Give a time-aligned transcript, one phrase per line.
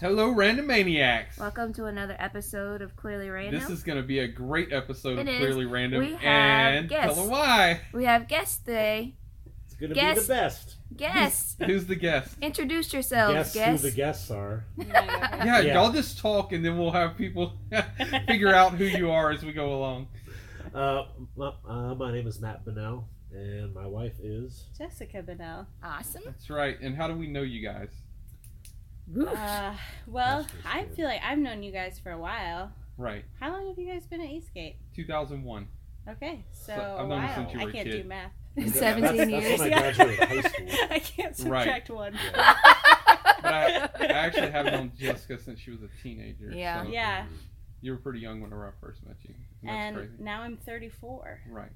[0.00, 1.38] Hey guys, Hello, Random Maniacs.
[1.38, 3.60] welcome to another episode of Clearly Random.
[3.60, 5.38] This is going to be a great episode It of is.
[5.38, 6.00] Clearly Random.
[6.00, 7.14] We have and guests.
[7.14, 7.80] tell them why.
[7.92, 9.14] We have guests today.
[9.66, 10.76] It's gonna be the best.
[10.96, 12.36] Guests, Who's the guest?
[12.42, 13.82] introduce yourselves, Guess guests.
[13.84, 14.64] who the guests are.
[14.78, 15.74] Yeah, Yeah.
[15.74, 17.52] y'all just talk and then we'll have people
[18.26, 20.08] figure out who you are as we go along.
[20.74, 21.04] Uh,
[21.36, 24.64] my, uh, my name is Matt Bennell, and my wife is.
[24.76, 25.66] Jessica Bennell.
[25.82, 26.22] Awesome.
[26.24, 26.78] That's right.
[26.80, 27.88] And how do we know you guys?
[29.18, 29.74] Uh,
[30.06, 32.72] well, I feel like I've known you guys for a while.
[32.96, 33.24] Right.
[33.40, 34.76] How long have you guys been at Eastgate?
[34.94, 35.66] 2001.
[36.08, 38.02] Okay, so, So, I've a known you since you I were a can't kid.
[38.02, 38.32] do math.
[38.56, 39.60] That's- 17 that's years.
[39.60, 40.66] when I graduated high school.
[40.90, 41.64] I can't Right.
[41.64, 42.18] subtract one.
[43.42, 46.52] But I, I actually have known Jessica since she was a teenager.
[46.54, 46.82] Yeah.
[46.84, 47.24] so Yeah,
[47.80, 49.34] You were pretty young whenever I first met you.
[49.62, 50.12] That's and crazy.
[50.18, 51.40] now I'm 34.
[51.48, 51.70] Right.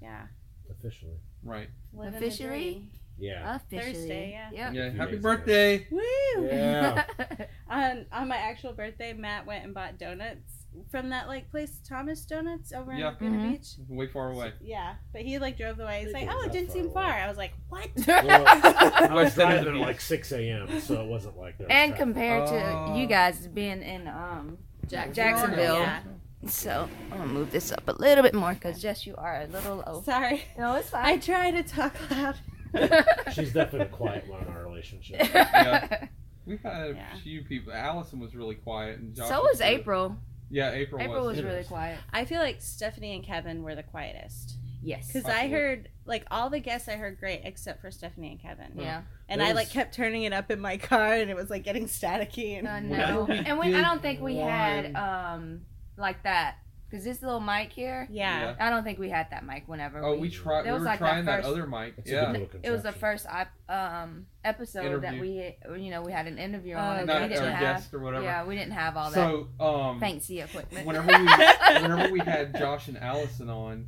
[0.00, 0.22] Yeah.
[0.70, 1.18] Officially.
[1.42, 1.68] Right.
[1.92, 2.88] Living Officially?
[3.20, 3.30] Dream.
[3.32, 3.56] Yeah.
[3.56, 3.92] Officially.
[3.94, 4.50] Thursday, yeah.
[4.70, 4.74] Yep.
[4.74, 4.90] Yeah.
[4.90, 5.86] Happy birthday.
[5.90, 6.00] Woo!
[6.46, 7.04] Yeah.
[7.70, 12.24] On on my actual birthday, Matt went and bought donuts from that like place, Thomas
[12.24, 13.08] Donuts, over Yeah.
[13.20, 13.52] in Laguna Mhm.
[13.52, 13.68] Beach.
[13.88, 14.52] Way far away.
[14.60, 16.00] Yeah, but he like drove the way.
[16.00, 16.94] He's It like, "Oh, it didn't far seem away.
[16.94, 20.00] far." I was like, "What?" Well, I was West end of the driving at like
[20.00, 21.98] 6 a.m., so it wasn't like there was and traffic.
[21.98, 22.92] compared Oh.
[22.94, 26.00] to you guys being in um Jack Jacksonville, Yeah.
[26.46, 29.46] so I'm gonna move this up a little bit more because Jess, you are a
[29.46, 30.02] little low.
[30.02, 31.04] Sorry, No, it's fine.
[31.04, 32.34] I try to talk loud.
[33.32, 35.20] She's definitely the quiet one in our relationship.
[35.34, 36.06] Yeah.
[36.46, 37.14] We've had a Yeah.
[37.22, 37.72] few people.
[37.72, 39.66] Allison was really quiet, and Josh so was good.
[39.66, 40.16] April.
[40.50, 41.98] Yeah, April, April was It really quiet.
[42.12, 45.06] I feel like Stephanie and Kevin were the quietest Yes.
[45.06, 45.50] because I Possibly.
[45.50, 48.72] heard like all the guests I heard great except for Stephanie and Kevin.
[48.74, 49.02] Yeah.
[49.28, 51.50] And There I like was- kept turning it up in my car and it was
[51.50, 53.22] like getting staticky and I Whenever know.
[53.24, 55.60] we And we, I did don't think we had one- um
[55.96, 56.56] like that
[56.90, 58.08] because this little mic here.
[58.10, 58.54] yeah.
[58.58, 60.02] I don't think we had that mic whenever.
[60.04, 60.62] Oh, we tried.
[60.62, 61.94] That We was were like that trying that, first- other mic.
[61.98, 63.26] It's a yeah, good It was the first
[63.68, 66.96] um, episode that we, you know, we had an interview Oh, on.
[66.96, 67.00] okay.
[67.02, 68.24] we not didn't our have, guest or whatever.
[68.24, 70.86] yeah, we didn't have all that so, um, fancy equipment.
[70.86, 71.12] whenever we
[71.82, 73.86] whenever we had Josh and Allison on,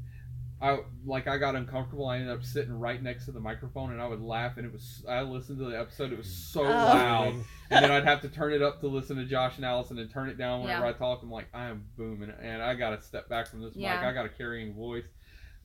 [0.62, 2.06] I like I got uncomfortable.
[2.06, 4.72] I ended up sitting right next to the microphone, and I would laugh, and it
[4.72, 6.12] was I listened to the episode.
[6.12, 6.68] It was so Oh.
[6.68, 7.34] loud,
[7.70, 10.08] and then I'd have to turn it up to listen to Josh and Allison, and
[10.10, 10.90] turn it down whenever Yeah.
[10.90, 11.20] I talk.
[11.22, 13.96] I'm like I am booming, and I got to step back from this Yeah.
[13.96, 14.04] mic.
[14.04, 15.04] I got a carrying voice.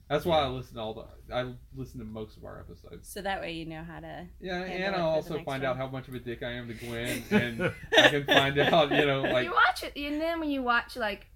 [0.09, 3.07] That's why I listen to all the I listen to most of our episodes.
[3.11, 4.25] So that way you know how to.
[4.39, 5.65] Yeah, and I'll also find one.
[5.65, 8.89] out how much of a dick I am to Gwen, and I can find out,
[8.91, 11.27] you know, like you watch it, and then when you watch like s-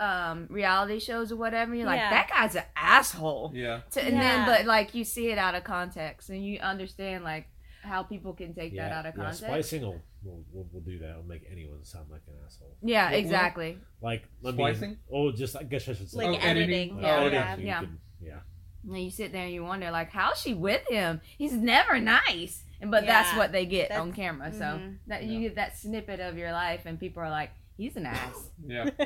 [0.00, 2.10] um, reality shows or whatever, you're like, Yeah.
[2.10, 3.52] that guy's an asshole.
[3.54, 4.20] yeah, To, and Yeah.
[4.20, 7.46] then, but like you see it out of context, and you understand like
[7.82, 9.40] how people can take that out of yeah, context.
[9.44, 11.10] splicing will, will, will, will do that.
[11.10, 12.76] It'll make anyone sound like an asshole.
[12.82, 13.18] Yeah, What will?
[13.20, 13.78] exactly.
[14.02, 14.96] Like, I mean, Splicing?
[15.12, 16.18] oh, just, I guess I should say.
[16.18, 16.90] Like Oh, editing?
[16.90, 16.98] editing.
[16.98, 17.34] Oh, Yeah, editing.
[17.38, 17.54] yeah.
[17.54, 17.80] So you Yeah.
[17.80, 18.40] can- yeah.
[18.84, 21.20] And then you sit there and you wonder, like, how's she with him?
[21.36, 22.64] He's never nice.
[22.80, 23.38] And but that's Yeah.
[23.38, 24.52] what they get That's- on camera.
[24.52, 24.98] So mhm.
[25.08, 28.50] that you get that snippet of your life, and people are like, he's an ass.
[28.66, 28.90] yeah.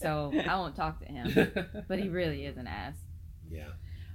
[0.00, 1.50] So I won't talk to him,
[1.88, 2.94] but he really is an ass.
[3.50, 3.70] Yeah.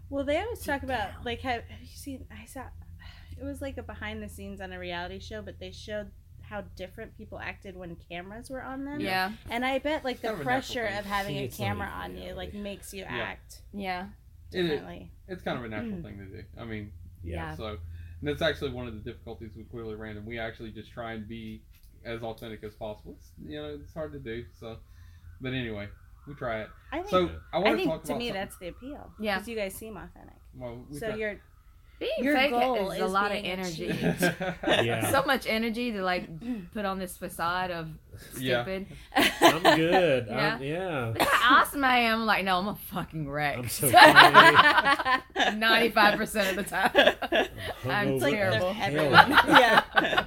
[0.09, 2.25] well, they always talk about like have, have you seen?
[2.31, 2.61] I saw
[3.37, 6.09] it was like a behind the scenes on a reality show, but they showed
[6.41, 9.01] how different people acted when cameras were on them.
[9.01, 11.91] Yeah, And I bet like the kind of a natural pressure of having a camera
[12.05, 13.17] even on you like makes you Yeah.
[13.17, 14.05] act yeah.
[14.53, 14.69] It is.
[14.69, 15.11] differently.
[15.27, 16.43] It's kind of a natural thing to do.
[16.57, 16.91] I mean,
[17.23, 17.35] Yeah.
[17.35, 17.55] Yeah.
[17.55, 20.25] so and that's actually one of the difficulties with Clearly Random.
[20.25, 21.61] We actually just try and be
[22.05, 23.15] as authentic as possible.
[23.17, 24.43] It's, you know, it's hard to do.
[24.59, 24.77] So,
[25.41, 25.87] but anyway,
[26.27, 26.69] we try it.
[26.91, 27.09] I think.
[27.09, 29.11] So I I want to talk to about me something- that's the appeal.
[29.19, 29.35] Yeah.
[29.35, 30.35] Because you guys seem authentic.
[30.57, 31.41] well, we so try- you're
[31.99, 33.85] Being Your fake goal is a lot of energy.
[34.67, 35.09] Yeah.
[35.11, 36.27] so much energy to like
[36.73, 37.87] put on this facade of
[38.37, 38.63] Yeah.
[38.63, 38.87] stupid.
[39.15, 40.27] I'm good.
[40.29, 40.55] Yeah.
[40.55, 41.05] I'm, yeah.
[41.17, 42.25] Look how awesome I am.
[42.25, 43.57] Like, no, I'm a fucking wreck.
[43.59, 43.87] I'm so
[45.55, 46.91] Ninety-five percent of the time.
[47.85, 48.67] I'm Hungover It's like terrible.
[48.69, 49.31] as everyone.
[49.31, 49.59] hell.
[49.61, 50.25] yeah.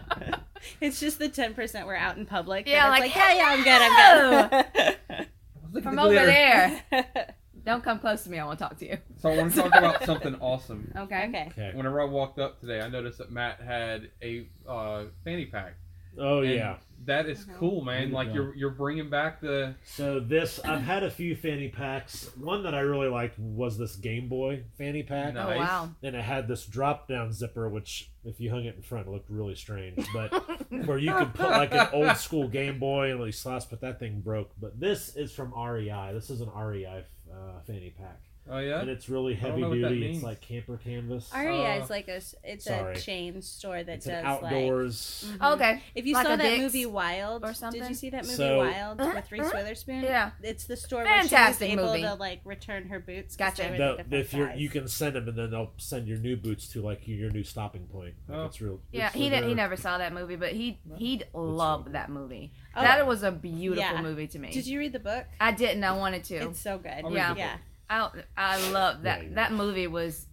[0.81, 2.67] It's just the ten percent we're out in public.
[2.67, 5.27] Yeah, that like, it's yeah, yeah, I'm good, I'm
[5.75, 5.83] good.
[5.83, 6.83] From the over there.
[7.65, 8.39] Don't come close to me.
[8.39, 8.99] I want to talk to you.
[9.19, 10.93] So I want to talk about something awesome.
[10.97, 11.27] Okay.
[11.29, 11.49] okay.
[11.51, 11.73] Okay.
[11.75, 15.75] Whenever I walked up today, I noticed that Matt had a uh, fanny pack.
[16.19, 16.77] Oh And yeah.
[17.05, 17.55] that is Mhm.
[17.57, 18.11] cool, man.
[18.11, 18.35] Like go.
[18.35, 22.31] you're you're bringing back the So this, I've had a few fanny packs.
[22.37, 25.57] One that I really liked was this Game Boy fanny pack, Nice.
[25.57, 25.91] Oh wow.
[26.03, 29.31] and it had this drop-down zipper, which if you hung it in front, it looked
[29.31, 30.07] really strange.
[30.13, 30.33] But
[30.87, 33.99] where you could put like an old school Game Boy and really slash, but that
[33.99, 34.51] thing broke.
[34.61, 36.13] But this is from REI.
[36.13, 38.21] This is an REI uh, fanny pack.
[38.49, 38.81] Oh yeah.
[38.81, 40.13] and it's really heavy know what that duty.
[40.15, 41.31] It's like camper canvas.
[41.35, 42.95] REI Uh, is like a s- it's sorry.
[42.95, 45.25] a chain store that it's does an like outdoors.
[45.39, 45.55] Mhm.
[45.55, 45.83] Okay.
[45.95, 48.35] If you Like saw that Dick's movie Wild, or something, did you see that movie
[48.37, 49.53] So- Wild Uh-huh, with Reese uh-huh.
[49.55, 50.03] Witherspoon?
[50.03, 50.31] Yeah.
[50.43, 51.99] It's the store Fantastic where she was movie.
[52.05, 53.37] able to like return her boots.
[53.37, 53.63] Gotcha.
[53.63, 56.37] they the No, if you're you can send them and then they'll send your new
[56.37, 58.15] boots to like your new stopping point.
[58.29, 58.45] Like Oh.
[58.47, 58.81] it's real.
[58.93, 61.93] Yeah, it's he real- ne- he never saw that movie, but he he loved really
[61.95, 62.53] that movie.
[62.77, 64.03] Oh, That was a beautiful Yeah.
[64.03, 64.51] movie to me.
[64.53, 65.25] Did you read the book?
[65.41, 65.83] I didn't.
[65.83, 66.35] I wanted to.
[66.37, 66.91] It's so good.
[66.93, 67.33] I'll read Yeah.
[67.35, 67.57] the yeah.
[67.89, 68.25] Book.
[68.37, 69.23] I I love that.
[69.23, 69.35] Yeah, yeah.
[69.35, 70.27] That movie was.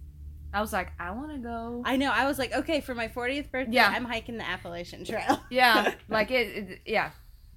[0.55, 1.81] I was like, I want to go.
[1.83, 2.11] I know.
[2.11, 3.87] I was like, okay, for my 40th birthday, Yeah.
[3.89, 5.39] I'm hiking the Appalachian Trail.
[5.49, 6.79] Yeah, like it, it.
[6.85, 7.09] Yeah,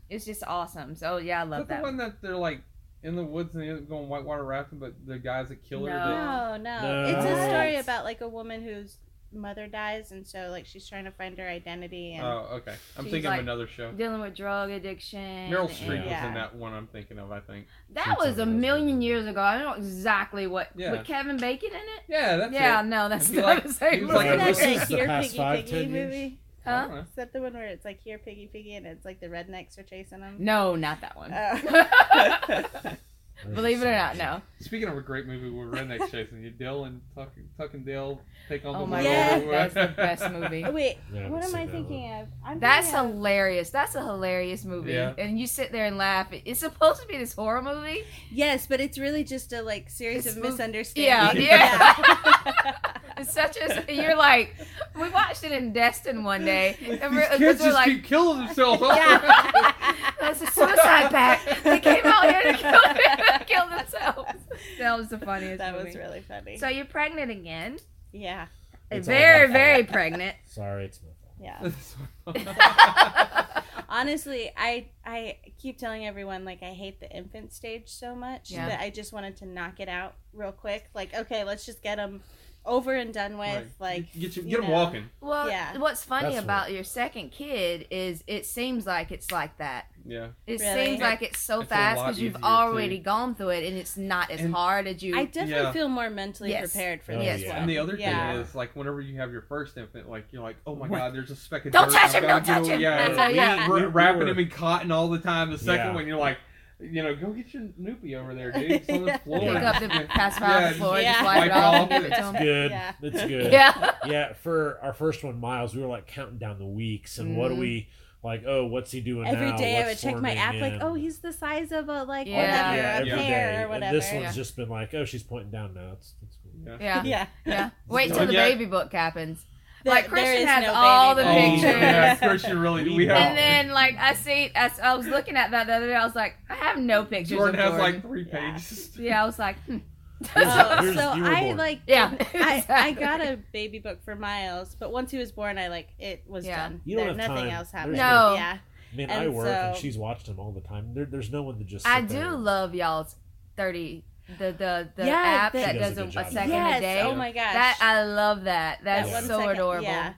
[0.09, 0.95] it's just awesome.
[0.95, 1.83] So yeah, I Is love that the that.
[1.83, 2.63] one that they're like
[3.03, 5.91] in the woods and they're going whitewater rafting, but the guys a killer.
[5.91, 6.53] No.
[6.57, 7.05] they- No, no, No.
[7.19, 8.97] It's a story about like a woman whose
[9.33, 12.15] mother dies, and so like she's trying to find her identity.
[12.15, 12.75] And Oh, okay.
[12.97, 13.93] I'm She's thinking like- of another show.
[13.93, 15.51] Dealing with drug addiction.
[15.51, 16.29] Meryl and- Streep was Yeah.
[16.29, 16.73] in that one.
[16.73, 17.31] I'm thinking of.
[17.33, 17.67] I think.
[17.91, 19.41] That was a million years ago.
[19.41, 20.71] I don't know exactly what.
[20.77, 20.93] Yeah.
[20.93, 22.03] With Kevin Bacon in it.
[22.09, 22.87] Yeah, that's yeah, it.
[22.87, 25.07] no, that's not like- the same he like Isn't a- that This is the Here
[25.07, 26.13] past Piggy five, Piggy 10 years?
[26.15, 26.39] movie?
[26.65, 26.97] I Huh?
[27.09, 29.79] Is that the one where it's like here Piggy Piggy and it's like the rednecks
[29.79, 30.35] are chasing them?
[30.41, 31.33] No, not that one.
[31.33, 32.91] Oh.
[33.55, 34.41] Believe it or not, no.
[34.61, 38.21] Speaking of a great movie with rednecks chasing you, Dale and Tuck, Tuck and Dale
[38.49, 39.45] take on Oh the my world.
[39.45, 40.65] god, that's the best movie.
[40.65, 42.29] Oh, wait, Yeah, what am I seen that thinking of?
[42.45, 43.71] I'm That's thinking of- hilarious.
[43.71, 44.93] That's a hilarious movie.
[44.93, 45.13] Yeah.
[45.19, 46.29] And you sit there and laugh.
[46.33, 48.05] It's supposed to be this horror movie.
[48.33, 51.47] yes, but it's really just a like series It's of mov- misunderstandings.
[51.47, 52.75] Yeah,
[53.19, 54.55] It's such as You're like,
[54.99, 58.05] we watched it in Destin one day, These and we're, kids we're just like, keep
[58.05, 58.83] killing themselves.
[58.83, 59.73] Yeah.
[60.21, 61.65] that's a suicide pact.
[61.65, 62.81] They came out here to kill,
[63.47, 64.41] kill themselves.
[64.79, 65.87] That was the funniest that movie.
[65.87, 66.57] was really funny.
[66.59, 67.79] So you're pregnant again.
[68.13, 68.47] yeah,
[68.91, 70.37] It's very, very pregnant.
[70.47, 72.39] Sorry, it's my fault.
[72.39, 73.63] yeah.
[73.89, 78.69] Honestly, I I keep telling everyone like I hate the infant stage so much Yeah.
[78.69, 80.89] that I just wanted to knock it out real quick.
[80.95, 82.23] Like, okay, let's just get them
[82.67, 83.49] over and done with.
[83.55, 83.67] Right.
[83.79, 84.73] Like, get you, you get them know.
[84.75, 85.05] walking.
[85.21, 85.77] Well, Yeah.
[85.79, 89.87] what's funny That's about your second kid is it seems like it's like that.
[90.09, 90.29] Yeah.
[90.47, 90.87] It Really?
[90.87, 93.05] seems like it's so It's fast because you've already too.
[93.05, 95.19] gone through it and it's not as And hard as you.
[95.19, 95.73] I definitely Yeah.
[95.73, 96.73] feel more mentally Yes.
[96.73, 97.49] prepared for Oh, this yeah.
[97.55, 97.59] one.
[97.63, 98.33] And the other yeah.
[98.33, 100.99] thing is, like, whenever you have your first infant, like, you're like, oh my Right.
[100.99, 101.95] god, there's a speck of Don't dirt.
[101.95, 102.81] touch I've him, gotta don't touch him.
[102.81, 103.69] Yeah, That's yeah.
[103.69, 105.51] We're We- we wrapping him in cotton all the time.
[105.51, 106.39] The second one, you're like,
[106.81, 108.71] you know, go get your noopy over there, dude.
[108.71, 109.41] It's on the floor.
[109.41, 110.07] pick up the Yeah.
[110.09, 111.13] pacifier Yeah, off the floor, Yeah.
[111.13, 111.81] just wipe it off, off.
[111.81, 112.43] and give it to It's him.
[112.45, 112.71] good.
[112.71, 112.93] Yeah.
[113.03, 113.53] It's good.
[113.53, 113.91] Yeah.
[114.07, 117.49] Yeah, for our first one, Miles, we were like counting down the weeks and what
[117.49, 117.59] do Mhm.
[117.61, 117.89] we
[118.23, 118.43] like?
[118.47, 119.57] Oh, what's he doing Every now?
[119.57, 122.27] day I would check my forming app, like, oh, he's the size of a like
[122.27, 122.37] Yeah.
[122.41, 123.57] whatever, Yeah, a every pear day.
[123.57, 123.97] or And whatever.
[123.97, 124.33] this one's Yeah.
[124.33, 125.93] just been like, oh, she's pointing down now.
[125.93, 126.53] It's, it's cool.
[126.67, 126.77] Yeah.
[126.81, 127.03] Yeah.
[127.05, 127.27] yeah.
[127.47, 127.71] Yeah.
[127.89, 128.49] Wait till the yeah.
[128.49, 129.45] baby book happens.
[129.85, 131.81] There- Like, there Christian has no all baby the Oh, pictures.
[131.83, 132.97] yeah, of course you really.
[132.97, 133.17] We have.
[133.17, 135.95] And then, like, I see, I, I was looking at that the other day.
[135.95, 137.95] I was like, I have no pictures Jordan of has Jordan.
[137.95, 138.97] like three pages.
[138.99, 139.79] yeah, I was like, hmm.
[140.35, 141.57] Oh, Here's- so I born.
[141.59, 142.15] like yeah.
[142.35, 145.89] I, I got a baby book for Miles, but once he was born, I like
[145.99, 146.57] it was Yeah.
[146.69, 146.81] done.
[146.87, 147.55] You don't There- have nothing time.
[147.55, 147.95] else happened.
[147.97, 148.35] There's No.
[148.35, 148.59] Yeah.
[148.93, 150.95] I mean, And I work and she's watched him all the time.
[150.95, 151.87] There, there's no one to just.
[151.87, 152.31] I do there.
[152.31, 153.15] love y'all's
[153.59, 154.05] 30,
[154.39, 156.33] the, the, the Yeah, app the- that does, does a a, a job.
[156.33, 156.79] second yes.
[156.79, 157.03] a day.
[157.03, 157.53] Oh my gosh.
[157.55, 158.81] that, I love that.
[158.83, 159.83] That's That so second- adorable.
[159.85, 160.15] Yeah.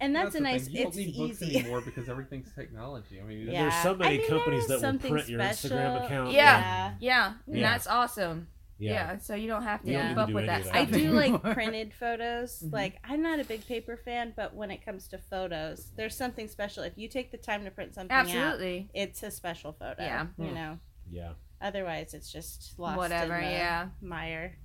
[0.00, 0.64] And that's, the a nice.
[0.66, 0.74] Thing.
[0.76, 1.58] You It's don't need books easy.
[1.60, 3.20] anymore because everything's technology.
[3.20, 3.62] I mean, Yeah.
[3.70, 6.32] There's so many I think companies that will print your Instagram account.
[6.32, 6.94] Yeah.
[6.98, 7.70] Yeah, and Yeah.
[7.72, 8.48] that's awesome.
[8.78, 8.92] Yeah.
[9.12, 9.18] Yeah.
[9.18, 10.88] so you don't have to keep up with that of that.
[10.88, 12.64] stuff I do like printed photos.
[12.66, 12.72] Mhm.
[12.72, 16.48] Like I'm not a big paper fan, but when it comes to photos, there's something
[16.48, 16.82] special.
[16.82, 18.88] If you take the time to print something out, Absolutely.
[18.92, 20.02] it's a special photo.
[20.02, 20.26] Yeah.
[20.36, 20.54] You Hmm.
[20.54, 20.78] know.
[21.12, 21.32] Yeah.
[21.62, 23.88] Otherwise, it's just lost Whatever, in the yeah.
[24.00, 24.58] mire.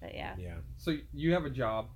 [0.00, 0.34] But yeah.
[0.38, 0.54] Yeah.
[0.76, 1.86] So you have a job.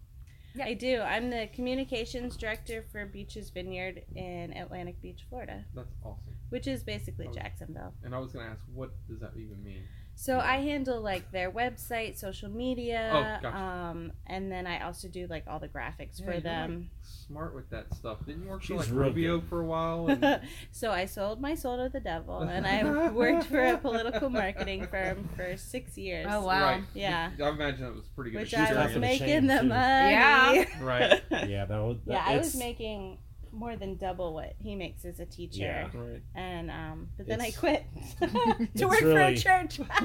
[0.54, 0.66] Yeah.
[0.66, 1.00] I do.
[1.00, 6.34] I'm the communications director for Beaches Vineyard in Atlantic Beach, Florida, That's awesome.
[6.50, 7.32] which is basically Oh.
[7.32, 7.94] Jacksonville.
[8.02, 9.84] And I was gonna ask, what does that even mean?
[10.22, 13.56] So I handle like their website, social media, Oh, gotcha.
[13.56, 16.90] um, and then I also do like all the graphics Yeah, for you're, them.
[17.26, 18.24] Smart with that stuff.
[18.24, 19.48] Didn't you work for She's like real Rubio good.
[19.48, 20.06] for a while?
[20.08, 20.42] And...
[20.70, 24.86] so I sold my soul to the devil, and I worked for a political marketing
[24.86, 26.28] firm for six years.
[26.30, 26.66] Oh, wow.
[26.66, 26.84] Right.
[26.94, 27.30] Yeah.
[27.42, 28.42] I imagine it was pretty good.
[28.42, 30.12] Which I was making chain, the money.
[30.12, 30.64] Yeah.
[30.80, 31.20] Right.
[31.32, 31.64] Yeah.
[31.64, 31.96] That was.
[32.06, 33.18] Yeah, I was making
[33.52, 35.60] more than double what he makes as a teacher.
[35.62, 35.88] Yeah.
[35.94, 36.22] Right.
[36.34, 37.84] And um, but then I quit
[38.76, 39.80] to work for a church.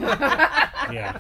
[0.92, 1.20] Yeah.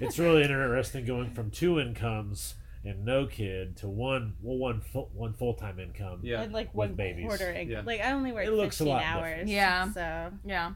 [0.00, 2.54] It's really interesting going from two incomes
[2.84, 6.20] and no kid to one well one full one full time income.
[6.22, 6.42] Yeah.
[6.42, 7.26] And like one babies.
[7.26, 7.70] quarter income.
[7.70, 7.82] Yeah.
[7.84, 9.28] Like I only work It looks a 15 lot hours.
[9.30, 9.48] different.
[9.48, 9.92] Yeah.
[9.92, 10.72] So Yeah.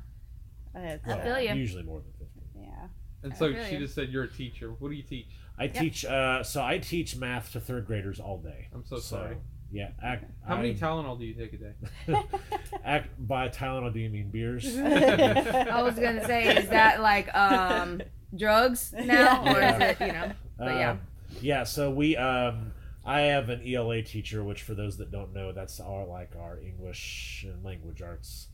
[0.74, 1.52] it's, I uh, feel ya.
[1.54, 2.40] Usually more than fifty.
[2.58, 2.86] Yeah.
[3.22, 3.78] And so feel she you.
[3.80, 4.70] just said you're a teacher.
[4.78, 5.26] What do you teach?
[5.58, 6.04] I teach.
[6.04, 8.68] Uh, so I teach math to third graders all day.
[8.74, 9.36] I'm so sorry.
[9.72, 9.88] Yeah.
[10.02, 12.22] Act, How many Tylenol do you take a day?
[12.84, 14.66] act, by Tylenol, do you mean beers?
[14.78, 18.02] I was gonna say, is that like um
[18.36, 19.76] drugs now, or Yeah.
[19.76, 20.32] is it you know?
[20.58, 20.90] But yeah.
[20.90, 21.00] Um,
[21.40, 21.64] yeah.
[21.64, 22.72] So we, um,
[23.04, 26.58] I have an ELA teacher, which for those that don't know, that's our like our
[26.60, 28.48] English and language arts,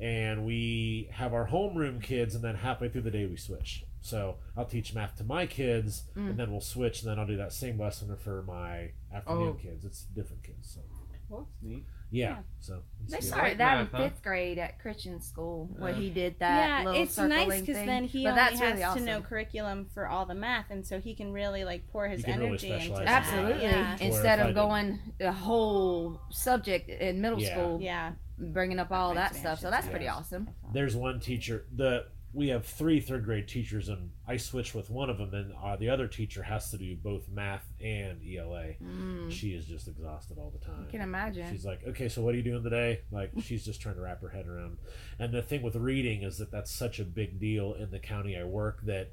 [0.00, 3.84] and we have our homeroom kids, and then halfway through the day we switch.
[4.02, 6.30] So I'll teach math to my kids, Mm.
[6.30, 9.62] and then we'll switch, and then I'll do that same lesson for my afternoon Oh.
[9.62, 9.84] kids.
[9.84, 10.68] It's different kids.
[10.74, 10.80] So
[11.28, 11.84] Well, that's neat.
[12.10, 12.28] yeah.
[12.30, 12.42] Yeah.
[12.60, 14.08] So They started that math, in huh?
[14.10, 15.96] fifth grade at Christian school, where Yeah.
[15.98, 18.98] he did that yeah, little it's nice because then he but only has really awesome.
[19.00, 22.18] to know curriculum for all the math, and so he can really like pour his
[22.18, 23.22] He can really energy into specialize in that.
[23.24, 23.32] that.
[23.34, 23.62] Absolutely.
[23.62, 23.96] Yeah.
[24.00, 27.54] Instead of going the whole subject in middle Yeah.
[27.54, 28.12] school, Yeah.
[28.36, 29.60] bringing up all that Makes stuff.
[29.60, 30.50] So that's anxious, pretty awesome.
[30.72, 31.64] There's one teacher.
[31.74, 35.52] The we have three third grade teachers, and I switch with one of them, and
[35.62, 38.74] uh, the other teacher has to do both math and ELA.
[38.82, 40.86] Mm, She is just exhausted all the time.
[40.88, 41.50] I can imagine.
[41.52, 43.00] She's like, okay, so what are you doing today?
[43.10, 44.78] Like, she's just trying to wrap her head around.
[45.18, 48.36] And the thing with reading is that that's such a big deal in the county
[48.38, 49.10] I work that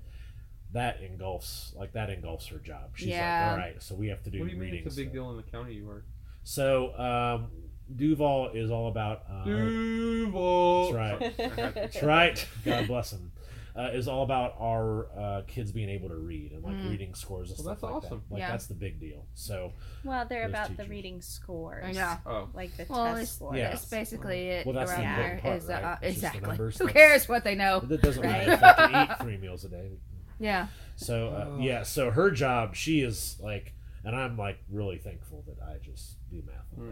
[0.71, 2.91] that engulfs, like, that engulfs her job.
[2.95, 3.47] She's Yeah.
[3.47, 4.85] like, all right, so we have to do What do you mean reading.
[4.85, 6.05] it's a big stuff." deal in the county you work?
[6.43, 7.51] So, um,
[7.95, 9.23] Duval is all about.
[9.29, 10.91] Uh, Duval.
[10.93, 11.37] That's right.
[11.75, 12.47] That's right.
[12.65, 13.31] God bless him.
[13.75, 16.89] Uh, is all about our uh, kids being able to read and like Mm.
[16.89, 18.23] reading scores and Well, stuff that's like awesome.
[18.27, 18.33] that.
[18.33, 18.51] Like Yeah.
[18.51, 19.25] that's the big deal.
[19.35, 19.71] So
[20.03, 21.95] Well, they're Those about the reading scores.
[21.95, 22.17] Yeah.
[22.25, 22.49] Oh.
[22.53, 23.57] Like the Well, test it's, scores.
[23.57, 23.69] Yeah.
[23.69, 25.97] that's basically it Well, that's the around important part, is, uh, right?
[26.01, 26.47] It's just the exactly.
[26.49, 26.77] numbers.
[26.79, 27.79] Who cares what they know?
[27.79, 28.47] that doesn't Right.
[28.47, 29.91] really They to eat three meals a day.
[30.39, 30.67] Yeah.
[30.97, 31.59] So uh, Oh.
[31.59, 36.17] yeah, so her job, she is like, and I'm like really thankful that I just
[36.29, 36.65] do math.
[36.77, 36.83] all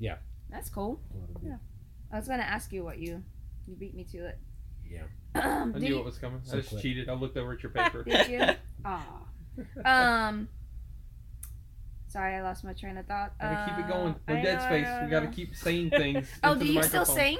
[0.00, 0.08] day.
[0.08, 0.16] Mhm.
[0.50, 1.00] That's cool.
[1.10, 1.56] what a big- Yeah.
[2.12, 3.22] I was gonna ask you what you
[3.66, 4.38] you beat me to it.
[4.88, 5.02] Yeah.
[5.34, 6.40] Um, I knew you- what was coming.
[6.44, 6.82] So I just quick.
[6.82, 7.08] cheated.
[7.08, 8.04] I looked over at your paper.
[8.04, 8.54] Did you?
[8.84, 9.20] Aw.
[9.84, 10.48] Um.
[12.08, 13.32] Sorry, I lost my train of thought.
[13.40, 14.14] Gotta keep it Uh, going.
[14.28, 14.84] I No dead know, I space.
[14.86, 15.32] know, We gotta know.
[15.32, 16.28] keep saying things.
[16.44, 17.38] Oh, into do the you still sing?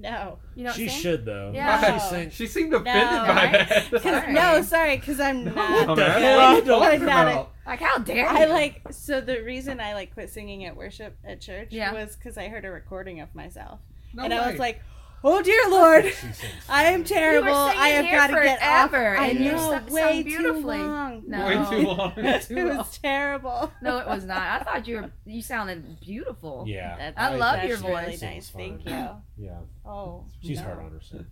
[0.00, 0.38] No.
[0.54, 1.00] You don't she sing?
[1.00, 1.52] should though.
[1.54, 1.98] Yeah.
[1.98, 2.32] She sings.
[2.34, 3.26] She seemed offended No.
[3.26, 3.68] by Right?
[3.68, 3.90] that.
[3.90, 4.32] 'Cause- Sorry.
[4.32, 5.88] no, sorry, because I'm oh, not.
[5.88, 7.28] What the man, hell what are you are you talking talking about?
[7.28, 7.50] about?
[7.66, 8.24] Like, how dare you?
[8.24, 11.92] I like so the reason I like quit singing at worship at church Yeah.
[11.92, 13.78] was because I heard a recording of myself
[14.14, 14.80] No and I was like,
[15.22, 16.12] "Oh dear Lord,
[16.68, 17.52] I am terrible.
[17.54, 20.24] I have got to get off." forever, I and you know, sung- way sung too
[20.24, 20.78] beautifully.
[20.78, 21.22] long.
[21.26, 21.46] No.
[21.46, 22.12] Way too long.
[22.16, 22.76] it Too long.
[22.78, 23.72] was terrible.
[23.82, 24.60] No, it was not.
[24.60, 25.10] I thought you were.
[25.26, 26.64] You sounded beautiful.
[26.66, 26.96] Yeah.
[26.96, 28.22] That's, I love that's your really voice.
[28.22, 28.48] nice.
[28.50, 29.08] Thank you.
[29.42, 29.60] Yeah.
[29.86, 30.64] Oh, She's no.
[30.64, 31.22] hard on herself.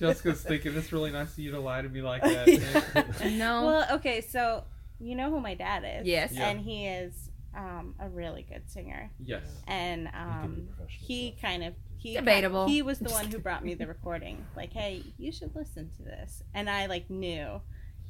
[0.00, 3.04] Jessica's thinking it's really nice of you to lie to me like that.
[3.32, 3.66] No.
[3.66, 4.64] Well, okay, so
[4.98, 6.04] you know who my dad is.
[6.08, 6.32] Yes.
[6.32, 6.48] Yeah.
[6.48, 9.12] And he is um, a really good singer.
[9.20, 9.44] yes.
[9.68, 11.42] And be um, professional he stuff.
[11.50, 12.66] kind of he Debatable.
[12.68, 14.44] He was the one who brought me the recording.
[14.56, 16.42] Like, hey, you should listen to this.
[16.52, 17.60] And I like knew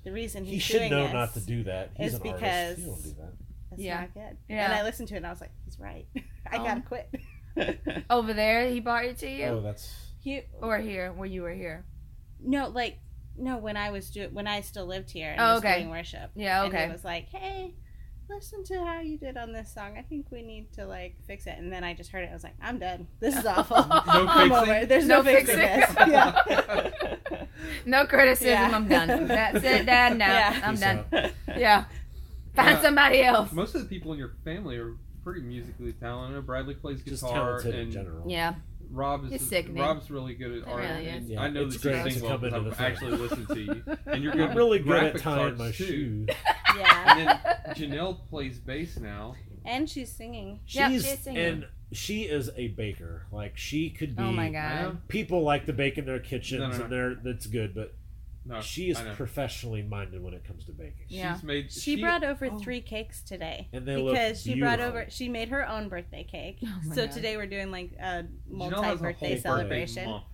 [0.04, 1.90] the reason he's He should doing know this not to do that.
[1.96, 2.40] He's is an artist.
[2.42, 3.32] because- He don't do that.
[3.72, 4.00] It's Yeah.
[4.00, 4.37] not good.
[4.49, 4.64] Yeah.
[4.64, 6.06] And I listened to it and I was like, he's right.
[6.50, 6.64] I Oh.
[6.64, 8.04] gotta quit.
[8.11, 11.52] Over there, he brought it to you, Oh, that's he or here, where you were
[11.54, 11.84] here.
[12.40, 12.99] no like
[13.37, 15.78] no when I was do when I still lived here and Oh, was okay.
[15.78, 16.30] doing worship.
[16.34, 16.64] Yeah.
[16.64, 16.88] And Okay.
[16.90, 17.75] was like, hey.
[18.34, 19.96] Listen to how you did on this song.
[19.98, 21.56] I think we need to like fix it.
[21.58, 22.30] And then I just heard it.
[22.30, 23.06] I was like, I'm done.
[23.20, 23.76] This is awful.
[23.86, 24.52] No I'm fixing?
[24.52, 24.88] over it.
[24.88, 25.94] There's no, No fixing fixing.
[25.94, 25.94] this.
[26.08, 27.46] Yeah.
[27.86, 28.48] No criticism.
[28.48, 28.70] Yeah.
[28.74, 29.28] I'm done.
[29.28, 30.18] That's it, Dad.
[30.18, 30.60] No, Yeah.
[30.64, 31.04] I'm Peace done.
[31.12, 31.30] out.
[31.58, 31.84] Yeah.
[32.54, 32.82] Find Yeah.
[32.82, 33.52] somebody else.
[33.52, 36.44] Most of the people in your family are pretty musically talented.
[36.46, 38.28] Bradley plays Just guitar, talented in general.
[38.30, 38.54] Yeah.
[38.92, 39.68] Rob is It's.
[39.80, 40.82] Rob's really good at It art.
[40.82, 41.30] really and is.
[41.30, 43.61] Yeah, I know it's that you great sing well because the I've actually listened to
[43.61, 44.50] you, and you're good.
[44.50, 45.84] I'm really with good at tying my too.
[45.84, 46.28] shoes.
[46.78, 47.18] yeah.
[47.18, 49.34] And then Janelle plays bass now.
[49.64, 50.61] And she's singing.
[50.68, 51.42] Yep, She's she's singing.
[51.44, 53.26] and she is a baker.
[53.30, 54.28] Like she could oh be.
[54.28, 55.06] Oh my god.
[55.08, 56.82] People like to bake in their kitchens, No, no, no.
[56.84, 57.75] and they're that's good.
[57.75, 57.94] But
[58.44, 61.06] No, she is professionally minded when it comes to baking.
[61.08, 61.34] Yeah.
[61.34, 61.72] She's made.
[61.72, 62.58] She, she brought over oh.
[62.58, 65.06] three cakes today And they look because she brought over.
[65.08, 66.58] She made her own birthday cake.
[66.64, 67.12] Oh so God.
[67.12, 70.11] today we're doing like a Janelle has a multi-birthday whole celebration.
[70.11, 70.25] month.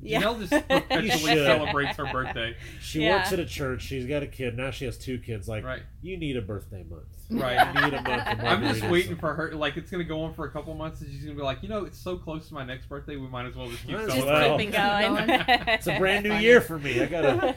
[0.00, 0.20] Yeah.
[0.22, 1.46] Janelle just perpetually should.
[1.46, 2.56] celebrates her birthday.
[2.80, 3.16] She Yeah.
[3.18, 3.82] works at a church.
[3.82, 4.70] She's got a kid now.
[4.70, 5.48] She has two kids.
[5.48, 5.82] Like Right.
[6.00, 7.04] you need a birthday month.
[7.30, 7.74] Right.
[7.74, 8.40] You need a month.
[8.44, 9.52] I'm just waiting for her.
[9.54, 11.68] Like it's gonna go on for a couple months, and she's gonna be like, you
[11.68, 13.16] know, it's so close to my next birthday.
[13.16, 14.58] We might as well just keep Might as Just well.
[14.58, 14.72] celebrating.
[14.72, 15.68] keep going.
[15.68, 17.00] It's a brand new year for me.
[17.00, 17.56] I gotta.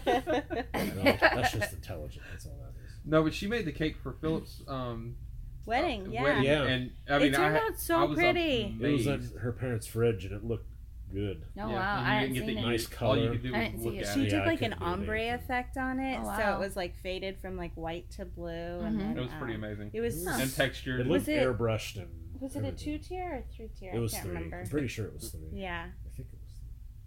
[0.73, 2.23] That's just intelligent.
[2.31, 2.91] That's all that is.
[3.05, 5.15] No, but she made the cake for Philip's um,
[5.65, 6.23] Wedding, uh, yeah.
[6.23, 6.63] wedding, Yeah.
[6.63, 8.77] and I mean, it turned I, out I so was pretty.
[8.79, 9.33] It was amazed.
[9.33, 10.67] in her parents' fridge, and it looked
[11.13, 11.43] good.
[11.57, 11.97] Oh Yeah, wow.
[11.99, 12.67] and I you hadn't didn't seen get it.
[12.67, 13.31] Nice use- All you color.
[13.33, 14.05] could do I was didn't look see it.
[14.07, 14.29] at She it.
[14.29, 15.39] Did I like an ombre anything.
[15.43, 18.95] effect on it, Oh, so it was like faded from like white to blue, and
[18.95, 18.99] Mhm.
[18.99, 19.91] then It was pretty um, amazing.
[19.93, 21.01] It was And textured.
[21.01, 22.41] It Was looked it- airbrushed and.
[22.41, 23.91] was it a two tier or three tier?
[23.93, 24.35] It was I can't three.
[24.35, 24.59] remember.
[24.61, 25.49] I'm pretty sure it was three.
[25.53, 26.51] Yeah, I think it was.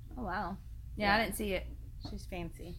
[0.08, 0.14] Three.
[0.18, 0.56] Oh wow.
[0.96, 1.66] Yeah, I didn't see it.
[2.10, 2.78] she's fancy.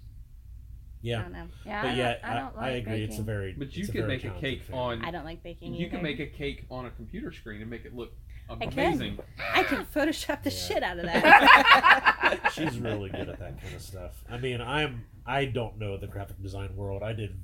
[1.01, 1.15] Yeah.
[1.15, 1.47] I Yeah, don't know.
[1.65, 1.81] Yeah.
[1.81, 3.03] but I yeah, don't, I, don't I, like agree.
[3.03, 3.25] It's a baking.
[3.25, 3.53] very.
[3.53, 4.81] But you it's could very make a cake family.
[4.81, 5.05] on.
[5.05, 5.91] I don't like baking You either.
[5.95, 8.11] can make a cake on a computer screen and make it look
[8.49, 8.73] I can.
[8.73, 9.19] amazing.
[9.53, 10.55] I can Photoshop the Yeah.
[10.57, 12.49] shit out of that.
[12.53, 14.23] She's really good at that kind of stuff.
[14.29, 17.03] I mean, I'm I don't know the graphic design world.
[17.03, 17.37] I did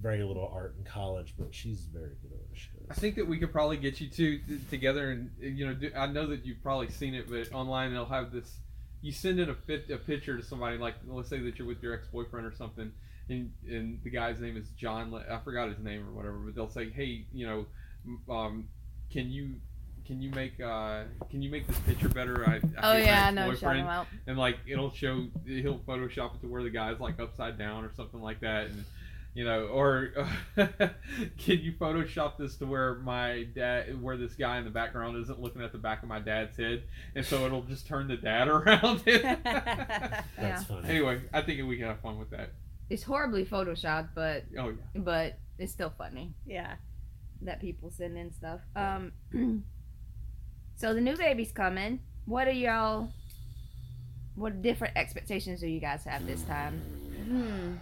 [0.00, 2.86] very little art in college, but she's very good at what she does.
[2.90, 5.90] I think that we could probably get you two t- together, and you know, do,
[5.94, 8.56] I know that you've probably seen it, but online they'll have this.
[9.02, 11.82] You send in a fit, a picture to somebody, like let's say that you're with
[11.82, 12.90] your ex boyfriend or something,
[13.28, 15.12] and and the guy's name is John.
[15.30, 17.66] I forgot his name or whatever, but they'll say, hey, you know,
[18.34, 18.68] um,
[19.12, 19.56] can you
[20.08, 22.44] can you make uh can you make this picture better?
[22.48, 24.06] I, I Oh my yeah, I know what you're ex-boyfriend." talking about.
[24.26, 27.92] and like it'll show he'll photoshop it to where the guy's like upside down or
[27.94, 28.84] something like that and
[29.34, 30.08] you know or
[30.56, 35.38] can you photoshop this to where my dad where this guy in the background isn't
[35.40, 36.82] looking at the back of my dad's head
[37.14, 40.62] and so it'll just turn the dad around That's Yeah.
[40.64, 40.88] funny.
[40.88, 42.50] anyway i think we can have fun with that
[42.90, 46.76] It's horribly photoshopped, but oh yeah but it's still funny yeah.
[47.42, 48.60] that people send in stuff.
[48.74, 49.12] Um,
[50.78, 52.00] so the new baby's coming.
[52.24, 53.12] What are y'all?
[54.36, 56.80] What different expectations do you guys have this time?
[57.26, 57.74] Hmm.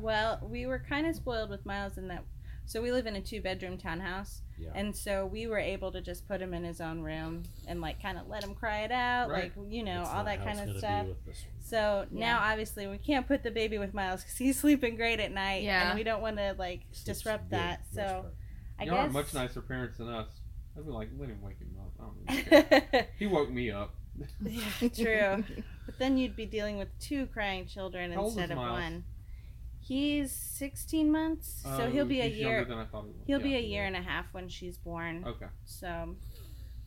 [0.00, 2.24] Well, we were kind of spoiled with Miles in that.
[2.64, 4.70] So we live in a two-bedroom townhouse, Yeah.
[4.76, 8.00] and so we were able to just put him in his own room and like
[8.00, 9.52] kind of let him cry it out, Right.
[9.56, 11.06] like you know That's all that kind of stuff.
[11.08, 11.62] with this one.
[11.64, 15.32] So now obviously we can't put the baby with Miles because he's sleeping great at
[15.32, 15.90] night, Yeah.
[15.90, 17.86] and we don't want to like disrupt good that.
[17.88, 18.34] for So part.
[18.78, 20.28] I y'all guess are much nicer parents than us
[20.78, 23.08] i'd be like let him wake him up I don't really care.
[23.18, 23.94] he woke me up
[24.44, 24.62] yeah,
[24.94, 25.44] true.
[25.86, 28.72] But then you'd be dealing with two crying children How instead of Miles?
[28.80, 29.04] one.
[29.82, 32.64] He's 16 months, so Oh, he'll be a year.
[32.66, 33.26] than I thought he was.
[33.26, 35.24] He'll be a year and a half when she's born.
[35.26, 36.16] okay So,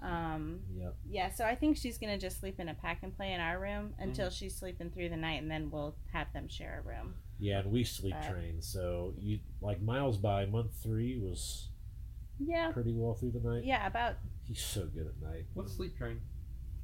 [0.02, 0.96] um, Yep.
[1.10, 1.32] yeah.
[1.32, 3.90] So I think she's gonna just sleep in a pack and play in our room
[3.94, 4.04] Mm-hmm.
[4.04, 7.16] until she's sleeping through the night, and then we'll have them share a room.
[7.40, 11.70] Yeah, and we sleep But- train, so you like Miles by month three was
[12.40, 12.72] Yeah.
[12.72, 13.66] pretty well through the night.
[13.66, 13.88] Yeah.
[13.88, 14.16] About
[14.48, 15.46] He's so good at night.
[15.54, 16.20] what's sleep train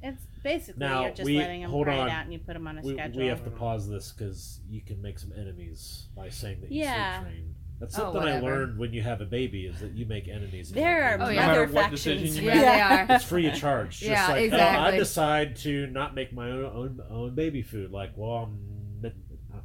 [0.02, 2.08] it's basically Now, you're just we- letting them hold cry on.
[2.08, 3.20] out, and you put them on a We, schedule.
[3.20, 6.84] we have to pause this because you can make some enemies by saying that you
[6.84, 7.20] Yeah.
[7.20, 7.54] sleep train.
[7.80, 8.46] That's Oh, something I whatever.
[8.46, 10.70] learned when you have a baby is that you make enemies.
[10.70, 11.34] in There your are Oh, baby.
[11.34, 11.46] yeah.
[11.46, 12.02] No other matter what factions.
[12.04, 12.60] decision you Yeah,
[13.04, 13.16] they are.
[13.16, 13.90] It's free of charge.
[14.00, 14.98] Just Yeah, like, oh, I exactly.
[14.98, 17.90] decide to not make my own, own own baby food.
[17.90, 18.69] Like, well, I'm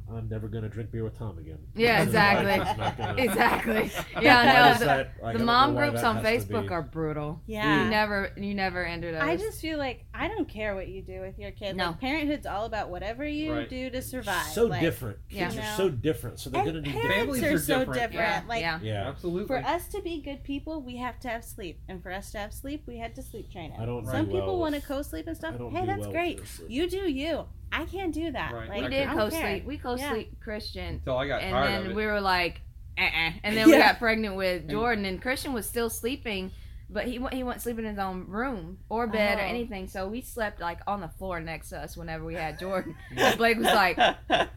[0.08, 1.58] I'm never gonna drink beer with Tom again.
[1.74, 2.58] Yeah, This is my- exactly.
[2.58, 3.90] this is not gonna- Exactly.
[4.22, 4.78] Yeah, no.
[4.78, 7.42] The, that- like, the mom groups on Facebook are brutal.
[7.46, 7.82] Yeah.
[7.84, 9.22] You never, you never enter those.
[9.22, 11.76] I just feel like I don't care what you do with your kid.
[11.76, 11.86] No.
[11.88, 13.68] Like parenthood's all about whatever you Right.
[13.68, 14.46] do to survive.
[14.46, 15.18] So like, different.
[15.28, 15.74] Kids Yeah.
[15.74, 17.14] are so different, so they're And gonna need different.
[17.14, 18.00] Families are, are so different.
[18.12, 18.14] different.
[18.14, 18.78] yeah, Like yeah.
[18.82, 22.12] Yeah, absolutely for us to be good people, we have to have sleep, and for
[22.12, 23.80] us to have sleep, we had to sleep train it.
[23.80, 24.06] I don't.
[24.06, 25.54] Some do people well want to co-sleep and stuff.
[25.72, 26.40] Hey, that's well great.
[26.68, 27.46] You do you.
[27.72, 28.52] I can't do that.
[28.52, 28.68] Right.
[28.68, 29.40] Like, we did I don't care.
[29.42, 29.64] co-sleep.
[29.64, 32.60] We co-sleep Christian, until I got and tired then of it we were like,
[32.98, 33.32] uh-uh.
[33.42, 36.50] and then we got pregnant with Jordan, and Christian was still sleeping,
[36.88, 39.44] but he wa- he wasn't sleeping in his own room or bed or Oh.
[39.44, 39.86] anything.
[39.88, 42.94] So we slept like on the floor next to us whenever we had Jordan.
[43.36, 43.98] Blake was like,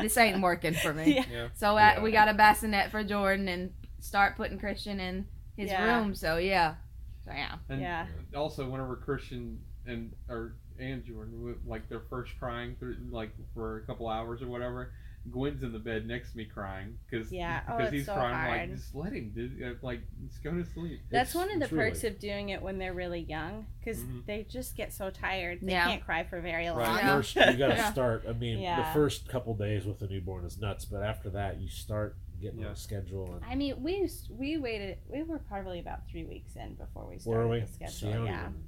[0.00, 1.24] "This ain't working for me." Yeah.
[1.30, 2.02] yeah So Yeah.
[2.02, 5.84] we got a bassinet for Jordan and start putting Christian in his Yeah.
[6.00, 6.14] room.
[6.14, 6.74] So yeah,
[7.24, 7.56] so yeah.
[7.68, 8.06] And Yeah.
[8.34, 13.78] also, whenever Christian and or and Jordan were, like they're first crying through like for
[13.78, 14.92] a couple hours or whatever,
[15.30, 17.62] Gwen's in the bed next to me crying because Yeah.
[17.66, 18.34] Oh, because it's he's so crying.
[18.34, 18.70] Hard.
[18.70, 19.62] like just let him, dude.
[19.62, 21.00] Uh, like just go to sleep.
[21.10, 23.66] That's It's- one of the it's really- perks of doing it when they're really young,
[23.78, 24.26] because Mhm.
[24.26, 25.86] they just get so tired they Yeah.
[25.88, 26.78] can't cry for very long.
[26.80, 27.02] Right.
[27.04, 27.16] Yeah.
[27.16, 28.24] First, you got to start.
[28.28, 31.68] I mean, the first couple days with a newborn is nuts, but after that, you
[31.68, 33.36] start getting on a schedule.
[33.36, 34.98] And I mean, we we waited.
[35.08, 37.60] We were probably about three weeks in before we started where we?
[37.60, 38.12] the schedule.
[38.12, 38.64] don't yeah, even-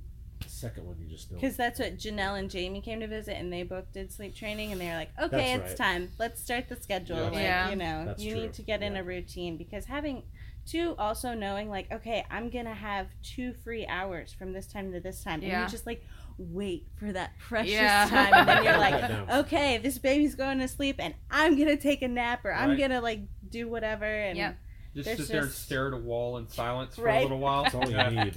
[0.47, 1.41] the second one, you just don't.
[1.41, 4.73] because that's what Janelle and Jamie came to visit, and they both did sleep training,
[4.73, 5.93] and they were like, "Okay, That's it's right.
[5.93, 6.11] time.
[6.19, 7.17] Let's start the schedule.
[7.17, 7.23] Yeah.
[7.25, 7.71] Like, Yeah.
[7.71, 8.41] you know, That's you true.
[8.43, 10.23] need to get in a routine because having."
[10.69, 14.99] Two, also knowing like, okay, I'm gonna have two free hours from this time to
[14.99, 15.63] this time, and Yeah.
[15.63, 16.05] you just like
[16.39, 18.09] wait for that precious Yeah.
[18.11, 21.77] time, and then you're like, that okay, this baby's going to sleep, and I'm gonna
[21.77, 22.81] take a nap, or I'm Right.
[22.81, 24.57] gonna like do whatever, and Yep.
[24.97, 27.21] Just There's sit there and stare at a wall in silence for Right.
[27.21, 27.63] a little while.
[27.63, 28.35] That's all you need.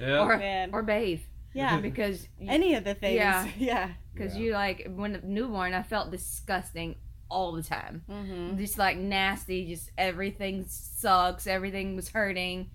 [0.00, 0.18] Yeah.
[0.24, 1.20] Or man, or bathe
[1.52, 3.48] yeah, because any of the things, Yeah.
[3.58, 3.90] yeah.
[4.14, 4.42] because Yeah.
[4.42, 6.96] you like when newborn, I felt disgusting
[7.28, 8.02] all the time.
[8.10, 8.58] Mm-hmm.
[8.58, 11.46] Just like nasty, just everything sucks.
[11.46, 12.70] Everything was hurting.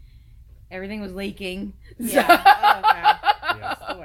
[0.71, 1.73] Everything was leaking.
[1.99, 2.25] Yeah.
[2.27, 3.57] So, Oh, God.
[3.57, 3.71] Yeah.
[3.71, 3.97] It's the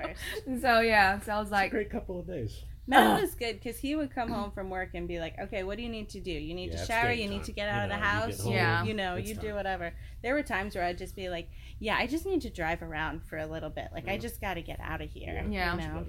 [0.53, 0.63] worst.
[0.63, 2.63] so yeah, so I was It's a like, great couple of days.
[2.87, 5.77] Matt was good because he would come home from work and be like, "Okay, what
[5.77, 6.33] do you need to do?
[6.33, 7.09] You need Yeah, to shower.
[7.15, 8.43] game You need to get You out of the house.
[8.43, 8.85] home, Yeah.
[8.85, 11.97] You know, it's you do whatever." There were times where I'd just be like, "Yeah,
[11.97, 13.89] I just need to drive around for a little bit.
[13.93, 14.21] Like, I mm.
[14.21, 15.75] just got to get out of here." Yeah.
[15.77, 16.07] You you know?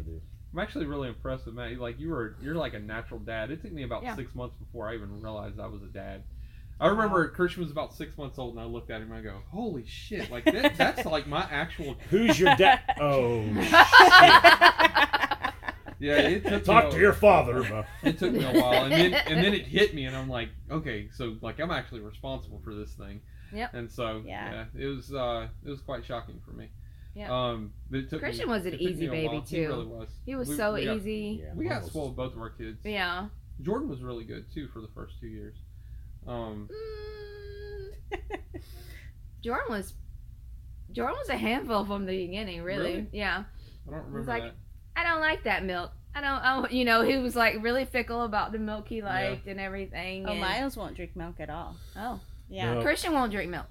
[0.54, 1.78] I'm actually really impressed with Matt.
[1.78, 3.52] Like you were, you're like a natural dad.
[3.52, 4.16] It took me about Yeah.
[4.16, 6.24] six months before I even realized I was a dad.
[6.82, 9.22] I remember Christian was about six months old, and I looked at him and I
[9.22, 10.32] go, "Holy shit!
[10.32, 12.82] Like that, that's like my actual." Who's your dad?
[13.00, 13.44] oh,
[16.02, 17.86] Yeah, it took talk me to a- your father.
[18.04, 20.50] It took me a while, and then and then it hit me, and I'm like,
[20.70, 23.22] okay, so like I'm actually responsible for this thing.
[23.54, 23.74] Yep.
[23.74, 24.66] And so Yeah.
[24.76, 26.70] yeah, it was uh it was quite shocking for me.
[27.14, 27.30] Yeah.
[27.32, 29.42] Um, but it took Christian me, was an it easy baby, while.
[29.42, 29.56] too.
[29.58, 30.10] He really was.
[30.26, 31.42] he was We- so we got- easy.
[31.44, 32.80] Yeah, We mine got spoiled both of our kids.
[32.86, 33.28] Yeah.
[33.62, 35.56] Jordan was really good too for the first two years.
[36.26, 38.20] Um, Mm.
[39.44, 39.94] Jordan was
[40.92, 42.92] Jordan was a handful from the beginning, really.
[42.96, 43.08] Really?
[43.12, 43.44] Yeah.
[43.88, 44.56] I don't remember like- that.
[44.96, 45.92] I don't like that milk.
[46.14, 49.02] I don't, I don't you know, he was like really fickle about the milk he
[49.02, 50.26] liked and everything.
[50.28, 51.76] oh, and- Miles won't drink milk at all.
[51.96, 52.20] Oh.
[52.50, 52.82] Yeah, No.
[52.82, 53.68] Christian won't drink milk.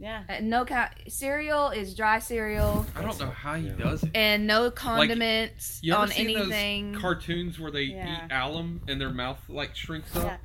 [0.00, 0.24] yeah.
[0.28, 3.74] Uh, no ca- cereal is dry cereal I don't know how he Yeah.
[3.76, 4.10] does it.
[4.16, 6.92] and no condiments You ever on seen anything.
[6.92, 8.24] those cartoons where they Yeah.
[8.26, 10.40] eat alum and their mouth like shrinks up?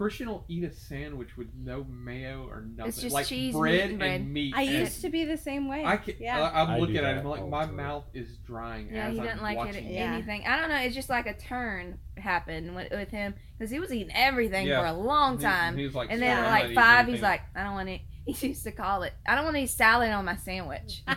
[0.00, 0.04] Yeah.
[0.06, 2.88] Christian will eat a sandwich with no mayo or nothing.
[2.88, 4.20] It's just like cheese, bread, meat, and bread.
[4.22, 4.54] and meat.
[4.56, 5.84] I and used to be the same way.
[5.84, 6.40] I can, yeah.
[6.40, 7.76] I, I'm I looking do at that him like my time.
[7.76, 10.14] mouth is drying yeah, as he I'm doesn't like watching it, Yeah.
[10.14, 10.44] anything.
[10.46, 10.76] I don't know.
[10.76, 14.80] It's just like a turn happened with, with him because he was eating everything Yeah.
[14.80, 15.76] for a long He- time.
[15.76, 17.98] He, was like, And then at like five, he's like, I don't want to.
[18.26, 21.02] He used to call it, I don't want any salad on my sandwich.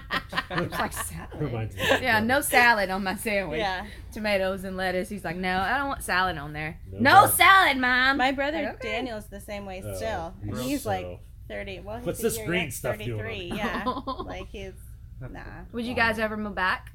[0.50, 1.72] It's like salad.
[2.02, 3.60] Yeah, no salad on my sandwich.
[3.60, 3.86] yeah.
[4.12, 5.10] Tomatoes and lettuce.
[5.10, 6.80] He's like, no, I don't want salad on there.
[6.92, 7.32] No No, salad.
[7.36, 8.18] salad, mom.
[8.18, 8.92] My brother Like, okay.
[8.94, 10.34] Daniel's the same way Oh, still.
[10.42, 10.64] And Really?
[10.70, 11.80] he's like 30.
[11.82, 13.52] Well, he's What's a this green next, stuff doing 33.
[13.52, 13.56] it?
[13.56, 13.84] Yeah.
[14.26, 14.74] like he's
[15.22, 15.40] nah.
[15.72, 16.92] Would you guys ever move back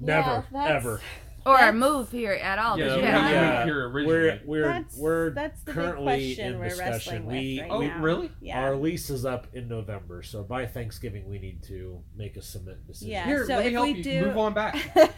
[0.00, 1.00] Never, Yeah, ever.
[1.46, 2.78] Or That's- move here at all?
[2.78, 3.64] Yeah, Did you we have- we- moved yeah.
[3.64, 6.92] here We're we're That's- we're that's the currently in we're discussion.
[6.92, 8.00] wrestling with we, right oh, now.
[8.00, 8.30] really?
[8.40, 8.60] Yeah.
[8.62, 12.86] our lease is up in November, so by Thanksgiving we need to make a cement
[12.86, 13.12] decision.
[13.12, 13.26] Yeah.
[13.26, 14.02] Here, so let me if help we you.
[14.04, 14.74] do- Move on back.
[14.94, 15.16] They're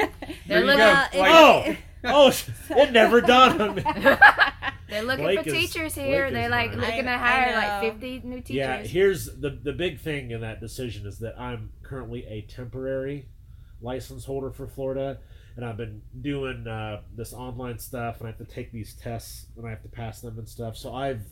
[0.48, 1.20] There you looking- go.
[1.20, 2.30] Well, Oh,
[2.70, 3.82] oh, it never dawned on me.
[4.90, 6.24] They're looking Blake for is- teachers here.
[6.28, 6.80] Blake They're like mine.
[6.80, 8.54] looking to I- I hire like 50 new teachers.
[8.56, 13.26] Yeah, here's the the big thing in that decision is that I'm currently a temporary
[13.80, 15.18] license holder for Florida,
[15.57, 19.47] and I've been doing uh, this online stuff, and I have to take these tests,
[19.57, 20.77] and I have to pass them and stuff.
[20.77, 21.23] So I've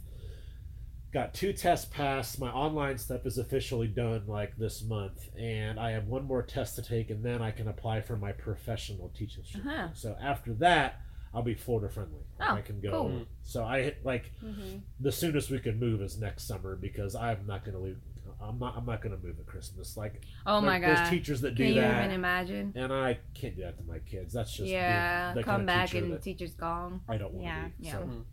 [1.12, 2.40] got two tests passed.
[2.40, 6.76] My online stuff is officially done like this month, and I have one more test
[6.76, 9.44] to take, and then I can apply for my professional teaching.
[9.56, 9.88] Uh-huh.
[9.94, 11.00] So after that.
[11.34, 12.20] I'll be Florida friendly.
[12.42, 12.90] Oh, I can go.
[12.90, 13.26] cool.
[13.42, 14.82] So I like Mhm.
[15.00, 17.96] the soonest we could move is next summer because I'm not going to leave.
[18.42, 18.74] I'm not.
[18.76, 19.96] I'm not going to move at Christmas.
[19.96, 20.96] Like, oh my there- god.
[20.98, 22.72] there's teachers that do Can you that, even imagine?
[22.76, 24.32] and I can't do that to my kids.
[24.34, 27.00] That's just yeah, the, the come kind of back and the that teacher's gone.
[27.08, 27.62] I don't want Yeah.
[27.64, 27.86] to be.
[27.86, 27.92] Yeah.
[27.92, 28.24] So, Mhm.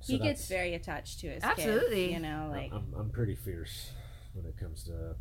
[0.00, 2.08] so he gets very attached to his Absolutely.
[2.08, 2.12] kids.
[2.14, 3.92] You know, like I'm, I'm pretty fierce
[4.34, 5.14] when it comes to.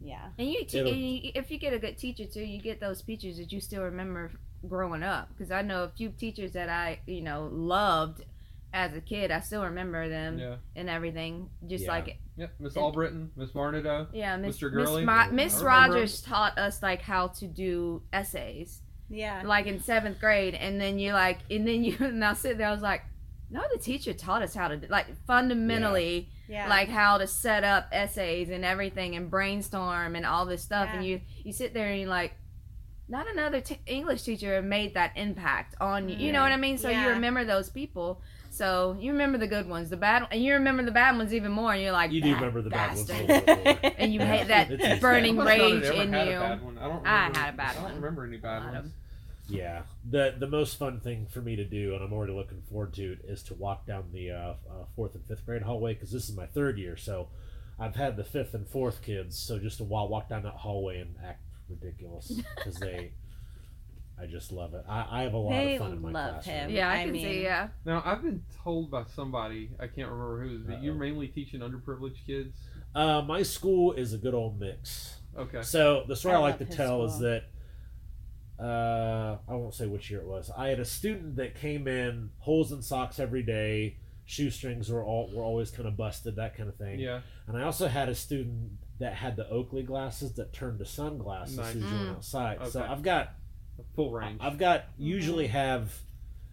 [0.00, 0.28] yeah.
[0.38, 3.02] And you, te- and you, if you get a good teacher too, you get those
[3.02, 4.32] teachers that you still remember
[4.68, 5.28] growing up.
[5.30, 8.24] Because I know a few teachers that I, you know, loved
[8.72, 9.30] as a kid.
[9.30, 10.56] I still remember them Yeah.
[10.74, 11.48] and everything.
[11.66, 11.92] Just Yeah.
[11.92, 12.54] like Yep.
[12.60, 14.06] Miss Albritton, Miss Marnado.
[14.12, 14.72] yeah, Miss Mr.
[14.72, 15.62] Miss, Ma- Miss.
[15.62, 19.42] Rogers taught us like how to do essays, Yeah.
[19.44, 22.68] like in seventh grade, and then you like, and then you and I sit there.
[22.68, 23.02] I was like,
[23.48, 26.28] no, the teacher taught us how to do, like fundamentally.
[26.48, 26.68] Yeah.
[26.68, 31.04] like how to set up essays and everything and brainstorm and all this stuff and
[31.04, 32.34] you you sit there and you're like
[33.08, 36.76] not another t- english teacher made that impact on you you know what i mean
[36.78, 40.52] so you remember those people so you remember the good ones the bad and you
[40.54, 43.10] remember the bad ones even more and you're like You do remember the bad ones
[43.10, 44.36] a little bit and you Yeah.
[44.36, 46.78] hate that burning I must not have rage in had you A bad one.
[46.78, 47.06] I don't.
[47.06, 47.68] I had a bad one.
[47.68, 47.94] I don't one.
[47.96, 48.92] remember any bad ones.
[49.48, 52.94] Yeah, the the most fun thing for me to do, and I'm already looking forward
[52.94, 54.54] to it, is to walk down the uh, uh,
[54.96, 56.96] fourth and fifth grade hallway because this is my third year.
[56.96, 57.28] So
[57.78, 60.98] I've had the fifth and fourth kids, so just to walk walk down that hallway
[61.00, 63.12] and act ridiculous because they,
[64.20, 64.84] I just love it.
[64.88, 66.56] I, I have a lot They of fun in my love classroom.
[66.56, 66.70] him.
[66.70, 70.08] yeah i, I can mean- see yeah Now I've been told by somebody I can't
[70.10, 72.56] remember who, but you're mainly teaching underprivileged kids.
[72.94, 75.16] Uh, my school is a good old mix.
[75.36, 75.60] Okay.
[75.62, 77.44] So the story I I, like to his tell is that
[78.58, 80.50] uh, I won't say which year it was.
[80.56, 85.30] I had a student that came in holes in socks every day, shoestrings were all
[85.34, 86.98] were always kind of busted, that kind of thing.
[86.98, 87.20] Yeah.
[87.46, 91.56] And I also had a student that had the Oakley glasses that turned to sunglasses
[91.56, 91.68] Nice.
[91.68, 92.66] as you went outside.
[92.68, 93.34] So I've got
[93.94, 94.40] Full range.
[94.42, 95.02] I've got mm-hmm.
[95.02, 95.92] usually have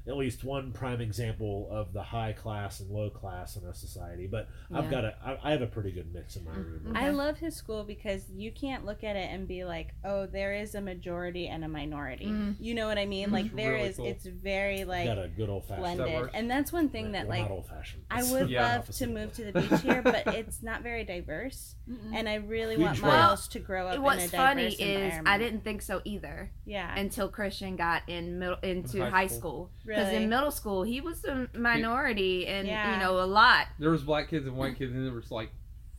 [0.05, 4.27] at least one prime example of the high class and low class in our society,
[4.27, 6.91] but I've got a I, I have a pretty good mix in my room.
[6.95, 10.53] I love his school because you can't look at it and be like, "Oh, there
[10.53, 12.55] is a majority and a minority." Mhm.
[12.59, 13.29] You know what I mean?
[13.29, 13.33] Mhm.
[13.33, 13.95] Like there Really is.
[13.97, 14.07] cool.
[14.07, 15.85] It's very like got a good old fashioned.
[15.85, 16.31] That blended, works.
[16.33, 18.03] and that's one thing that like not old fashioned.
[18.11, 18.75] I would Yeah.
[18.75, 21.75] love to move to the beach here, but it's not very diverse,
[22.13, 23.13] and I really Huge want world.
[23.15, 26.51] Miles to grow up what's in a funny diverse is i didn't think so either
[26.65, 29.39] Yeah, until christian got in middle into high high school.
[29.39, 30.23] school Because Really?
[30.23, 32.93] in middle school, he was the minority, and Yeah.
[32.95, 33.67] you know a lot.
[33.79, 35.51] There was black kids and white kids, and there was like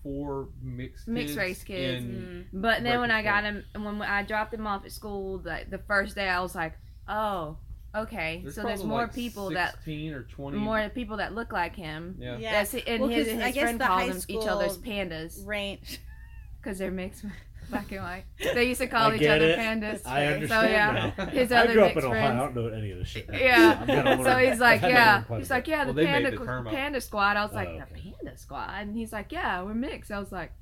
[0.03, 2.05] four mixed Mixed race kids.
[2.05, 2.61] in- Mm.
[2.61, 5.79] But then when I got him, when I dropped him off at school, like the
[5.79, 6.75] first day, I was like,
[7.09, 7.57] oh,
[7.95, 8.41] okay.
[8.43, 10.59] There's so there's more like, people that sixteen or twenty.
[10.59, 12.17] more people that look like him.
[12.19, 12.37] Yeah.
[12.39, 12.53] Yeah.
[12.53, 15.47] That's and Well, his, 'cause his I guess friend calls high them each other's pandas
[15.47, 16.01] Range.
[16.61, 17.25] because they're mixed
[17.71, 18.25] black and white.
[18.39, 19.59] They used to call I each other it.
[19.59, 20.07] pandas.
[20.07, 21.13] I understand So, yeah.
[21.17, 21.27] now.
[21.27, 22.33] His I other grew up in mixed Ohio.
[22.33, 23.29] I don't know any of this shit.
[23.33, 23.79] Yeah.
[23.81, 24.25] I'm gonna learn.
[24.25, 25.15] So he's like, I've had to yeah.
[25.15, 26.37] learn quite a He's like, yeah, the Well, they panda the
[26.71, 27.37] panda squad.
[27.37, 27.83] I was Oh, like, okay.
[27.95, 30.11] the panda squad, and he's like, yeah, we're mixed.
[30.11, 30.53] I was like,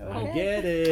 [0.00, 0.90] I get it.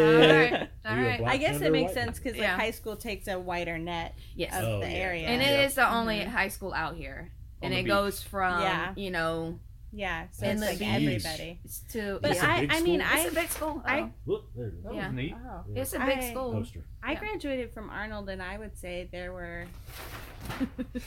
[0.52, 1.18] right, all Are you a right.
[1.20, 2.52] black I guess it makes white sense because Yeah.
[2.52, 4.54] like high school takes a wider net Yes.
[4.54, 4.94] of Oh, the yeah.
[4.96, 5.26] area.
[5.26, 5.48] and Yeah.
[5.48, 6.28] it is the only Mhm.
[6.28, 7.30] high school out here,
[7.62, 7.92] On and it beach.
[7.92, 8.92] goes from Yeah.
[8.96, 9.58] you know
[9.92, 10.88] yeah, so In it's the like beach.
[11.24, 11.60] everybody.
[11.64, 13.10] it's to But Is it a I, big I mean, school?
[13.12, 13.82] I, it's a big school.
[13.86, 14.84] I- Oh, Look, there it is.
[14.84, 15.06] That Yeah.
[15.08, 15.34] was neat.
[15.46, 15.64] oh.
[15.74, 16.52] it's a big I- school.
[16.52, 16.84] Poster.
[17.02, 17.18] I Yeah.
[17.20, 19.66] graduated from Arnold, and I would say there were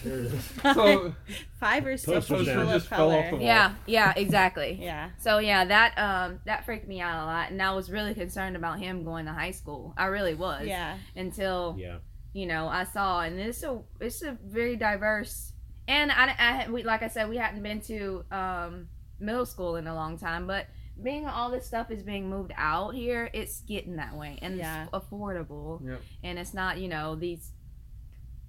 [0.03, 0.51] There it is.
[0.63, 1.13] So
[1.59, 2.61] five or six Posters people down.
[2.67, 3.39] of Just fell off color.
[3.39, 4.77] the Yeah, yeah, exactly.
[4.81, 8.13] Yeah, So yeah, that um that freaked me out a lot, and I was really
[8.13, 9.93] concerned about him going to high school.
[9.97, 10.67] I really was.
[10.67, 11.97] yeah, Until Yeah.
[12.33, 15.50] you know I saw, and it's a it's a very diverse,
[15.91, 18.87] and I, I we like I said we hadn't been to um
[19.19, 20.65] middle school in a long time, but
[21.01, 24.83] being all this stuff is being moved out here, it's getting that way, and Yeah.
[24.83, 26.01] it's affordable, Yep.
[26.23, 27.51] and it's not you know these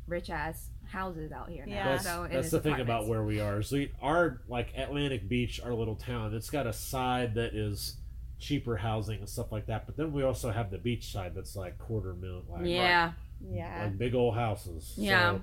[0.07, 1.75] rich ass houses out here now.
[1.75, 1.89] Yeah.
[1.93, 3.63] That's, so, that's it's the thing about where we are.
[3.63, 7.97] So we, our like Atlantic Beach, our little town, it's got a side that is
[8.39, 9.87] cheaper housing and stuff like that.
[9.87, 13.85] But then we also have the beach side that's like quarter million, like, Yeah, yeah.
[13.85, 14.93] like big old houses.
[14.97, 15.39] Yeah.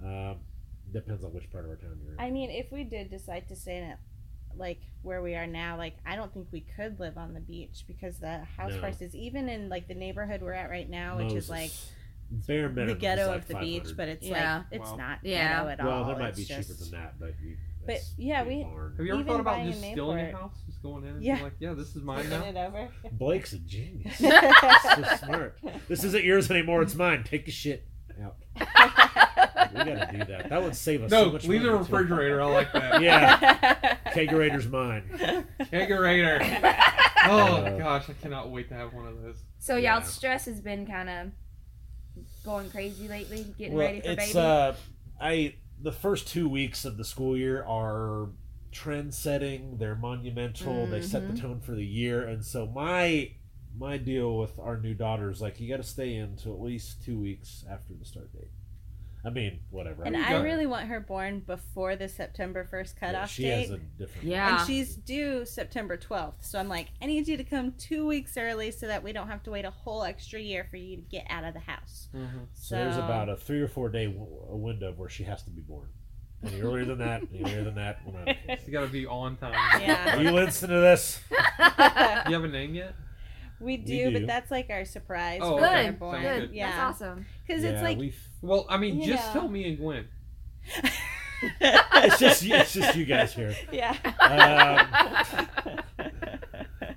[0.00, 0.36] So, um,
[0.92, 2.20] depends on which part of our town you're in.
[2.20, 3.98] I mean, if we did decide to stay in it,
[4.56, 7.84] like where we are now, like I don't think we could live on the beach
[7.86, 8.80] because the house No.
[8.80, 11.70] prices, even in like the neighborhood we're at right now, which is like
[12.30, 14.58] bare minimum the ghetto like of the beach, but it's Yeah.
[14.58, 14.96] like it's Wow.
[14.96, 15.48] not Yeah.
[15.58, 16.04] ghetto at well, all.
[16.06, 17.56] there might It's be just- cheaper than that, but you.
[17.86, 18.94] But, yeah, we- barn.
[18.98, 21.34] Have you ever thought about just stealing your house, just going in and Yeah.
[21.36, 22.64] being like, yeah, this is mine Flipping now.
[22.64, 22.88] it over.
[23.12, 24.14] Blake's a genius.
[24.18, 25.58] so smart.
[25.88, 26.82] This isn't yours anymore.
[26.82, 27.24] It's mine.
[27.24, 27.86] Take your shit
[28.22, 28.36] out.
[29.72, 30.48] We gotta do that.
[30.50, 31.92] That would save us so No, much leave the money, too.
[31.92, 32.40] refrigerator.
[32.42, 33.00] I like that.
[33.02, 35.04] Yeah, kegerator's mine.
[35.60, 36.74] Kegerator.
[37.30, 39.42] Oh Uh, gosh, I cannot wait to have one of those.
[39.58, 39.96] So Yeah.
[39.96, 41.30] y'all's stress has been kind of
[42.44, 44.38] going crazy lately, getting well, ready for it's baby.
[44.38, 44.72] uh,
[45.20, 48.28] I the first two weeks of the school year are
[48.72, 49.78] trend setting.
[49.78, 50.86] They're monumental.
[50.86, 51.34] They set Mm-hmm.
[51.34, 53.32] the tone for the year, and so my
[53.76, 56.60] my deal with our new daughter is like you got to stay in to at
[56.60, 58.48] least two weeks after the start date.
[59.24, 60.04] I mean, whatever.
[60.04, 63.62] and I, I really want her born before the September first yeah, cutoff she date.
[63.62, 64.26] has a different.
[64.26, 64.58] Yeah.
[64.60, 66.34] And she's due September 12th.
[66.40, 69.28] So I'm like, I need you to come two weeks early so that we don't
[69.28, 72.08] have to wait a whole extra year for you to get out of the house.
[72.14, 72.38] Mm-hmm.
[72.54, 75.50] So there's about a three or four day w- a window where she has to
[75.50, 75.88] be born.
[76.44, 78.60] Any earlier than that, any earlier than that, we're not okay.
[78.64, 79.54] You got to be on time.
[79.82, 80.16] Yeah.
[80.16, 81.20] Are you listening to this?
[82.28, 82.94] You have a name yet?
[83.60, 84.18] We do, do.
[84.18, 85.40] but that's like our surprise.
[85.42, 85.82] Oh, when okay.
[85.82, 86.50] they're good, good.
[86.52, 86.70] Yeah.
[86.70, 87.26] That's awesome.
[87.46, 89.40] Because yeah, it's like, we've Well, I mean, just know.
[89.40, 90.08] tell me and Gwen.
[91.60, 93.54] it's just it's just you guys here.
[93.72, 93.96] yeah.
[94.20, 95.82] Uh,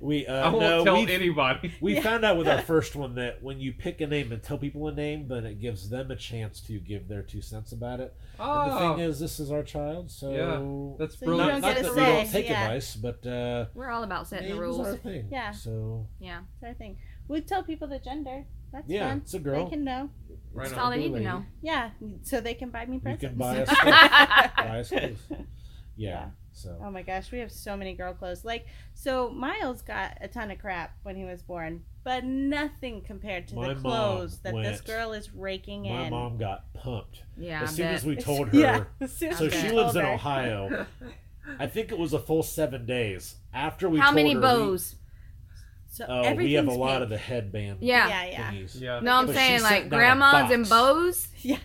[0.02, 1.72] We I uh, won't no, tell we anybody.
[1.82, 2.02] we Yeah.
[2.02, 4.88] found out with our first one that when you pick a name and tell people
[4.88, 8.14] a name, then it gives them a chance to give their two cents about it.
[8.40, 11.38] And the Oh, thing is, this is our child, so Yeah, that's So you not,
[11.38, 11.62] brilliant.
[11.62, 12.64] don't not get that a we don't take yeah.
[12.64, 15.00] advice, but uh, We're all about setting the names are a rules.
[15.02, 15.28] thing.
[15.32, 15.52] Yeah.
[15.52, 16.98] So Yeah, That's our thing.
[17.28, 18.46] We tell people the gender.
[18.74, 19.18] That's yeah, fun.
[19.24, 19.66] it's a girl.
[19.66, 20.10] They can know.
[20.54, 20.84] Right that's on.
[20.86, 21.46] all they need to know.
[21.62, 21.92] Yeah.
[22.24, 23.24] So they can buy me You presents.
[23.24, 23.70] can buy us
[24.58, 25.18] buy us clothes.
[25.30, 25.38] Yeah.
[25.98, 26.26] Yeah.
[26.54, 28.44] So Oh my gosh, we have so many girl clothes.
[28.44, 33.48] Like, so Miles got a ton of crap when he was born, but nothing compared
[33.50, 35.96] to My the clothes that this girl is raking my in.
[36.04, 37.94] My mom got pumped Yeah, as I soon bet.
[37.96, 38.58] as we told her.
[38.58, 38.84] Yeah.
[39.00, 40.06] as soon So she told lives in.
[40.06, 40.86] Ohio.
[41.60, 43.98] I think it was a full seven days after we.
[44.00, 44.96] How told many her we- bows?
[45.94, 47.04] So Oh, we have a lot pink.
[47.04, 47.80] of the headband.
[47.82, 48.08] Yeah.
[48.08, 48.52] Yeah, yeah.
[48.52, 48.80] thingies.
[48.80, 49.00] Yeah.
[49.02, 51.28] No, I'm But saying like sent down a grandmas and bows.
[51.42, 51.58] Yeah.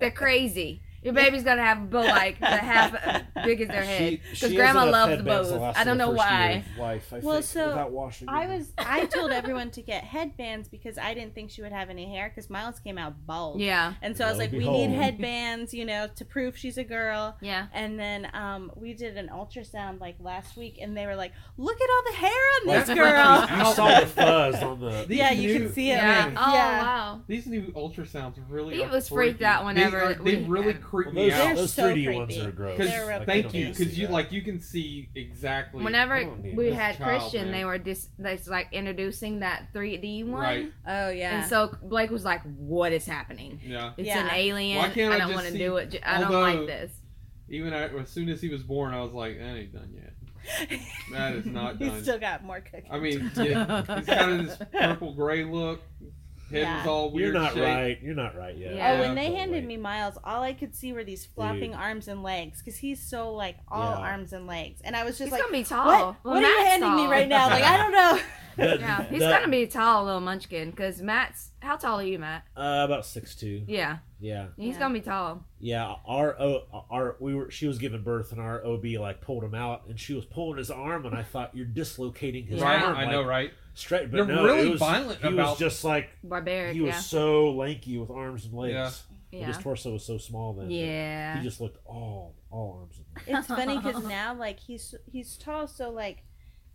[0.00, 0.82] They're crazy.
[1.02, 4.52] Your baby's gonna have a bow like the half as big as their head because
[4.52, 5.52] grandma loves the bows.
[5.76, 6.64] I don't know why.
[6.74, 10.04] of Life, I Well, think, so without washing I was I told everyone to get
[10.04, 13.60] headbands because I didn't think she would have any hair because Miles came out bald.
[13.60, 16.76] Yeah, And so I was like, and we need headbands, you know, to prove she's
[16.76, 17.36] a girl.
[17.40, 17.66] yeah.
[17.72, 21.80] And then um, we did an ultrasound like last week, and they were like, "Look
[21.80, 25.04] at all the hair on Like, this girl." You saw the fuzz on the.
[25.08, 25.94] These yeah, you new- can see it.
[25.96, 26.24] Yeah.
[26.26, 26.82] like, Oh yeah.
[26.82, 27.20] wow.
[27.26, 28.76] These new ultrasounds really.
[28.76, 29.44] He are was freaked freaky.
[29.46, 31.44] out whenever they, are, they we really had- creep Well, me those, out.
[31.46, 32.76] They're those so 3D ones are gross.
[32.78, 34.12] Because They're real Like, thank you, need to see because you that.
[34.12, 35.82] like you can see exactly.
[35.84, 37.52] Whenever I don't need we had Child, Christian, man.
[37.52, 40.72] they were just that's like introducing that 3D one, Right.
[40.86, 41.40] Oh yeah.
[41.42, 43.60] and so Blake was like, "What is happening?
[43.64, 43.92] Yeah.
[43.96, 44.24] It's Yeah.
[44.26, 44.78] an alien.
[44.78, 45.96] Why can't I I don't want to do it.
[46.04, 46.92] I don't although- like this."
[47.48, 50.12] Even I, as soon as he was born, I was like, that ain't done yet.
[51.12, 52.02] That is not He's done.
[52.02, 52.90] still got more cooking.
[52.90, 55.82] I mean, yeah, he's got this purple gray look.
[56.50, 56.78] Head Yeah.
[56.78, 57.32] was all weird.
[57.32, 57.62] You're not shape.
[57.62, 57.98] right.
[58.02, 58.74] You're not right yet.
[58.74, 58.92] Yeah.
[58.92, 59.66] Oh, when they handed wait.
[59.66, 61.80] me Miles, all I could see were these flopping Dude.
[61.80, 64.06] arms and legs because he's so like all Yeah.
[64.08, 65.86] arms and legs, and I was just He's like, gonna be tall.
[65.86, 65.98] "What?
[66.24, 68.20] Well, what are you Matt's handing me right now?" Like I don't know.
[68.56, 71.52] That- Yeah, he's that- gonna be tall little munchkin because Matt's.
[71.62, 72.42] How tall are you, Matt?
[72.56, 73.62] uh, about six two.
[73.66, 74.80] Yeah, Yeah, he's Yeah.
[74.80, 75.44] gonna be tall.
[75.60, 75.94] yeah.
[76.06, 79.54] Our o, our we were she was giving birth and our OB like pulled him
[79.54, 82.96] out and she was pulling his arm and I thought you're dislocating his Right, arm.
[82.96, 83.52] I know, right?
[83.80, 86.74] Straight, but They're no, really it was, violent He about- was just like Barbaric.
[86.74, 87.00] he was yeah.
[87.00, 88.72] so lanky with arms and legs.
[88.74, 88.90] Yeah.
[89.40, 89.46] Yeah.
[89.46, 90.70] His torso was so small then.
[90.70, 91.38] Yeah.
[91.38, 93.48] He just looked all all arms and legs.
[93.48, 96.24] It's funny because now like he's he's tall, so like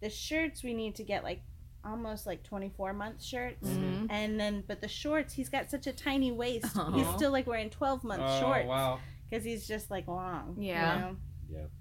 [0.02, 1.42] the shirts we need to get like
[1.84, 3.68] almost like 24 month shirts.
[3.68, 4.08] Mhm.
[4.10, 6.66] And then, but the shorts, he's got such a tiny waist.
[6.96, 9.00] He's still like wearing 12 month Oh shorts wow.
[9.30, 10.56] because he's just like long.
[10.58, 11.12] you Yeah.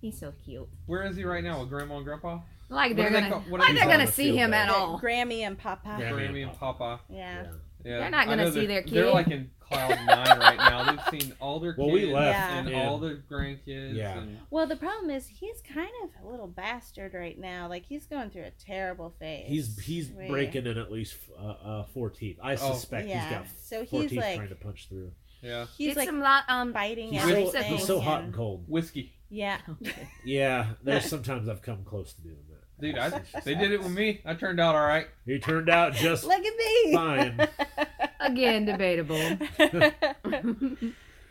[0.02, 0.68] He's so cute.
[0.86, 2.40] Where is he right now with Grandma and Grandpa?
[2.68, 4.56] Like they're do gonna, call- like they they're gonna see him day.
[4.56, 4.98] at all.
[5.00, 5.96] Grammy and Papa.
[6.00, 6.12] Grammy.
[6.12, 7.00] Grammy and Papa.
[7.08, 7.46] Yeah.
[7.84, 7.98] Yeah.
[8.00, 10.90] They're not gonna see that their They're like in cloud nine right now.
[11.10, 12.58] They've seen all their Well, kids we left Yeah.
[12.58, 13.94] and and- all their grandkids.
[13.94, 14.18] Yeah.
[14.18, 17.68] And, Well, the problem is he's kind of a little bastard right now.
[17.68, 19.48] Like he's going through a terrible phase.
[19.48, 22.38] He's he's Where- breaking in at least uh, uh, four teeth.
[22.42, 22.56] I Oh.
[22.56, 23.20] suspect Yeah.
[23.28, 25.12] he's got So four he's teeth like trying to punch through.
[25.42, 25.66] yeah.
[25.76, 26.72] he's Get like some lot, um.
[26.72, 27.76] biting He's Yeah, so, he said everything.
[27.76, 28.64] he's so hot and- and cold.
[28.66, 29.12] Whiskey.
[29.28, 29.58] Yeah.
[30.24, 32.53] Yeah, there's sometimes I've come close to doing that.
[32.84, 33.08] Dude, I,
[33.44, 34.20] they did it with me.
[34.26, 35.06] I turned out all right.
[35.24, 36.92] He turned out just Look at me.
[36.94, 37.48] fine.
[38.20, 39.16] Again, debatable.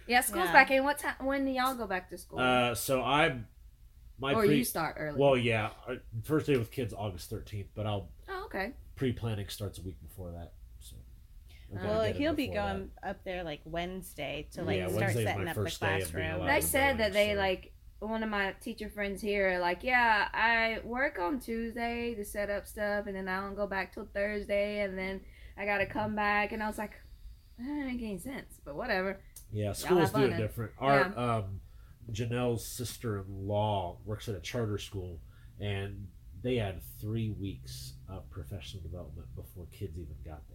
[0.07, 0.51] yeah, school's Yeah.
[0.51, 0.83] back in.
[0.83, 1.13] What time?
[1.19, 2.39] When do y'all go back to school?
[2.39, 3.37] Uh, so I,
[4.19, 5.19] my or pre, you start early?
[5.19, 8.71] well, yeah, uh, first day with kids August 13th, but I'll oh, okay.
[8.95, 10.53] pre-planning starts a week before that.
[10.79, 10.95] So
[11.69, 15.25] we're well, he'll be before going up there like Wednesday to like Yeah, start Wednesday's
[15.27, 16.41] setting up the first day of being classroom.
[16.41, 17.72] allowed They said that they so- like
[18.07, 19.59] one of my teacher friends here.
[19.59, 23.67] Like, yeah, I work on Tuesday to set up stuff, and then I don't go
[23.67, 25.21] back till Thursday, and then
[25.57, 26.51] I gotta come back.
[26.51, 26.93] And I was like,
[27.57, 29.19] that doesn't make any sense, but whatever.
[29.51, 30.71] Yeah, schools do it different.
[30.79, 31.61] Our um,
[32.11, 35.19] Janelle's sister-in-law works at a charter school,
[35.59, 36.07] and
[36.41, 40.52] they had three weeks of professional development before kids even got there.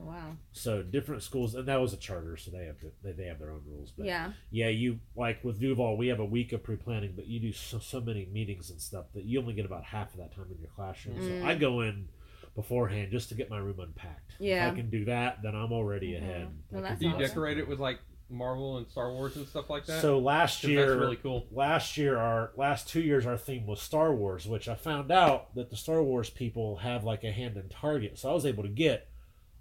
[0.00, 0.36] Oh wow.
[0.52, 3.38] So different schools, and that was a charter, so they have to, they, they have
[3.38, 3.92] their own rules.
[3.96, 4.32] But Yeah.
[4.50, 7.78] yeah, you like with Duval, we have a week of pre-planning, but you do so,
[7.78, 10.58] so many meetings and stuff that you only get about half of that time in
[10.60, 11.16] your classroom.
[11.18, 11.40] Mm.
[11.42, 12.08] So I go in
[12.54, 14.32] beforehand just to get my room unpacked.
[14.40, 14.66] Yeah.
[14.66, 16.18] if I can do that, then I'm already Mhm.
[16.18, 16.48] ahead.
[16.70, 17.26] Well, I that's Do you awesome.
[17.26, 17.98] decorate it with like
[18.30, 20.02] Marvel and Star Wars and stuff like that?
[20.02, 21.46] So last year, that's really cool.
[21.50, 25.54] last year, our last two years, our theme was Star Wars, which I found out
[25.54, 28.64] that the Star Wars people have like a hand in Target, so I was able
[28.64, 29.08] to get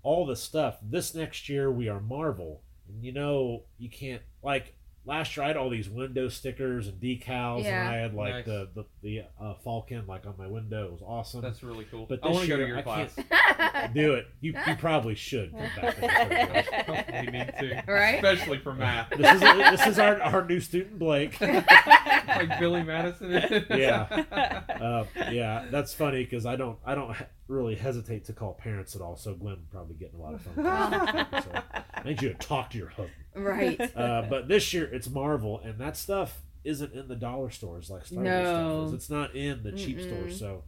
[0.08, 0.78] all the stuff.
[0.82, 4.74] This next year, we are Marvel, and you know you can't like
[5.08, 7.80] last year I had all these window stickers and decals, Yeah.
[7.82, 8.46] and I had like Nice.
[8.46, 10.86] the the, the uh, Falcon like on my window.
[10.86, 11.42] It was awesome.
[11.42, 12.06] That's really cool.
[12.08, 13.16] But I this want to go to year, your I class.
[13.16, 14.28] can't- Do it.
[14.42, 15.52] You, you probably should.
[15.52, 18.16] Come back to the we need to, Right?
[18.16, 19.10] especially for math.
[19.12, 21.40] This is this is our, our new student Blake.
[21.42, 23.32] like Billy Madison.
[23.70, 24.24] Yeah.
[24.78, 27.16] Uh, yeah, that's funny because I don't I don't
[27.48, 29.16] really hesitate to call parents at all.
[29.18, 31.44] So Glenn probably getting a lot of phone calls.
[31.46, 31.62] so
[31.96, 33.12] I need you to talk to your husband.
[33.38, 33.80] Right.
[33.96, 38.06] Uh, but this year it's Marvel, and that stuff isn't in the dollar stores like
[38.06, 38.86] Star Wars stuff No.
[38.88, 38.94] is.
[38.94, 40.08] It's not in the cheap Mm-mm.
[40.08, 40.40] stores.
[40.40, 40.64] So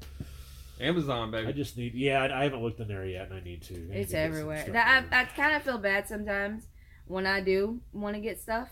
[0.79, 3.61] Amazon, I just need yeah I, I haven't looked in there yet, and I need
[3.63, 3.73] to.
[3.75, 4.65] I need It's to everywhere.
[4.71, 5.05] That.
[5.11, 6.63] I, I kind of feel bad sometimes
[7.05, 8.69] when I do want to get stuff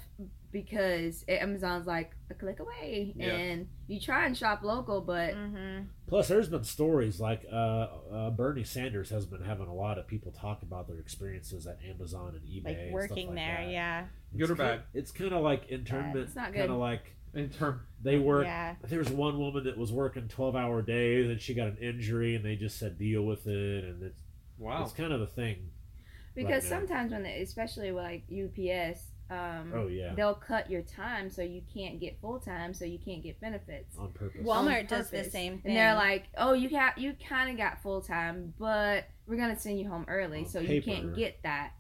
[0.51, 3.27] because Amazon's like a click away, Yeah.
[3.35, 5.85] and you try and shop local, but mm-hmm.
[6.07, 10.07] Plus, there's been stories like uh, uh, Bernie Sanders has been having a lot of
[10.07, 13.57] people talk about their experiences at Amazon and eBay, Like and working stuff like there,
[13.65, 13.71] that.
[13.71, 14.05] yeah.
[14.35, 14.81] Good It's or kind- bad?
[14.93, 16.17] It's kind of like internment.
[16.17, 18.45] It's not Kind of like In term, they work.
[18.45, 18.75] Yeah.
[18.83, 22.35] There was one woman that was working twelve hour days, and she got an injury,
[22.35, 24.21] and they just said deal with it, and it's
[24.57, 24.81] wow.
[24.83, 25.69] it's kind of the thing.
[26.35, 31.29] because Right sometimes when, they, especially like UPS, um, Oh yeah, they'll cut your time
[31.29, 33.97] so you can't get full time, so you can't get benefits.
[33.97, 34.41] on purpose.
[34.43, 35.71] Well, Walmart does the same thing.
[35.71, 39.59] And they're like, "Oh, you got you kind of got full time, but we're gonna
[39.59, 41.71] send you home early, On so you can't get that."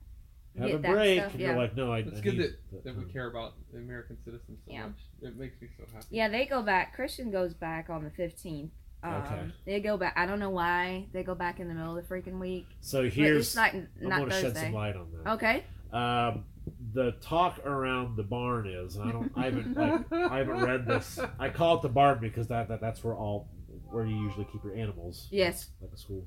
[0.57, 1.47] Have get a that break, stuff, and yeah.
[1.49, 1.99] you're like, no, I.
[1.99, 4.87] It's I good need that, that we care about the American citizens so Yeah.
[4.87, 4.97] much.
[5.21, 6.07] It makes me so happy.
[6.09, 6.95] Yeah, they go back.
[6.95, 8.71] Christian goes back on the fifteenth.
[9.03, 9.41] Um, Okay.
[9.65, 10.13] They go back.
[10.17, 12.65] I don't know why they go back in the middle of the freaking week.
[12.81, 14.61] So But here's it's like I'm not going to shed Thursday.
[14.63, 15.31] some light on that.
[15.33, 15.63] Okay.
[15.93, 16.45] Um,
[16.93, 20.85] the talk around the barn is, and I don't, I haven't, like, I haven't read
[20.85, 21.19] this.
[21.39, 23.49] I call it the barn because that, that that's where all
[23.89, 25.27] where you usually keep your animals.
[25.31, 25.69] Yes.
[25.81, 26.25] like a school.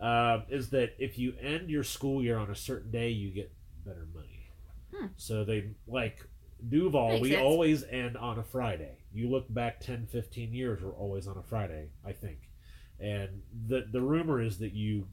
[0.00, 3.52] Um, is that if you end your school year on a certain day, you get
[3.86, 4.50] better money.
[4.94, 5.06] Hmm.
[5.16, 6.18] So they like
[6.68, 7.08] Duval.
[7.10, 7.42] Makes we sense.
[7.42, 8.98] always end on a Friday.
[9.12, 12.38] You look back 10, 15 years, we're always on a Friday, I think.
[13.00, 15.06] And the the rumor is that you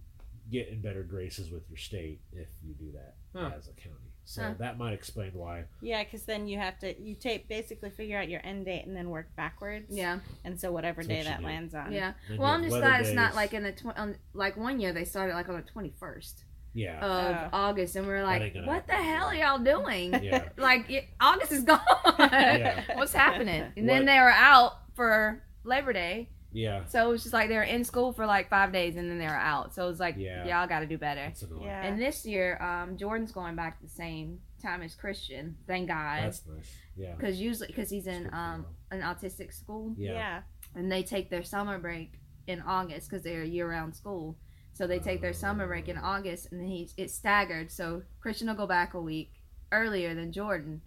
[0.51, 3.51] get in better graces with your state if you do that Huh.
[3.57, 4.10] as a county.
[4.31, 4.53] So Huh.
[4.59, 5.65] that might explain why.
[5.81, 8.95] Yeah, because then you have to you take basically figure out your end date and
[8.95, 9.87] then work backwards.
[9.89, 10.19] Yeah.
[10.45, 11.45] And so whatever That's day what that do.
[11.45, 11.91] lands on.
[11.91, 12.13] Yeah.
[12.29, 14.79] Then Well, I'm just weather glad it's not like in the tw- on, like one
[14.79, 17.57] year they started like on the 21st yeah, of Oh.
[17.57, 20.13] August, and we are like, ain't gonna what the hell are y'all doing?
[20.23, 20.47] yeah.
[20.57, 21.81] like it, August is gone.
[22.17, 22.83] Yeah.
[22.95, 23.65] What's happening?
[23.75, 27.55] And then they were out for Labor Day, Yeah, so it was just like they
[27.55, 29.73] were in school for like five days, and then they were out.
[29.73, 30.45] So it was like, Yeah.
[30.45, 31.31] y'all got to do better.
[31.61, 31.81] Yeah.
[31.83, 35.55] And this year, um, Jordan's going back the same time as Christian.
[35.65, 36.75] Thank God, That's nice.
[36.97, 37.15] Yeah.
[37.15, 40.11] because usually because he's in um an autistic school, Yeah.
[40.13, 40.41] yeah.
[40.75, 42.13] and they take their summer break
[42.47, 44.37] in August because they're a year-round school.
[44.73, 47.71] So they take their summer break in August, and then he's it's staggered.
[47.71, 49.31] So Christian will go back a week
[49.71, 50.81] earlier than Jordan,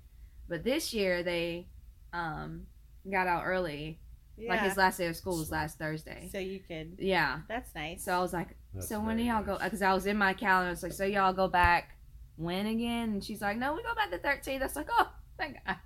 [0.48, 1.68] but this year they
[2.12, 2.66] um
[3.10, 4.00] got out early.
[4.36, 4.50] Yeah.
[4.50, 6.28] Like his last day of school was last Thursday.
[6.32, 6.96] so you could.
[6.98, 7.40] Yeah.
[7.48, 8.04] That's nice.
[8.04, 9.58] So I was like, That's so when do y'all go?
[9.62, 10.72] Because I was in my calendar.
[10.72, 11.96] It's like, so y'all go back
[12.36, 13.10] when again?
[13.10, 14.58] And she's like, no, we go back the 13th.
[14.58, 15.08] That's like, oh,
[15.38, 15.76] thank God.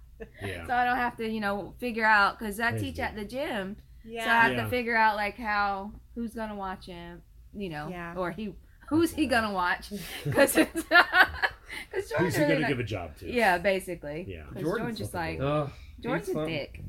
[0.43, 0.65] Yeah.
[0.67, 3.03] So I don't have to, you know, figure out because I Praise teach be.
[3.03, 3.77] at the gym.
[4.05, 4.25] Yeah.
[4.25, 4.65] So I have Yeah.
[4.65, 7.23] to figure out like how who's gonna watch him,
[7.55, 8.15] you know, Yeah.
[8.17, 8.55] or he
[8.89, 9.93] who's he gonna watch?
[10.25, 10.85] Because because
[11.93, 13.31] Who's Jordan's he gonna not- give a job to?
[13.31, 14.25] yeah, basically.
[14.27, 14.45] Yeah.
[14.49, 15.71] Because Jordan's Jordan's just like Ugh,
[16.01, 16.81] Jordan's he's a dick.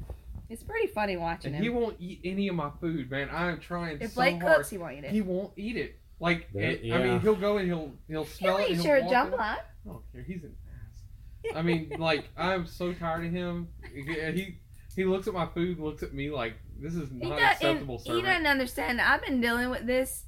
[0.49, 3.29] It's pretty funny watching and he won't eat any of my food, man.
[3.29, 4.05] I am trying to.
[4.05, 4.55] If so Blake hard.
[4.57, 5.11] cooks, he won't eat it.
[5.11, 5.99] He won't eat it.
[6.19, 8.71] Like, There- it- I mean, he'll go and he'll he'll smell He'll it.
[8.73, 9.31] and he'll your walk in.
[9.31, 9.39] jambalaya.
[9.39, 10.23] I don't care.
[10.23, 10.55] He's an
[11.45, 11.55] ass.
[11.55, 13.67] I mean, like, I'm so tired of him.
[13.93, 14.57] He
[14.95, 18.01] he looks at my food looks at me like this is He, not acceptable.
[18.03, 18.99] He doesn't understand.
[18.99, 20.25] I've been dealing with this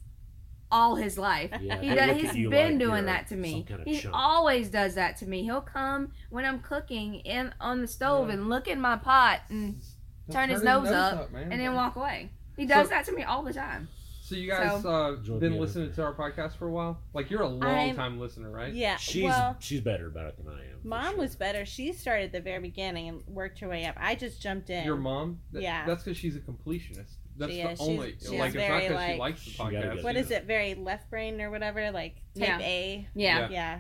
[0.72, 1.50] all his life.
[1.60, 3.66] Yeah, He they does, look at he's you been like doing that to me.
[3.68, 4.16] kind of he chump.
[4.18, 5.44] always does that to me.
[5.44, 8.36] He'll come when I'm cooking in on the stove Yeah.
[8.36, 9.82] and look in my pot and He'll
[10.30, 11.52] turn his nose up man.
[11.52, 12.30] and then walk away.
[12.58, 13.88] He does So- that to me all the time.
[14.22, 17.02] So you guys So- uh, been listening to our podcast for a while?
[17.14, 18.74] Like you're a long I'm- time listener, right?
[18.74, 18.96] Yeah.
[18.96, 20.80] She's well, she's better about it than I am.
[20.84, 21.18] mom sure.
[21.18, 21.66] was better.
[21.66, 23.96] She started at the very beginning and worked her way up.
[24.00, 24.86] I just jumped in.
[24.86, 25.42] Your mom?
[25.52, 25.86] That- Yeah.
[25.86, 27.16] That's because she's a completionist.
[27.38, 27.82] That's She the is.
[27.82, 28.16] Only.
[28.20, 29.96] she's like it's not very, because she likes the podcast.
[29.96, 30.44] get What she is it?
[30.46, 32.60] Very left brain or whatever, like type Yeah.
[32.60, 33.08] A.
[33.16, 33.40] Yeah.
[33.40, 33.50] Yeah.
[33.50, 33.80] Yeah.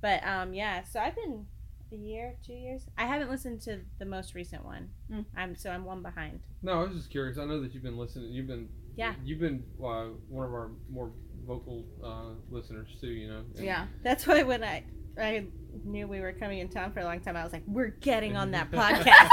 [0.00, 0.82] But um, yeah.
[0.84, 1.46] So I've been
[1.92, 2.82] a year, two years.
[2.98, 4.88] I haven't listened to the most recent one.
[5.12, 5.24] Mm.
[5.36, 6.40] I'm so I'm one behind.
[6.62, 7.38] No, I was just curious.
[7.38, 8.32] I know that you've been listening.
[8.32, 8.68] You've been.
[8.96, 9.14] Yeah.
[9.24, 11.10] You've been uh, one of our more
[11.46, 13.08] vocal uh, listeners too.
[13.08, 13.42] You know.
[13.56, 13.86] And- Yeah.
[14.02, 14.84] That's why when I
[15.20, 15.46] I
[15.84, 18.36] knew we were coming in town for a long time, I was like, we're getting
[18.36, 19.28] on that podcast.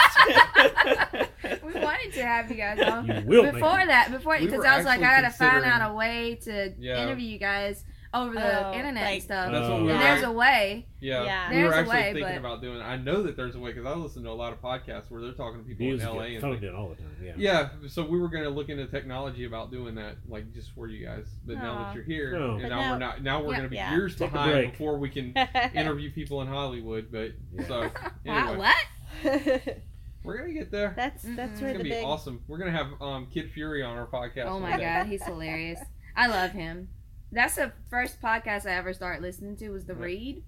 [1.64, 3.06] We wanted to have you guys on.
[3.08, 3.88] You will before it.
[3.88, 7.04] that, before because were I was like, I gotta find out a way to Yeah.
[7.04, 7.84] interview you guys
[8.14, 9.52] over the Oh, internet like- and stuff.
[9.52, 9.94] That's what we were.
[9.98, 10.86] there's a way.
[11.00, 11.24] yeah.
[11.24, 11.50] Yeah.
[11.50, 12.80] We were There's a actually way, thinking but- about doing.
[12.80, 12.84] it.
[12.84, 15.22] I know that there's a way because I listen to a lot of podcasts where
[15.22, 16.70] they're talking to people Music in LA get and phoned things.
[16.72, 17.16] in all the time.
[17.22, 17.34] Yeah.
[17.38, 21.06] Yeah, so we were gonna look into technology about doing that, like just for you
[21.06, 21.26] guys.
[21.46, 22.54] But now that you're here, Oh.
[22.54, 23.24] and But now, now- we're not.
[23.24, 23.58] Now we're Yeah.
[23.58, 23.92] gonna be Yeah.
[23.96, 25.34] years Take a behind before we can
[25.76, 27.12] interview people in Hollywood.
[27.12, 27.68] But Yeah.
[27.68, 27.92] so
[28.26, 28.76] Wow, what?
[30.24, 30.94] we're gonna get there.
[30.96, 32.42] that's that's It's where gonna the be big awesome.
[32.48, 34.46] We're gonna have um, Kid Fury on our podcast.
[34.46, 35.80] Oh my god, he's hilarious.
[36.16, 36.90] I love him.
[37.32, 40.04] That's the first podcast I ever started listening to was The Yeah.
[40.04, 40.44] Read,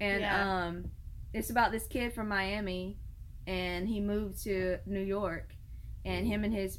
[0.00, 0.64] and Yeah.
[0.66, 0.90] um,
[1.32, 2.98] it's about this kid from Miami,
[3.46, 5.54] and he moved to New York,
[6.04, 6.78] and him and his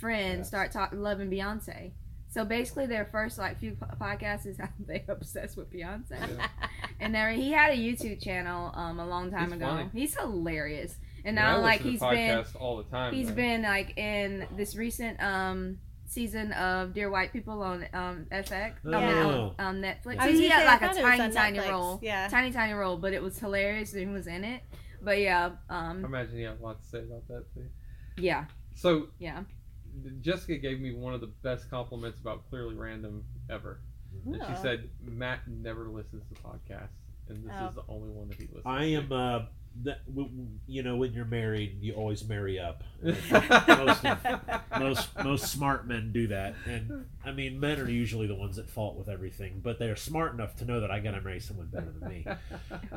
[0.00, 0.48] friends Yes.
[0.48, 1.92] start talking loving Beyonce.
[2.28, 6.46] So basically, their first like few po- podcasts is how they obsessed with Beyonce, Yeah.
[6.98, 9.66] and there he had a YouTube channel um a long time He's ago.
[9.66, 9.90] funny.
[9.92, 13.14] He's hilarious, and Yeah, I now like to he's been podcasts all the time.
[13.14, 13.36] He's man.
[13.36, 15.78] been like in this recent um
[16.12, 18.74] season of Dear White People on um FX.
[18.84, 19.54] I mean, Oh.
[19.58, 20.18] on, on Netflix.
[20.18, 21.70] I he had like a thought it was tiny, tiny Netflix.
[21.70, 22.00] role.
[22.02, 22.28] Yeah.
[22.28, 24.62] Tiny, tiny role, but it was hilarious and he was in it.
[25.00, 27.66] But yeah, I um imagine you have a lot to say about that too.
[28.16, 28.44] yeah,
[28.74, 29.42] So yeah.
[30.22, 33.80] Jessica gave me one of the best compliments about Clearly Random ever.
[34.26, 36.88] And she said Matt never listens to podcasts,
[37.28, 37.68] and this Oh.
[37.68, 38.62] is the only one that he listens.
[38.66, 39.10] I am.
[39.10, 39.61] Uh, that, w- w-
[40.66, 42.84] you know, when you're married, you always marry up.
[43.02, 44.04] most
[44.78, 48.68] most most smart men do that, and I mean, men are usually the ones at
[48.68, 51.66] fault with everything, but they are smart enough to know that I gotta marry someone
[51.66, 52.26] better than me.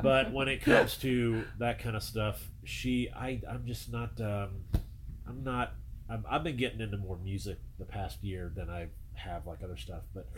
[0.02, 4.20] But when it comes to that kind of stuff, she, I, I'm just not.
[4.20, 4.50] Um,
[5.26, 5.72] I'm not.
[6.08, 9.76] I'm, I've been getting into more music the past year than I have like other
[9.76, 10.28] stuff, but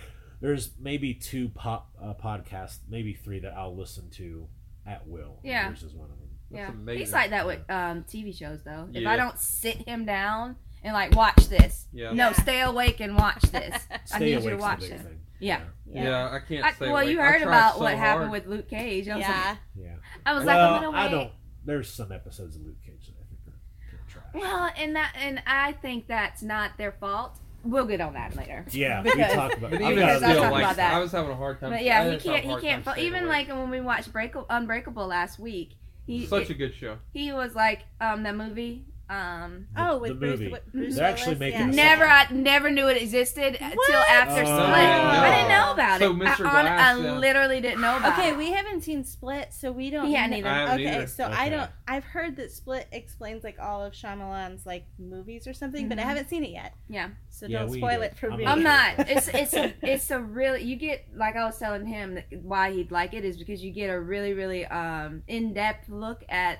[0.40, 4.46] there's maybe two pop uh, podcasts, maybe three that I'll listen to
[4.86, 5.38] at will.
[5.42, 5.68] Yeah.
[5.68, 6.27] Yours is one of them.
[6.50, 7.00] That's yeah, amazing.
[7.00, 8.88] he's like that with um, TV shows though.
[8.92, 9.10] If Yeah.
[9.10, 12.12] I don't sit him down and like watch this, Yeah.
[12.12, 13.74] no, stay awake and watch this.
[14.14, 15.00] I need you awake's to watch big it.
[15.00, 15.20] thing.
[15.40, 15.60] Yeah.
[15.90, 16.86] Yeah, I can't I, say.
[16.86, 19.08] well, like, you heard about so what happened with Luke Cage.
[19.08, 19.56] I was Yeah.
[19.76, 19.94] Yeah.
[20.26, 20.98] I was like, I'm gonna wait.
[20.98, 21.30] I don't.
[21.64, 24.24] There's some episodes of Luke Cage that I think are kind of trash.
[24.34, 27.38] Well, and that, and I think that's not their fault.
[27.64, 28.64] We'll get on that later.
[28.70, 29.70] yeah, we because- talk about.
[29.72, 30.94] But I've even got Because a I'll still, talk like, about that.
[30.94, 31.70] I was having a hard time.
[31.70, 32.44] But yeah, he just have a can't.
[32.44, 32.62] He can't.
[32.62, 33.48] time fo- staying Even awake.
[33.48, 35.74] like when we watched Break- Unbreakable last week,
[36.08, 36.98] he such a good show.
[37.12, 40.44] he was like um the movie um The- Oh, the with Bruce, movie.
[40.50, 41.84] Wi- Bruce They're actually Willis, making yeah.
[41.84, 42.04] never.
[42.06, 44.10] I never knew it existed until What?
[44.10, 44.78] after Oh, Split.
[44.82, 45.20] yeah.
[45.22, 46.16] I didn't know about So it.
[46.16, 46.44] Mr.
[46.46, 47.18] I, hon- I yeah.
[47.18, 48.36] literally didn't know about Okay, it.
[48.36, 50.10] we haven't seen Split, so we don't.
[50.10, 50.48] Yeah, kn- neither.
[50.48, 51.06] I okay, either.
[51.06, 51.70] so I don't.
[51.86, 56.02] I've heard that Split explains like all of Shyamalan's like movies or something, but I
[56.02, 56.06] Mhm.
[56.06, 56.74] haven't seen it yet.
[56.88, 57.08] Yeah.
[57.30, 58.06] So Yeah, don't spoil did.
[58.12, 58.46] it for I'm me.
[58.46, 59.08] I'm not not.
[59.08, 62.72] It's it's a it's a really you get like I was telling him that why
[62.72, 66.58] he'd like it is because you get a really really um in depth look at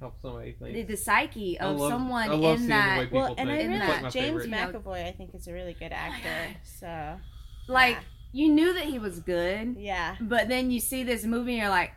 [0.00, 0.88] Help somebody the, think.
[0.88, 3.64] the psyche of love- someone in that the way people Well, and I think.
[3.64, 4.50] in really It's like James favorite.
[4.84, 5.06] McAvoy.
[5.08, 6.56] I think is a really good actor.
[6.62, 7.18] So
[7.66, 8.00] like yeah.
[8.32, 10.16] you knew that he was good, yeah.
[10.20, 11.92] but then you see this movie and you're like,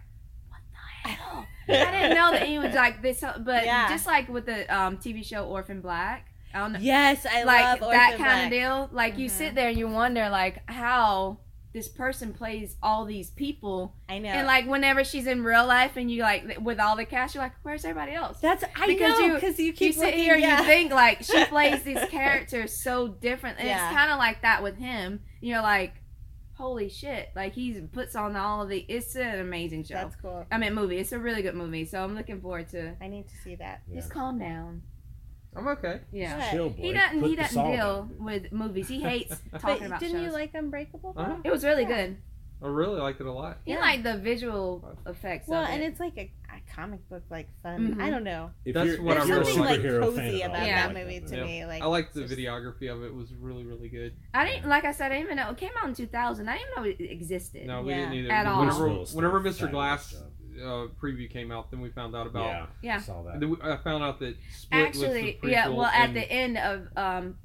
[0.49, 0.60] what
[1.04, 1.45] the hell?
[1.70, 3.88] I didn't know that he was like this, but Yeah.
[3.88, 7.82] just like with the um, TV show Orphan Black, I don't know, Yes, I like
[7.82, 8.89] love that Orphan kind of deal.
[8.91, 9.32] Like you Mhm.
[9.32, 11.38] sit there and you wonder like how
[11.74, 14.30] this person plays all these people, I know.
[14.30, 17.43] and like whenever she's in real life and you like with all the cast, you're
[17.43, 18.39] like, where's everybody else?
[18.41, 20.59] That's I Because know you- because you you keep sit looking, here and yeah.
[20.59, 23.88] you think like she plays these characters so different and Yeah.
[23.88, 25.93] it's kind of like that with him you're like
[26.55, 30.45] holy shit like he puts on all of the it's an amazing show That's cool.
[30.51, 33.28] i mean movie it's a really good movie so i'm looking forward to I need
[33.30, 33.82] to see that.
[33.89, 33.95] Yeah.
[34.01, 34.84] just calm down
[35.56, 35.99] I'm okay.
[36.12, 36.82] yeah Chill, boy.
[36.82, 38.24] he doesn't Put he the doesn't salt deal in, dude.
[38.26, 41.14] with movies he hates talking But about didn't shows you like Unbreakable?
[41.18, 41.36] Uh-huh.
[41.43, 41.88] it was really Yeah.
[42.08, 42.18] good
[42.64, 43.58] I really liked it a lot.
[43.66, 43.80] he Yeah.
[43.80, 47.95] liked the visual effects Well, of and it's like a, a comic book, like fun.
[47.95, 48.02] Mhm.
[48.04, 48.52] I don't know.
[48.66, 50.41] If That's you're, what if I There's you're a really something like superhero cozy fan
[50.41, 50.88] at about Yeah.
[50.88, 51.43] that you movie like to Yeah.
[51.43, 51.66] me.
[51.66, 53.08] Like I liked the just- videography of it.
[53.08, 54.14] It was really really good.
[54.36, 56.54] i didn't like i said i didn't even know it came out in 2000 i
[56.58, 57.97] didn't even know it existed No, we Yeah.
[57.97, 58.32] didn't either.
[58.32, 58.60] At all.
[58.60, 59.43] Whenever, Willis did whenever Mr.
[59.54, 60.31] fabulous Glass job.
[60.60, 62.45] Uh, preview came out, then we found out about.
[62.45, 62.97] Yeah, Yeah.
[62.99, 63.39] saw that.
[63.39, 65.68] We- I found out that Split Actually, was the yeah.
[65.70, 67.38] Well, at and- the end of um,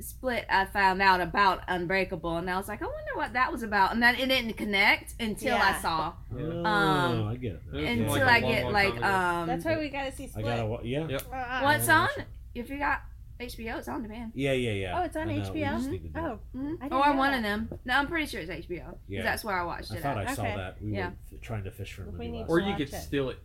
[0.00, 3.62] Split, I found out about Unbreakable, and I was like, I wonder what that was
[3.62, 6.12] about, and then it didn't connect until I saw.
[6.36, 6.42] Yeah.
[6.44, 7.62] Oh, Um, I get it.
[7.72, 7.78] now.
[7.78, 9.46] It Until like a I long, get long like um.
[9.46, 10.44] That's why we gotta see I Split.
[10.44, 10.66] gotta.
[10.66, 11.06] wa- Yeah.
[11.08, 11.22] Yep.
[11.32, 11.60] Ah.
[11.64, 12.08] Well, on.
[12.54, 13.02] If you got
[13.46, 14.32] HBO, it's on demand.
[14.34, 14.98] Yeah, yeah, yeah.
[15.00, 15.76] Oh, it's on I know, we HBO?
[15.76, 16.22] just need to do it.
[16.22, 17.36] Oh, hmm I didn't Or know one that.
[17.38, 17.78] of them.
[17.84, 18.86] No, I'm pretty sure it's HBO.
[18.86, 19.22] 'cause Yeah.
[19.22, 19.94] That's where I watched it.
[19.94, 20.02] I it.
[20.02, 20.28] thought At.
[20.28, 20.56] I saw Okay.
[20.56, 20.82] that.
[20.82, 21.08] We Yeah.
[21.08, 22.66] were f- trying to fish for a If movie we need last to Or you
[22.68, 23.00] watch could it.
[23.00, 23.38] steal it.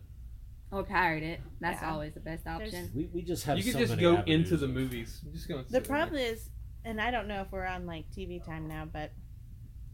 [0.72, 1.40] Or pirate it.
[1.60, 1.92] That's Yeah.
[1.92, 2.90] always the best option.
[2.94, 5.20] We, we just have You could so just many go avenues into the of- movies.
[5.32, 5.56] Just go.
[5.56, 5.88] and The steal it.
[5.88, 6.50] problem is,
[6.84, 9.12] and I don't know if we're on like TV time now, but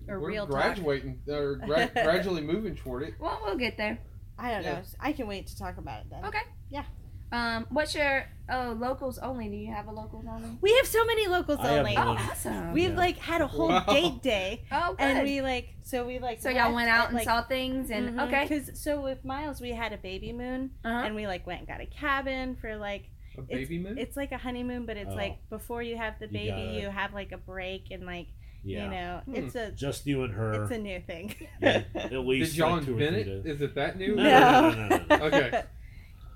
[0.09, 0.52] or We're real talk.
[0.54, 3.14] graduating or gra- gradually moving toward it.
[3.18, 3.98] Well, we'll get there.
[4.38, 4.74] I don't Yeah.
[4.74, 4.82] know.
[5.00, 6.24] I can wait to talk about it then.
[6.26, 6.42] Okay.
[6.68, 6.84] Yeah.
[7.33, 9.49] Um, what's your oh locals only?
[9.49, 10.49] Do you have a locals only?
[10.61, 11.97] We have so many locals I have only.
[11.97, 12.16] Oh, one.
[12.18, 12.72] awesome.
[12.72, 12.97] We've Yeah.
[12.97, 13.85] like had a whole Wow.
[13.89, 15.01] date day, oh, good.
[15.01, 18.20] and we like so we like so y'all went out and like, saw things, and
[18.20, 18.47] okay.
[18.49, 21.05] Because so with Miles, we had a baby moon, Uh-huh.
[21.05, 23.99] and we like went and got a cabin for like A baby moon.
[23.99, 25.16] it's like a honeymoon, but it's Oh.
[25.16, 28.29] like before you have the You baby, gotta- you have like a break and like
[28.62, 28.85] Yeah.
[28.85, 29.35] you know Hmm.
[29.35, 30.62] it's a Just you and her.
[30.62, 31.35] it's a new thing.
[31.61, 33.43] yeah, at least Did y'all like two or invent three it?
[33.45, 33.55] days.
[33.57, 34.14] Is it that new?
[34.14, 35.24] No, no, no, no, no, no.
[35.24, 35.62] Okay.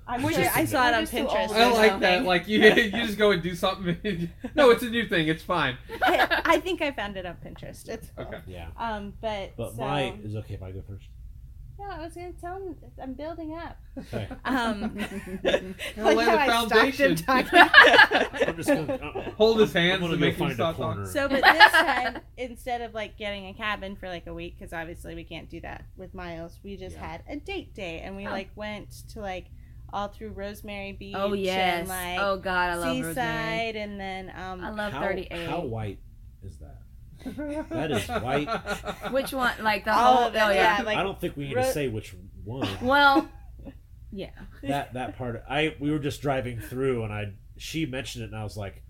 [0.07, 1.51] I'm We're sure just- I saw it on Pinterest.
[1.51, 1.99] I like something.
[2.01, 2.23] that.
[2.25, 4.29] Like you, you just go and do something.
[4.55, 5.27] no, it's a new thing.
[5.27, 5.77] It's fine.
[6.03, 7.87] I, I think I found it on Pinterest.
[7.87, 8.25] It's cool.
[8.25, 8.39] Okay.
[8.47, 8.67] Yeah.
[8.77, 11.05] Um, but But so, my is okay if I go first.
[11.79, 13.77] no, I was gonna tell him I'm building up.
[13.97, 14.27] Okay.
[14.45, 14.97] Um,
[15.43, 17.17] Gotta lay the how I foundation.
[17.27, 20.75] I'm just gonna uh, Hold his I'm hands and go make him find a stop
[20.77, 21.05] corner.
[21.05, 21.11] talking.
[21.11, 24.73] So, but this time, instead of like getting a cabin for like a week, because
[24.73, 27.07] obviously we can't do that with Miles, we just Yeah.
[27.07, 28.31] had a date day, and we Oh.
[28.31, 29.45] like went to like
[29.93, 31.15] all through Rosemary Beach.
[31.17, 31.79] oh yes.
[31.81, 33.13] And, like oh God, I love Rosemary.
[33.13, 35.47] Seaside, and then um, I love 30A.
[35.47, 35.99] how white
[36.43, 36.77] is that?
[37.69, 38.49] That is white.
[39.11, 39.53] Which one?
[39.61, 40.27] Like the all whole?
[40.27, 40.39] of it.
[40.39, 40.77] oh yeah.
[40.79, 42.67] yeah, like I don't think we need Ro- to say which one.
[42.81, 43.29] Well,
[44.11, 44.31] yeah.
[44.63, 45.43] that that part.
[45.49, 48.81] I we were just driving through and I she mentioned it and I was like,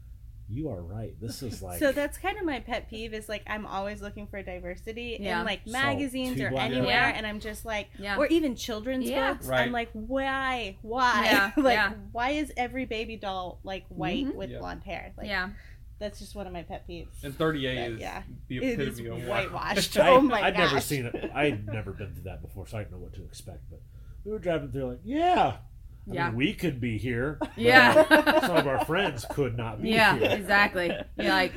[0.52, 1.14] you are right.
[1.22, 4.28] This is like so that's kind of my pet peeve is like I'm always looking
[4.28, 5.40] for diversity Yeah.
[5.40, 7.14] in like magazines two or anywhere, Yeah.
[7.16, 8.18] and I'm just like, Yeah.
[8.18, 9.34] or even children's Yeah.
[9.34, 9.48] books.
[9.48, 9.62] Right.
[9.62, 11.94] I'm like, why, why, Yeah, like, yeah.
[12.12, 14.36] why is every baby doll like white Mhm.
[14.36, 14.60] with Yeah.
[14.60, 15.14] blonde hair?
[15.18, 15.50] Like, yeah.
[16.00, 17.24] that's just one of my pet peeves.
[17.24, 18.24] And 30A But, is yeah.
[18.48, 19.98] the It is epitome of whitewashed.
[20.00, 20.46] I, oh my god.
[20.48, 20.70] I'd gosh.
[20.72, 21.32] never seen it.
[21.34, 23.70] I'd never been to that before, so I didn't know what to expect.
[23.70, 23.82] But
[24.26, 25.58] we were driving through, like, yeah,
[26.10, 26.28] I Yeah.
[26.30, 27.40] mean, we could be here.
[27.58, 28.08] Yeah.
[28.42, 30.32] some of our friends could not be Yeah, here.
[30.32, 30.92] exactly.
[31.18, 31.54] You're like,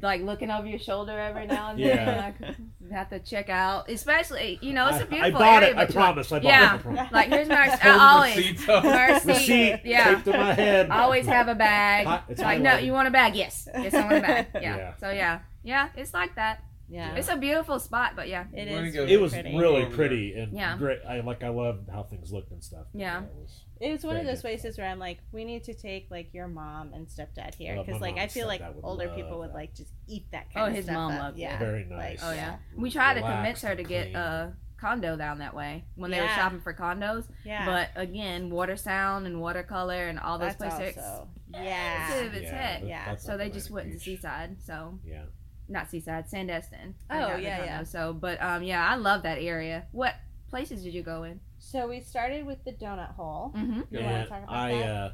[0.00, 1.86] like looking over your shoulder every now and then.
[1.96, 2.32] Yeah.
[2.40, 5.62] Like, you have to check out, especially you know it's a I- beautiful I bought
[5.62, 5.74] area.
[5.74, 5.78] it.
[5.78, 6.32] I but, promise.
[6.32, 6.72] I bought Yeah.
[6.72, 6.74] it.
[6.74, 7.12] I promise.
[7.12, 8.66] Like here's my Holding I always receipts.
[8.68, 9.28] Mercy.
[9.28, 10.04] Receipt Yeah.
[10.14, 10.90] taped to my head.
[10.90, 12.06] I always have a bag.
[12.06, 12.84] Hot- it's like no, highlighted.
[12.86, 13.34] you want a bag?
[13.34, 14.46] Yes, yes, I want a bag.
[14.54, 14.76] Yeah.
[14.76, 14.92] Yeah.
[14.98, 16.62] So yeah, yeah, it's like that.
[16.92, 17.14] Yeah.
[17.14, 19.56] It's a beautiful spot, but yeah, It We're gonna go- It was pretty.
[19.56, 20.76] really pretty and Yeah.
[20.76, 21.00] great.
[21.08, 21.42] I like.
[21.42, 22.86] I loved how things looked and stuff.
[22.92, 23.22] Yeah.
[23.22, 25.74] it was- It was one of Very those places where I'm like, we need to
[25.74, 28.46] take like your mom and stepdad here Love my because like mom I and feel
[28.46, 29.54] like stepdad would older love people would that.
[29.54, 31.18] like just eat that Oh, kind of his stuff mom up.
[31.22, 31.42] loved it.
[31.42, 31.58] yeah.
[31.58, 32.20] Very Like, nice.
[32.22, 32.56] oh yeah.
[32.76, 34.16] We tried to Relaxed convince her to and get clean.
[34.16, 36.36] a condo down that way when they were Yeah.
[36.36, 37.26] shopping for condos.
[37.44, 37.64] yeah.
[37.66, 40.98] But again, water sound and watercolor and all those That's places.
[41.02, 41.62] also Yeah.
[41.62, 42.14] yeah.
[42.24, 42.80] It's Yeah, heck.
[42.82, 43.04] that- Yeah.
[43.06, 44.02] that's So like they Atlantic just went to Beach.
[44.04, 44.62] Seaside.
[44.62, 45.22] So Yeah.
[45.68, 46.94] Not Seaside, Sandestin.
[47.10, 47.82] Oh, I got the yeah, yeah.
[47.84, 49.86] So, but um, yeah, I love that area.
[49.92, 50.14] What
[50.50, 51.40] places did you go in?
[51.58, 53.52] So we started with the donut hole.
[53.56, 53.80] Mm-hmm.
[53.94, 54.86] You wanna And talk about I, that?
[54.86, 55.12] uh,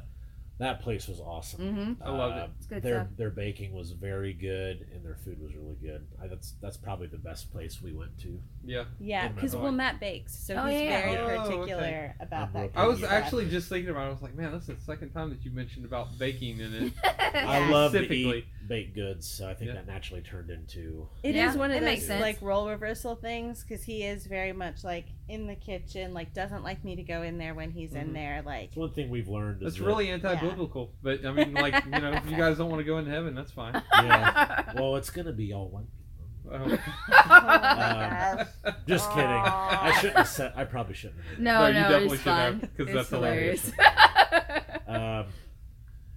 [0.57, 1.61] that place was awesome.
[1.61, 2.03] Mm-hmm.
[2.03, 2.41] I loved it.
[2.41, 3.07] Uh, It's good their stuff.
[3.17, 6.05] their baking was very good and their food was really good.
[6.21, 8.41] I, that's that's probably the best place we went to.
[8.65, 8.83] Yeah.
[8.99, 9.71] Yeah, because my well.
[9.71, 11.01] Matt bakes, so Oh, he's yeah.
[11.01, 11.55] very Oh, okay.
[11.55, 12.71] particular about I'm that.
[12.75, 13.07] I was Yeah.
[13.07, 14.03] actually just thinking about.
[14.03, 14.07] it.
[14.07, 16.93] I was like, man, that's the second time that you mentioned about baking in it.
[17.05, 17.69] I Yeah.
[17.71, 19.73] love to eat baked goods, so I think Yeah.
[19.75, 23.63] that naturally turned into It is Yeah, one of it those like role reversal things
[23.63, 27.23] because he is very much like in the kitchen, like doesn't like me to go
[27.23, 28.13] in there when he's in Mhm.
[28.13, 28.41] there.
[28.45, 29.61] Like, it's one thing we've learned.
[29.63, 32.85] It's really anti-biblical, but I mean, like you know, if you guys don't want to
[32.85, 33.73] go into heaven, that's fine.
[33.93, 34.71] Yeah.
[34.75, 36.55] well, it's gonna be all white people.
[36.55, 38.73] Um, oh my Um, gosh.
[38.87, 39.25] Just kidding.
[39.29, 40.53] I shouldn't have said.
[40.55, 41.39] I probably shouldn't have.
[41.39, 42.69] no, No, you definitely it's should have, fun.
[42.77, 43.71] 'cause It's that's hilarious.
[44.87, 45.25] Um,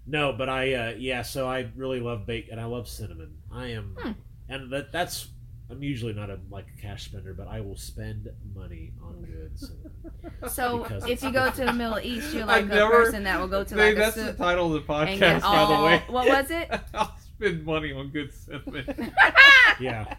[0.06, 1.22] no, but I uh, yeah.
[1.22, 3.34] So I really love bake and I love cinnamon.
[3.52, 4.12] I am, Hmm.
[4.48, 5.28] and that that's.
[5.70, 9.72] I'm usually not a like a cash spender, but I will spend money on goods.
[10.52, 13.48] so if you go to the Middle East, you're like a never- person that will
[13.48, 16.02] go to like that's the title of the podcast, by the way.
[16.08, 16.68] What was it?
[16.94, 19.12] I'll spend money on good cinnamon.
[19.80, 20.14] yeah,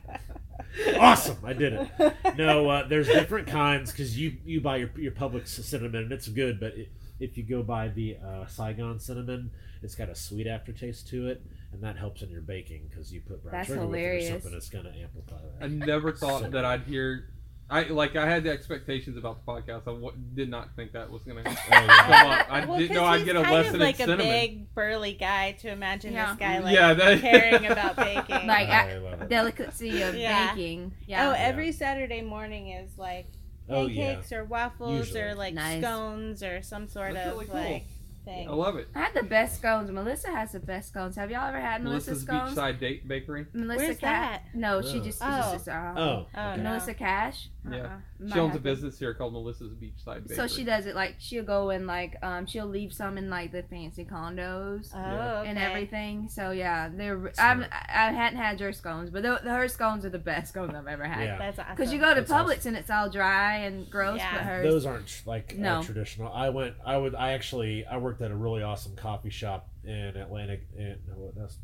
[0.98, 1.38] awesome!
[1.44, 2.14] I did it.
[2.36, 6.28] No, uh, there's different kinds because you you buy your your Publix cinnamon and it's
[6.30, 9.52] good, but it, if you go buy the uh, Saigon cinnamon,
[9.82, 11.42] it's got a sweet aftertaste to it,
[11.72, 14.28] and that helps in your baking because you put brown That's sugar with it or
[14.40, 14.54] something.
[14.54, 15.64] It's gonna amplify that.
[15.66, 17.30] I never thought So that I'd hear.
[17.70, 19.84] I like I had the expectations about the podcast.
[19.84, 21.88] I w- did not think that was gonna Oh, come
[22.32, 22.52] up.
[22.52, 24.74] I Well, didn't 'cause know I'd get a kind lesson of like in a big
[24.76, 26.28] burly guy to imagine Yeah.
[26.32, 28.48] this guy like Yeah, that- caring about baking.
[28.48, 29.30] Like, I love it.
[29.30, 30.54] Delicacy of Yeah.
[30.54, 30.94] baking.
[31.08, 31.30] Yeah.
[31.30, 33.28] Oh, every Saturday morning is like
[33.70, 34.06] Oh yeah.
[34.14, 35.22] pancakes or waffles Usually.
[35.22, 35.82] or like Nice.
[35.82, 37.56] scones or some sort That's of really cool.
[37.60, 37.86] like
[38.26, 38.48] thing.
[38.50, 38.88] I love it.
[38.96, 39.92] I had the best scones.
[39.92, 41.16] Melissa has the best scones.
[41.18, 42.56] Have y'all ever had Melissa Melissa's scones?
[42.58, 43.46] Beachside Date Bakery.
[43.54, 44.44] Melissa Where's Ca- that?
[44.54, 45.04] No, she Oh.
[45.04, 45.20] just.
[45.22, 45.42] Oh.
[45.44, 46.28] She's just uh, Oh.
[46.36, 46.62] Oh, okay.
[46.62, 47.50] Melissa Cash.
[47.72, 47.78] Yeah.
[47.78, 47.90] Uh-uh.
[48.20, 50.36] She Might owns a business here called Melissa's Beachside Bakery.
[50.36, 53.52] So she does it like she'll go and like um she'll leave some in like
[53.52, 55.40] the fancy condos Oh, Yeah.
[55.40, 55.50] okay.
[55.50, 56.28] and everything.
[56.30, 57.40] So yeah, they're Smart.
[57.40, 60.88] I'm, I hadn't had your scones, but the, her scones are the best scones I've
[60.88, 61.24] ever had.
[61.24, 61.38] Yeah.
[61.38, 61.76] That's awesome.
[61.76, 62.70] Because you go to That's Publix awesome.
[62.70, 64.34] and it's all dry and gross, Yeah.
[64.38, 64.66] but hers.
[64.66, 65.80] Those aren't tr- like No.
[65.80, 66.32] uh, traditional.
[66.34, 66.76] I went.
[66.86, 67.16] I would.
[67.16, 67.86] I actually.
[67.86, 70.68] I worked at a really awesome coffee shop in Atlantic.
[70.78, 71.58] In no, that's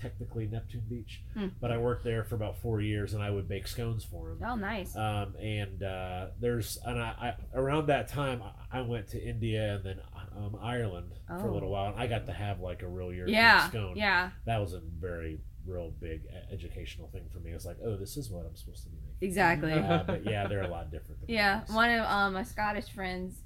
[0.00, 1.48] technically Neptune Beach, Hmm.
[1.60, 4.48] but I worked there for about four years, and I would bake scones for them.
[4.48, 4.94] oh, nice.
[4.96, 8.42] Um, and uh, there's and I, I around that time
[8.72, 10.00] I- went to India and then
[10.36, 11.50] um, Ireland for Oh.
[11.50, 13.96] a little while, and I got to have like a real European yeah, scone.
[13.96, 17.50] yeah, That was a very real big educational thing for me.
[17.50, 19.28] It's like, oh, this is what I'm supposed to be making.
[19.28, 19.72] exactly.
[19.72, 21.20] Uh, but yeah, they're a lot different.
[21.20, 23.42] Than yeah, one of um my Scottish friends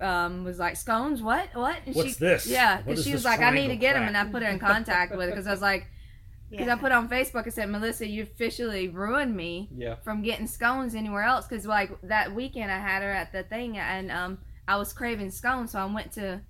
[0.00, 1.20] um was like scones.
[1.22, 1.48] What?
[1.54, 1.76] What?
[1.86, 2.46] And What's she, this?
[2.46, 4.08] Yeah, because she was like, I need to get them, crap?
[4.08, 5.86] and I put her in contact with it because I was like,
[6.50, 6.74] because Yeah.
[6.74, 9.96] I put on Facebook and said, Melissa, you officially ruined me Yeah.
[9.96, 13.76] from getting scones anywhere else because like that weekend I had her at the thing
[13.78, 16.40] and um I was craving scones so I went to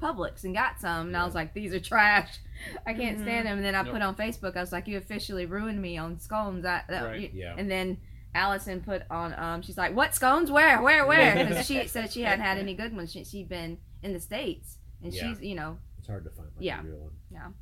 [0.00, 2.38] Publix and got some and I was like these are trash
[2.86, 3.22] I can't Mhm.
[3.22, 3.92] stand them and then I Nope.
[3.92, 7.32] put on Facebook I was like you officially ruined me on scones I, that, Right.
[7.34, 7.54] Yeah.
[7.56, 7.98] and then
[8.36, 12.22] Allison put on um she's like what scones where where where because she said she
[12.22, 15.32] hadn't had any good ones since she'd been in the states and Yeah.
[15.32, 16.80] she's you know It's hard to find like Yeah.
[16.80, 17.54] a real one.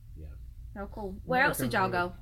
[0.74, 2.12] so cool where else did y'all go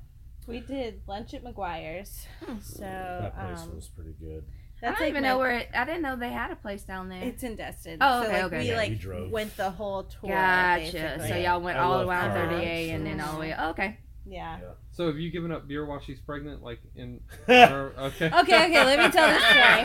[0.47, 2.27] We did lunch at McGuire's.
[2.43, 2.59] Hmm.
[2.59, 4.43] So That place um, was pretty good.
[4.45, 6.55] I that's don't like even my- know where it I didn't know they had a
[6.57, 7.97] place down there It's in Destin.
[8.01, 8.59] Oh, so okay, like okay.
[8.59, 9.31] we Yeah, like we drove.
[9.31, 10.29] went the whole tour.
[10.29, 10.91] Gotcha.
[10.91, 11.27] basically.
[11.29, 11.51] So Yeah.
[11.53, 13.55] y'all went I all love around cars, 30A and then all the way.
[13.71, 13.97] Okay.
[14.25, 14.59] Yeah.
[14.93, 16.61] So have you given up beer while she's pregnant?
[16.63, 17.19] Like in?
[17.49, 18.27] okay, or- okay.
[18.27, 19.83] Okay, okay, let me tell this story.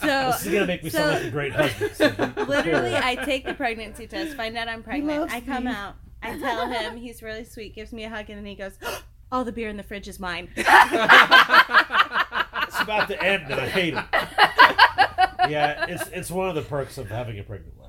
[0.00, 1.92] So this is gonna make me so- sound like a great husband.
[1.94, 2.06] so
[2.46, 2.94] literally.
[2.94, 5.32] I take the pregnancy test, find out I'm pregnant.
[5.32, 5.70] I come me.
[5.72, 8.78] out, I tell him he's really sweet, gives me a hug, and then he goes,
[9.32, 10.68] "All the beer in the fridge is mine." it's
[12.80, 14.04] about to end, and I hate it.
[15.50, 17.87] Yeah, it's it's one of the perks of having a pregnant wife.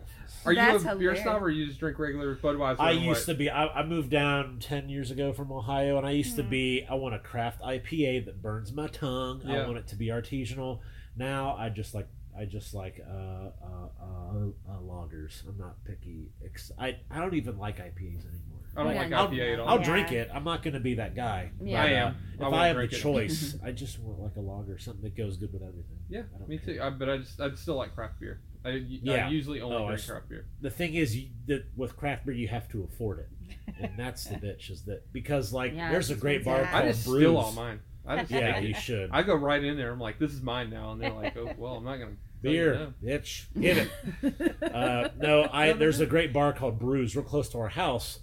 [0.50, 1.22] Are you a beer hilarious.
[1.24, 2.80] snob or you just drink regular Budweiser?
[2.80, 3.34] I and used what?
[3.34, 3.50] to be.
[3.50, 6.50] I, I moved down ten years ago from Ohio, and I used to Mhm.
[6.50, 6.86] be.
[6.90, 9.42] I want a craft IPA that burns my tongue.
[9.48, 10.80] I want it to be artisanal.
[11.16, 12.08] Now I just like.
[12.38, 15.46] I just like uh, uh, uh, uh, lagers.
[15.46, 16.32] I'm not picky.
[16.46, 18.49] Ex- I I don't even like IPAs anymore.
[18.80, 19.68] I don't Yeah, like I'll- IPA at all.
[19.70, 19.84] I'll Yeah.
[19.86, 20.30] drink it.
[20.34, 21.52] I'm not going to be that guy.
[21.62, 21.82] Yeah.
[21.82, 22.16] I But, uh, am.
[22.40, 22.90] If I I, have the it.
[22.92, 25.98] choice, I just want like a lager, something that goes good with everything.
[26.10, 26.76] Yeah, I don't me care.
[26.76, 26.82] too.
[26.82, 28.40] I, but I just I still like craft beer.
[28.64, 29.30] I, I Yeah.
[29.30, 30.46] usually only Oh, drink s- craft beer.
[30.62, 33.30] the thing is you, that with craft beer you have to afford it
[33.80, 36.76] and that's the bitch is that because like Yeah, there's a great bar expensive.
[36.76, 37.22] I called just Brews.
[37.22, 37.80] steal all mine.
[38.06, 39.92] I just yeah you should I go right in there.
[39.92, 42.94] I'm like, this is mine now, and they're like, oh well, I'm not gonna beer
[43.04, 47.58] bitch get it uh, no i there's a great bar called brews real close to
[47.60, 48.20] our house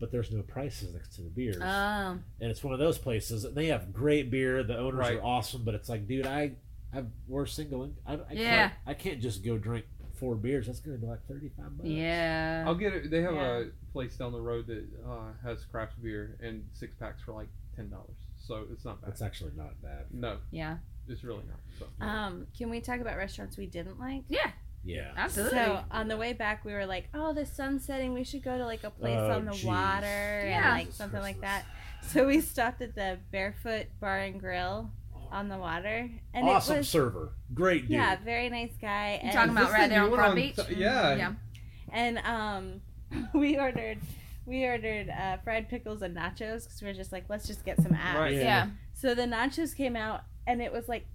[0.00, 3.44] but there's no prices next to the beers Um, and it's one of those places
[3.44, 5.18] and they have great beer the owners Right.
[5.18, 6.52] are awesome but it's like dude i
[6.92, 8.56] i we're single I, I, Yeah.
[8.68, 12.64] can't, I can't just go drink four beers that's gonna be like 35 bucks yeah.
[12.66, 13.10] I'll get it.
[13.10, 13.58] They have Yeah.
[13.58, 17.48] a place down the road that uh, has craft beer and six packs for like
[17.74, 18.16] ten dollars.
[18.38, 19.10] So it's not bad.
[19.10, 20.76] It's actually not bad no, Yeah.
[21.08, 21.58] it's really not.
[21.80, 24.22] So Um, can we talk about restaurants we didn't like?
[24.28, 24.52] Yeah.
[24.84, 25.58] Yeah Absolutely.
[25.58, 28.12] So on the way back, we were like, "Oh, the sun's setting.
[28.12, 29.64] We should go to like a place Oh, on the jeez.
[29.64, 30.70] water and Yeah.
[30.72, 31.64] like something like that."
[32.08, 34.90] So we stopped at the Barefoot Bar and Grill
[35.32, 39.20] on the water, and awesome it was server great dude yeah, very nice guy.
[39.22, 40.56] And, talking about right the there new on one on Beach?
[40.56, 41.14] t- yeah.
[41.16, 41.32] Yeah.
[41.90, 42.80] and um,
[43.34, 43.98] we ordered
[44.46, 47.78] we ordered uh, fried pickles and nachos because we were just like, let's just get
[47.82, 48.14] some apps.
[48.18, 48.34] Right.
[48.34, 48.42] Yeah.
[48.42, 48.66] Yeah.
[48.92, 51.06] So the nachos came out, and it was like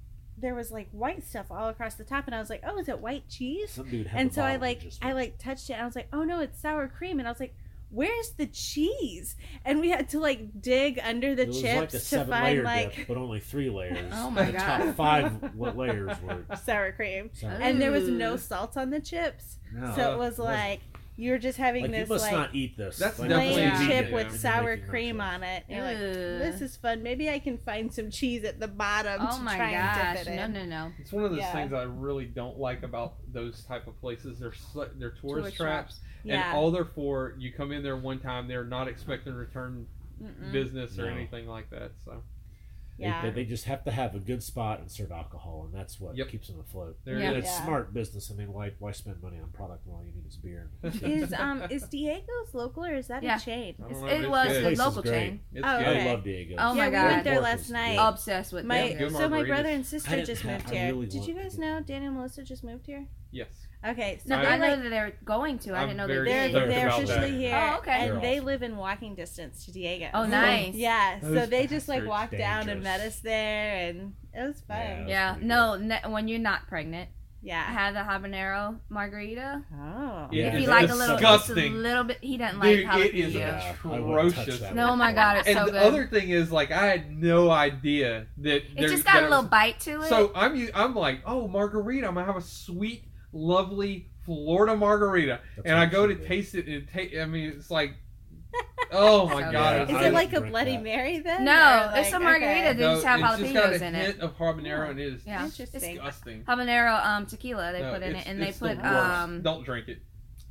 [0.42, 2.88] there was like white stuff all across the top, and I was like, oh, is
[2.90, 3.72] it white cheese?
[3.72, 6.08] Some dude and so I like just I like touched it and I was like,
[6.14, 7.54] oh no, it's sour cream and I was like,
[7.92, 9.36] where's the cheese?
[9.66, 12.30] And we had to like dig under the it was chips like a to find
[12.46, 14.12] layer like dip, but only three layers.
[14.16, 14.60] Oh my the God.
[14.86, 16.44] top five wa- layers were.
[16.64, 17.56] sour cream, Sorry.
[17.64, 20.82] and there was no salt on the chips, No, so it was like
[21.20, 22.97] you were just having like you this must like not eat this.
[22.97, 24.15] That's like, definitely plain chip yeah.
[24.15, 25.34] with You're sour cream nachos.
[25.34, 25.63] on it.
[25.67, 25.97] And you're like,
[26.53, 27.03] this is fun.
[27.03, 29.97] Maybe I can find some cheese at the bottom Oh to my try gosh.
[29.97, 30.53] and dip it No, in.
[30.53, 30.91] no, no.
[30.97, 31.51] It's one of those Yeah.
[31.51, 34.39] things I really don't like about those type of places.
[34.39, 34.53] They're
[34.97, 36.49] they're tourist, Tourist traps, Yeah.
[36.49, 37.36] and all they're for.
[37.38, 39.88] You come in there one time, they're not expecting return
[40.24, 40.51] Mm-mm.
[40.51, 41.15] business or No.
[41.17, 41.91] anything like that.
[42.05, 42.22] So They,
[43.00, 43.22] Yeah.
[43.24, 46.16] they, they just have to have a good spot and serve alcohol, and that's what
[46.18, 46.28] Yep.
[46.30, 46.97] keeps them afloat.
[47.06, 47.26] there Yeah.
[47.26, 47.64] it And it's Yeah.
[47.66, 48.30] smart business.
[48.32, 50.70] I mean, why why spend money on product when all you need is beer?
[50.84, 53.38] is um is Diego's local or is that Yeah.
[53.38, 53.76] a chain?
[53.84, 55.41] I It's, it was a local chain.
[55.54, 56.02] It's Oh, okay.
[56.10, 56.56] I love Diego.
[56.60, 57.06] Oh my yeah, God.
[57.08, 57.95] we went there last night.
[57.95, 58.02] good.
[58.10, 59.12] Obsessed with My it.
[59.12, 60.88] so my brother and sister just moved here.
[60.93, 63.08] really Did you guys know Daniel and Melissa just moved here?
[63.32, 63.47] Yes.
[63.86, 65.74] Okay, so No, they're I know like that they're going to.
[65.74, 66.52] I I'm didn't know they very they're did.
[66.52, 67.40] stoked they're officially that.
[67.40, 67.92] here, Oh, okay.
[67.92, 68.46] and They're they awesome.
[68.46, 70.10] live in walking distance to Diego.
[70.14, 70.74] Oh, nice.
[70.76, 72.10] Yeah, so they just like bastards.
[72.10, 74.78] walked down and met us there, and it was fun.
[74.78, 75.08] Yeah.
[75.08, 75.36] Yeah.
[75.42, 77.64] No, ne- when you're not pregnant, I Yeah.
[77.64, 79.64] had the habanero margarita.
[79.74, 80.28] Oh.
[80.30, 83.06] Yeah, if it's you like a little, just a little bit, he doesn't Dude, like
[83.06, 83.40] it is jalapeno.
[83.40, 84.60] Yeah, I wouldn't atrocious.
[84.60, 84.94] that No, one.
[84.94, 88.26] Oh my God, it's And so the other thing is, like, I had no idea
[88.40, 90.10] that it there- just got a little was- bite to it.
[90.10, 92.08] So I'm u- I'm like, oh, margarita.
[92.10, 96.28] I'm gonna have a sweet, lovely Florida margarita, That's and I go to should be.
[96.28, 97.94] taste it, and it ta- I mean, it's like,
[98.92, 99.88] oh my So god!
[99.88, 99.96] good.
[99.96, 100.84] Is I it like a Bloody that.
[100.84, 101.46] Mary then?
[101.46, 102.70] No, Or, it's a margarita.
[102.70, 102.74] okay.
[102.74, 104.20] They just have it's just got jalapenos a in it.
[104.20, 105.46] of habanero, and it is Yeah.
[105.46, 105.96] Interesting.
[105.96, 106.44] disgusting.
[106.44, 109.42] habanero um tequila they No, put in it, and they it's the put um.
[109.42, 110.00] Don't drink it.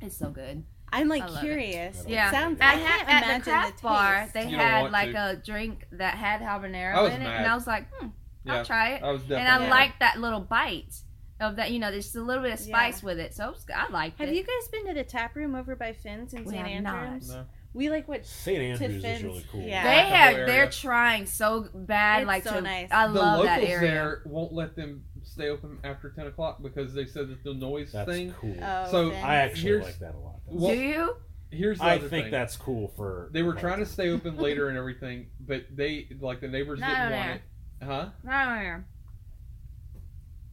[0.01, 0.63] It's so good.
[0.91, 1.45] I'm like I love it.
[1.47, 2.01] curious.
[2.05, 2.31] It Yeah.
[2.31, 2.59] sounds.
[2.61, 5.29] At, I can't at imagine the craft the bar, they You had like to.
[5.31, 7.37] a drink that had habanero in it, mad.
[7.41, 8.07] and I was like, hmm,
[8.45, 9.03] Yeah, I'll try it.
[9.03, 9.21] I was.
[9.29, 10.95] And I liked that little bite
[11.39, 11.71] of that.
[11.71, 14.19] You know, there's a little bit of spice with it, so it was, I liked
[14.19, 14.23] it.
[14.25, 14.37] Have it.
[14.37, 16.67] you guys been to the tap room over by Finn's in We St.
[16.67, 17.03] have not.
[17.03, 17.29] Andrews?
[17.29, 17.45] No.
[17.71, 18.25] We like went.
[18.25, 18.59] St.
[18.59, 19.23] Andrews is Finn's.
[19.23, 19.61] really cool.
[19.61, 19.83] Yeah.
[19.83, 20.35] They have.
[20.37, 22.61] whole They're trying so bad, It's like so to.
[22.61, 22.89] nice.
[22.91, 23.69] I the love locals that area.
[23.69, 27.43] The locals there won't let them stay open after ten o'clock because they said that
[27.43, 28.33] the noise That's thing.
[28.39, 28.55] cool.
[28.61, 29.23] Oh, So, Finn's.
[29.23, 30.39] I actually like that a lot.
[30.47, 31.15] Well, Do you?
[31.51, 32.31] Here's the I other think thing.
[32.31, 33.29] that's cool for.
[33.33, 36.87] They were trying to stay open later and everything, but they like the neighbors No,
[36.87, 37.31] didn't want no.
[37.33, 37.41] it.
[37.83, 38.09] Huh?
[38.23, 38.83] No, no, no.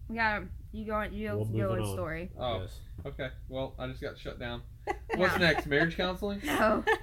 [0.08, 0.46] We got to
[0.76, 1.02] You go.
[1.02, 1.92] You Well, go moving on.
[1.92, 2.30] story.
[2.38, 2.80] Oh, Yes.
[3.06, 3.28] okay.
[3.48, 4.62] Well, I just got shut down.
[5.16, 5.38] What's Yeah.
[5.52, 5.66] next?
[5.66, 6.40] Marriage counseling?
[6.44, 6.84] No.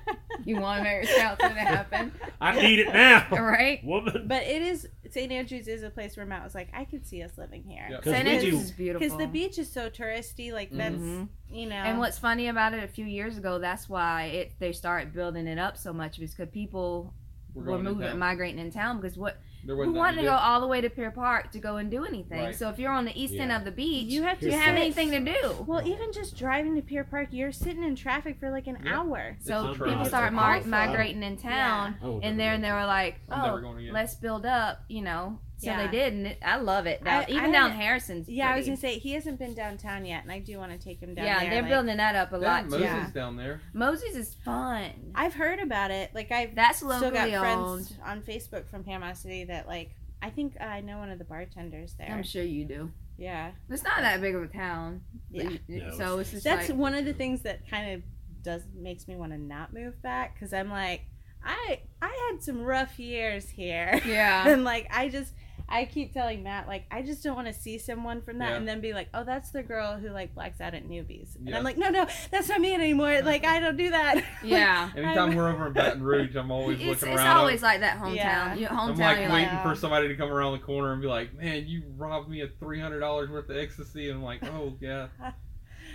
[0.46, 2.12] You want marriage counseling to happen,
[2.42, 3.82] I need it now, right?
[3.86, 4.28] woman.
[4.28, 5.32] But it is St.
[5.32, 7.88] Andrews is a place where Matt was like, I could see us living here.
[7.90, 7.98] Yeah.
[8.02, 8.28] 'Cause St.
[8.28, 9.00] Andrews is beautiful.
[9.08, 11.30] Because the beach is so touristy, like that's Mhm.
[11.50, 11.76] you know.
[11.76, 15.48] And what's funny about it, a few years ago, that's why it they started building
[15.48, 17.14] it up so much because people
[17.54, 20.44] We're were moving, migrating in town because what There who wasn't wanted to nothing go
[20.44, 22.40] all the way to Pier Park to go and do anything?
[22.40, 22.56] Right.
[22.56, 24.76] So if you're on the east end of the beach, you have to you have
[24.76, 25.64] anything to do.
[25.66, 29.00] Well, even just driving to Pier Park, you're sitting in traffic for like an Yeah.
[29.00, 29.38] hour.
[29.42, 32.72] So It's people start mar- migrating in town, I would and never there and they
[32.72, 35.86] were like, oh, let's build up, you know, So Yeah.
[35.88, 37.04] they did, and it, I love it.
[37.04, 38.28] Down, I- even I down Harrison's.
[38.28, 40.78] Yeah, I was gonna say he hasn't been downtown yet, and I do want to
[40.78, 41.50] take him down yeah, there.
[41.52, 42.82] they're like- building that up a lot Moses.
[42.82, 43.10] Yeah.
[43.14, 43.62] down there.
[43.74, 45.12] Moses is fun.
[45.16, 46.12] I've heard about it.
[46.14, 47.88] Like I've That's still locally got owned.
[47.88, 49.92] friends on Facebook from Panama City that like
[50.22, 52.10] I think I know one of the bartenders there.
[52.12, 52.92] I'm sure you do.
[53.18, 55.02] Yeah, It's not that big of a town.
[55.30, 55.50] Yeah.
[55.68, 58.04] No, so it's just that's like, one of the things that kind of
[58.42, 61.02] does makes me want to not move back because I'm like
[61.46, 64.02] I I had some rough years here.
[64.06, 64.48] yeah.
[64.52, 65.34] and like I just
[65.74, 68.56] I keep telling Matt like I just don't want to see someone from that Yeah.
[68.58, 71.50] and then be like, oh, that's the girl who like blacks out at newbies, and
[71.50, 71.58] Yeah.
[71.58, 73.22] I'm like, no, no, that's not me anymore.
[73.24, 74.24] Like I don't do that.
[74.44, 74.90] Yeah.
[74.96, 77.38] Anytime I'm- we're over in Baton Rouge, I'm always It's, looking it's around.
[77.38, 78.16] always like that hometown.
[78.16, 78.54] Yeah.
[78.56, 79.74] You, I'm like waiting like, for oh.
[79.76, 82.80] somebody to come around the corner and be like, "Man, you robbed me of three
[82.80, 85.08] hundred dollars worth of ecstasy," and I'm like, "Oh yeah,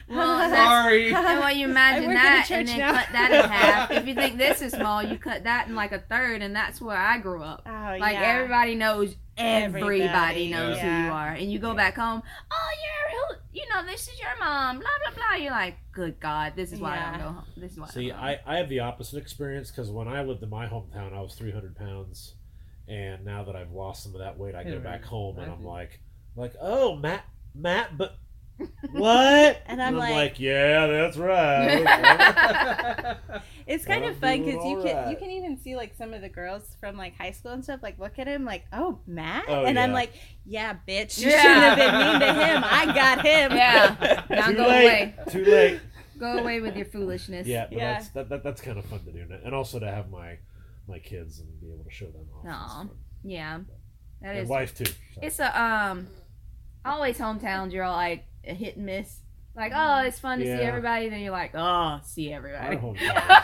[0.09, 2.93] well, that's, sorry." and when you imagine I work at a that and then now.
[2.93, 5.93] cut that in half, if you think this is small, you cut that in like
[5.93, 7.63] a third, and that's where I grew up.
[7.67, 8.23] Oh Like yeah.
[8.23, 11.01] everybody knows everybody, Everybody, knows yeah.
[11.01, 11.77] who you are, and you go Yeah.
[11.77, 12.23] back home.
[12.51, 13.35] Oh, you're who?
[13.53, 14.79] You know, this is your mom.
[14.79, 15.37] Blah blah blah.
[15.43, 17.11] You're like, good God, this is why I Yeah.
[17.13, 17.45] don't go home.
[17.57, 17.87] This is why.
[17.89, 20.43] See, I, don't go home." I, I have the opposite experience because when I lived
[20.43, 22.35] in my hometown, I was 300 pounds,
[22.87, 25.65] and now that I've lost some of that weight, I go back home and I'm
[25.65, 26.01] like,
[26.37, 27.25] like, oh, Matt,
[27.55, 28.19] Matt, but
[28.93, 29.63] what?
[29.67, 33.17] And I'm like- yeah, that's right.
[33.67, 35.11] It's kind I'm of fun because you can alright.
[35.11, 37.81] you can even see like some of the girls from like high school and stuff
[37.83, 40.15] like look at him like oh Matt Oh, and I'm like
[40.47, 41.43] yeah bitch you Yeah.
[41.43, 44.25] shouldn't have been mean to him I got him Yeah.
[44.31, 44.85] Now Too go late.
[44.85, 45.15] away.
[45.29, 45.81] Too late.
[46.19, 47.47] go away with your foolishness.
[47.47, 47.93] Yeah, but Yeah.
[47.93, 50.39] that's that, that, that's kind of fun to do, and also to have my
[50.89, 52.81] my kids and be able to show them off.
[52.81, 52.91] and
[53.23, 53.59] Yeah.
[54.23, 54.49] That And is.
[54.49, 54.87] wife too.
[54.87, 54.95] so.
[55.21, 56.07] It's a um.
[56.87, 57.73] Always hometowns.
[57.73, 59.21] You're all like a hit and miss.
[59.57, 61.09] Like, oh, it's fun to see everybody.
[61.09, 62.77] Then you're like, oh, see everybody.
[62.79, 63.43] hometown.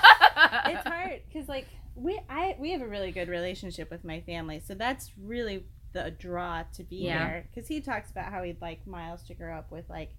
[0.66, 4.60] it's hard because like we I we have a really good relationship with my family
[4.64, 7.26] so that's really the draw to be Yeah.
[7.28, 10.10] here because he talks about how he'd like Miles to grow up with like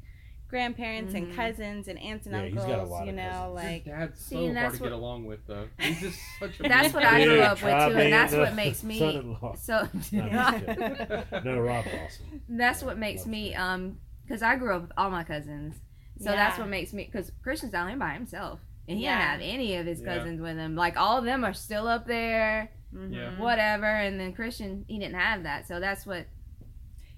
[0.47, 1.17] grandparents Mhm.
[1.17, 3.55] and cousins and aunts and Yeah, he's uncles got a lot you of know cousins.
[3.55, 5.67] like Your dad's See, so and hard that's to get what- along with, though.
[5.79, 6.63] He's just such a.
[6.63, 7.61] That's what I grew up with
[7.93, 9.11] too, and that's what makes me so.
[9.11, 11.43] No, I'm just kidding.
[11.43, 12.41] no, Rob's awesome.
[12.47, 13.57] that's what makes me it.
[13.57, 13.97] um,
[14.27, 15.75] because I grew up with all my cousins,
[16.19, 17.05] so that's what makes me.
[17.11, 19.17] Because Christian's down here by himself, and he Yeah.
[19.37, 20.15] didn't have any of his Yeah.
[20.17, 20.75] cousins with him.
[20.75, 23.13] Like all of them are still up there, mhm.
[23.13, 23.39] Yeah.
[23.39, 23.85] whatever.
[23.85, 26.25] And then Christian, he didn't have that, so that's what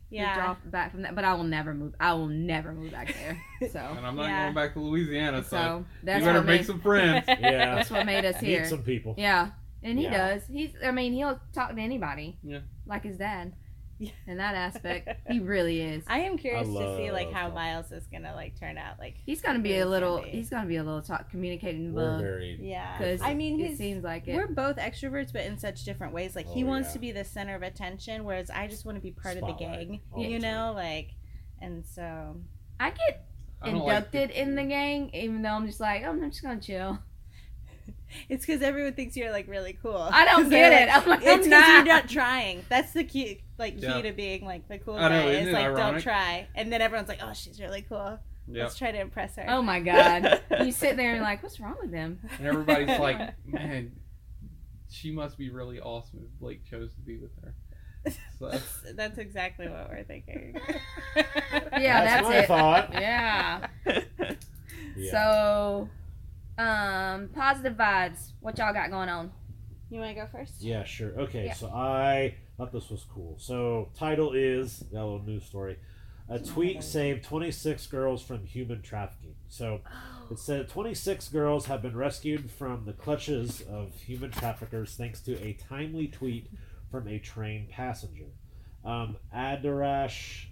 [0.10, 1.16] yeah draw back from that.
[1.16, 1.94] But I will never move.
[2.00, 3.42] I will never move back there.
[3.72, 3.80] So.
[3.80, 4.44] And I'm not Yeah.
[4.44, 7.26] going back to Louisiana, so, So you better make made, some friends.
[7.28, 7.76] Yeah.
[7.76, 8.50] that's what made us here.
[8.50, 8.66] Meet here.
[8.66, 9.16] some people.
[9.18, 9.50] Yeah,
[9.84, 10.36] and he Yeah.
[10.36, 10.48] does.
[10.48, 10.74] He's.
[10.86, 12.38] I mean, he'll talk to anybody.
[12.44, 12.60] Yeah.
[12.86, 13.54] Like his dad.
[14.00, 14.12] Yeah.
[14.28, 16.04] In that aspect, he really is.
[16.08, 17.56] I am curious I to see like how Tom.
[17.56, 20.22] Miles is gonna like turn out like He's gonna be a little.
[20.22, 22.22] be- He's gonna be a little talk communicating We're bug.
[22.22, 22.60] very.
[22.62, 24.36] yeah Because I mean it his seems like it.
[24.36, 26.94] we're both extroverts but in such different ways like he Oh, wants yeah.
[26.94, 29.54] to be the center of attention whereas I just want to be part of the
[29.54, 30.52] gang all the you time.
[30.52, 31.12] know like
[31.60, 32.36] and so
[32.80, 33.26] I get
[33.64, 36.44] I don't like inducted in the gang, even though I'm just like, oh, I'm just
[36.44, 37.00] gonna chill.
[38.30, 39.98] It's because everyone thinks you're like really cool.
[39.98, 40.88] I don't get it.
[40.88, 41.68] like- I'm like, It's because not.
[41.70, 42.66] you're not trying.
[42.70, 44.02] That's the key, like key Yeah.
[44.02, 45.30] to being like the cool I know, guy.
[45.32, 48.20] isn't is it like don't try, and then everyone's like, oh, she's really cool.
[48.50, 48.64] Yep.
[48.64, 49.46] Let's try to impress her.
[49.50, 50.42] Oh my god.
[50.64, 52.20] you sit there and like, what's wrong with them?
[52.38, 53.92] And everybody's like, man,
[54.90, 57.54] she must be really awesome if Blake chose to be with her.
[58.40, 60.56] So, That's that's exactly what we're thinking.
[61.18, 62.48] Yeah, that's, that's my it.
[62.48, 62.94] thought.
[62.94, 63.68] Yeah.
[64.96, 65.12] Yeah.
[65.12, 65.90] So,
[66.58, 68.32] um, positive vibes.
[68.40, 69.32] What y'all got going on?
[69.90, 70.62] you want to go first?
[70.62, 71.12] Yeah, sure.
[71.18, 71.54] Okay, Yeah.
[71.54, 73.36] so I thought this was cool.
[73.40, 75.78] So, title is that little news story.
[76.30, 79.36] A tweet saved 26 girls from human trafficking.
[79.48, 79.80] So,
[80.30, 85.42] it said 26 girls have been rescued from the clutches of human traffickers thanks to
[85.42, 86.48] a timely tweet
[86.92, 88.26] from a train passenger.
[88.84, 90.48] Um, Adarash.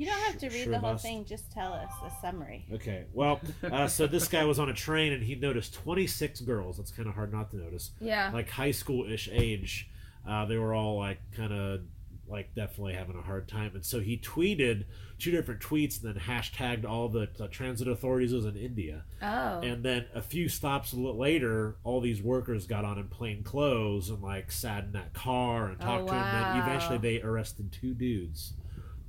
[0.00, 1.04] You don't have to read Sure the whole must.
[1.04, 1.26] thing.
[1.26, 2.64] Just tell us a summary.
[2.72, 6.78] Okay, well, uh, so this guy was on a train and he noticed 26 girls.
[6.78, 7.90] That's kind of hard not to notice.
[8.00, 8.30] Yeah.
[8.32, 9.90] like high school ish age.
[10.26, 11.80] Uh, they were all like kind of
[12.26, 14.84] like definitely having a hard time, and so he tweeted
[15.18, 19.02] two different tweets and then hashtagged all the, the transit authorities was in India.
[19.20, 19.60] Oh.
[19.60, 24.22] And then a few stops later, all these workers got on in plain clothes and
[24.22, 26.22] like sat in that car and Oh, talked to him.
[26.22, 26.66] And wow.
[26.66, 28.54] eventually they arrested two dudes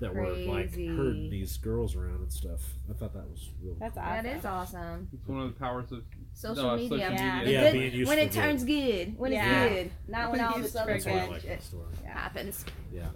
[0.02, 0.88] that were like Crazy.
[0.88, 2.60] herding these girls around and stuff.
[2.90, 4.04] I thought that was really That's cool.
[4.04, 4.24] awesome.
[4.26, 5.08] that is awesome.
[5.14, 6.90] it's one of the powers of Social uh, media.
[6.90, 7.40] social Yeah.
[7.40, 7.54] media.
[7.54, 8.34] Yeah, good- being used when for it good.
[8.42, 9.18] turns good.
[9.18, 9.64] When Yeah.
[9.64, 9.92] it's good.
[10.12, 11.30] Not when all Used this for other That's why I good.
[11.32, 11.64] like shit
[12.06, 12.66] happens.
[12.92, 13.08] Yeah.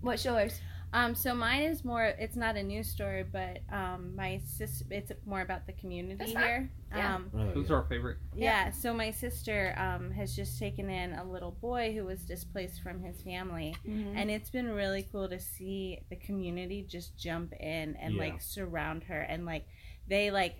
[0.00, 0.60] What's yours?
[0.96, 2.04] Um, so mine is more.
[2.04, 4.82] It's not a news story, but um, my sis.
[4.90, 6.42] It's more about the community That's fine.
[6.42, 6.70] here.
[6.94, 7.14] Yeah.
[7.16, 7.76] Um, Oh, Those yeah.
[7.76, 8.16] our favorite.
[8.34, 8.70] yeah.
[8.70, 13.02] So my sister um, has just taken in a little boy who was displaced from
[13.02, 14.16] his family, Mm-hmm.
[14.16, 18.20] and it's been really cool to see the community just jump in and Yeah.
[18.22, 19.66] like surround her and like
[20.08, 20.54] they like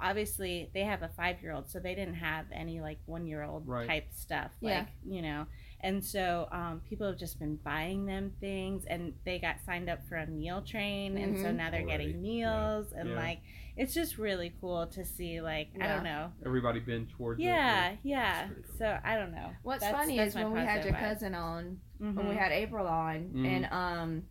[0.00, 3.42] obviously they have a five year old so they didn't have any like one year
[3.44, 3.86] old Right.
[3.86, 4.78] type stuff Yeah.
[4.78, 5.46] like you know
[5.84, 9.98] and so um, people have just been buying them things and they got signed up
[10.08, 11.56] for a meal train and so Mhm.
[11.56, 12.06] now they're Already.
[12.06, 13.16] getting meals and Yeah.
[13.16, 13.40] like
[13.76, 17.44] it's just really cool to see like i don't know Everybody been towards it.
[17.44, 18.76] yeah yeah cool.
[18.78, 21.08] so i don't know What's That's- funny that's is when we had your positive vibe.
[21.14, 22.14] cousin on, Mhm.
[22.14, 23.46] when we had April on, Mhm.
[23.46, 24.22] and um,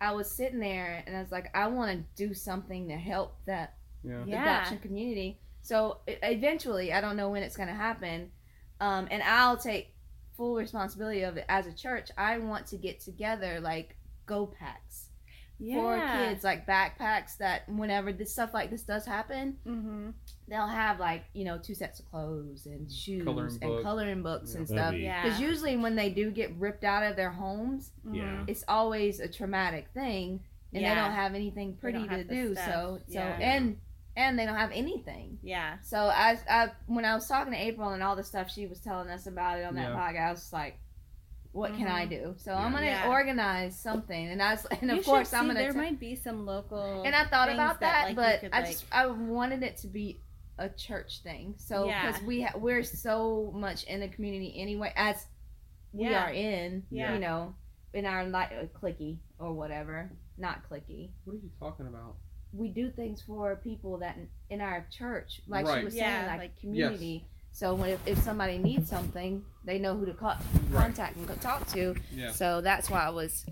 [0.00, 3.36] I was sitting there and I was like, I want to do something to help
[3.46, 4.24] that Yeah.
[4.26, 4.42] Yeah.
[4.42, 5.38] adoption community.
[5.62, 8.32] So eventually, I don't know when it's going to happen,
[8.80, 9.94] um, and I'll take
[10.36, 12.10] full responsibility of it as a church.
[12.16, 15.08] I want to get together like go packs
[15.58, 20.10] for kids, like backpacks that whenever this stuff like this does happen, mm-hmm.
[20.48, 23.82] they'll have like you know two sets of clothes and shoes Coloring and book.
[23.84, 24.58] coloring books Yeah.
[24.58, 24.90] and stuff.
[24.92, 28.22] be- yeah Because usually when they do get ripped out of their homes, Yeah.
[28.24, 28.44] Mhm.
[28.48, 30.40] it's always a traumatic thing,
[30.72, 32.54] and they don't have anything pretty to do.
[32.54, 32.64] stuff.
[32.66, 33.38] So, so Yeah.
[33.40, 33.78] and
[34.16, 35.38] and they don't have anything.
[35.42, 38.66] yeah So I, I when I was talking to April and all the stuff she
[38.66, 39.96] was telling us about it on that Yeah.
[39.96, 40.78] podcast, I was like,
[41.52, 43.08] "What can I do?" So I'm gonna Yeah.
[43.08, 45.60] organize something, and I was, and of You course should I'm gonna.
[45.60, 47.02] There t- might be some local.
[47.04, 49.86] and I thought about that, like, but could, I like- just I wanted it to
[49.88, 50.18] be
[50.58, 51.54] a church thing.
[51.58, 52.06] So Yeah.
[52.06, 55.26] because we ha- we're so much in the community anyway, as
[55.92, 56.24] we Yeah.
[56.26, 57.14] are in, Yeah.
[57.14, 57.54] you know,
[57.94, 61.10] in our like uh, clicky or whatever, not clicky.
[61.24, 62.16] What are you talking about?
[62.52, 65.84] We do things for people that in, in our church, like she Right.
[65.84, 67.24] was Yeah, saying, like, like- community.
[67.54, 70.36] So when if, if somebody needs something, they know who to call,
[70.72, 71.94] contact and talk to.
[72.14, 72.30] Yeah.
[72.32, 73.44] So that's why I was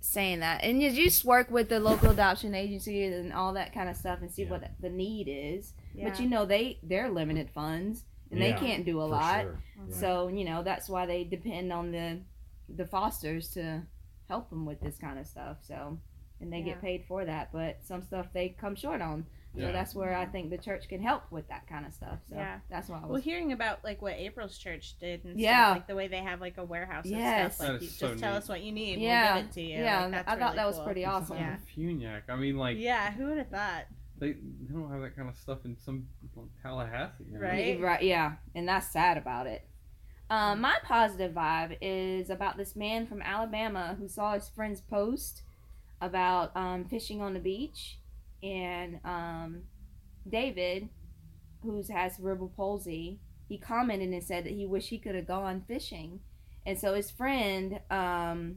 [0.00, 0.62] saying that.
[0.62, 4.20] And you just work with the local adoption agency and all that kind of stuff
[4.22, 4.50] and see Yeah.
[4.50, 5.72] what the need is.
[5.94, 6.08] yeah.
[6.08, 9.42] But you know they they're limited funds and Yeah, they can't do a lot.
[9.42, 9.58] sure.
[9.90, 12.20] So you know that's why they depend on the
[12.68, 13.82] the fosters to
[14.28, 15.58] help them with this kind of stuff.
[15.62, 15.98] So
[16.40, 16.64] and they Yeah.
[16.74, 19.26] get paid for that, but some stuff they come short on.
[19.58, 22.18] So that's where I think the church can help with that kind of stuff.
[22.28, 22.58] So Yeah.
[22.68, 25.68] that's why I well, hearing about like what April's church did and Yeah.
[25.68, 27.54] stuff, like the way they have like a warehouse and Yes.
[27.56, 27.68] stuff.
[27.70, 28.98] Like, you so just tell us what you need.
[28.98, 29.32] Yeah.
[29.32, 29.78] We'll give it to you.
[29.82, 30.84] yeah, Like, that's I thought really that was cool.
[30.84, 31.36] pretty awesome.
[31.38, 31.56] Yeah.
[31.74, 32.22] Funiac.
[32.28, 33.84] I mean, like Yeah, who would have thought?
[34.18, 37.24] they, they don't have that kind of stuff in some like, Tallahassee.
[37.24, 37.40] you know?
[37.40, 37.80] Right.
[37.80, 39.66] Right, yeah, and that's sad about it.
[40.28, 45.44] Um, my positive vibe is about this man from Alabama who saw his friend's post
[46.00, 47.98] about um, fishing on the beach,
[48.42, 49.62] and um,
[50.28, 50.88] David,
[51.62, 55.64] who has cerebral palsy, he commented and said that he wished he could have gone
[55.66, 56.20] fishing,
[56.64, 58.56] and so his friend, um,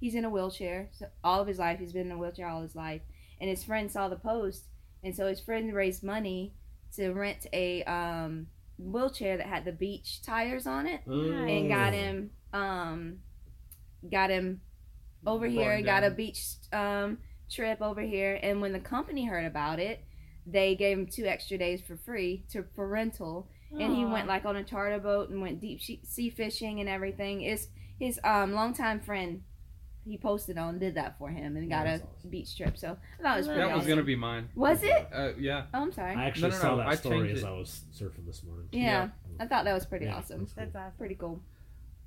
[0.00, 0.90] he's in a wheelchair.
[0.92, 3.02] So all of his life, he's been in a wheelchair all his life,
[3.40, 4.64] and his friend saw the post,
[5.02, 6.54] and so his friend raised money
[6.96, 8.46] to rent a um,
[8.78, 11.00] wheelchair that had the beach tires on it
[11.48, 13.18] and got him um,
[14.10, 14.60] got him
[15.26, 17.18] over here him got a beach um,
[17.50, 20.04] trip over here and when the company heard about it
[20.46, 23.48] they gave him two extra days for free to for rental
[23.78, 27.42] and he went like on a charter boat and went deep sea fishing and everything
[27.42, 27.68] it's
[27.98, 29.42] his um longtime friend
[30.04, 32.06] he posted on did that for him and got a awesome.
[32.30, 33.88] beach trip so i thought it was pretty That was awesome.
[33.88, 34.48] gonna be mine.
[34.54, 35.64] was it Uh, yeah.
[35.72, 37.46] oh i'm sorry I actually No, no, saw no, that I story as it.
[37.46, 38.68] I was surfing this morning.
[38.72, 39.08] yeah,
[39.40, 40.64] i thought that was pretty Yeah, awesome that's cool.
[40.64, 40.92] That's awesome.
[40.98, 41.40] pretty cool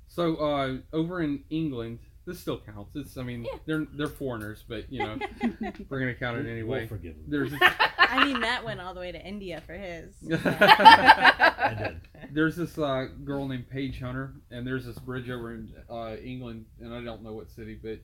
[0.06, 1.98] So uh, over in England,
[2.28, 2.94] this still counts.
[2.94, 3.58] It's I mean Yeah.
[3.66, 5.18] they're they're foreigners, but you know
[5.88, 6.80] we're gonna count it anyway.
[6.80, 7.24] We'll forgive him.
[7.26, 7.52] There's
[8.10, 10.14] I mean, Matt went all the way to India for his.
[10.32, 12.00] I did.
[12.34, 16.64] there's this uh, girl named Paige Hunter, and there's this bridge over in uh, England,
[16.80, 17.98] and I don't know what city, but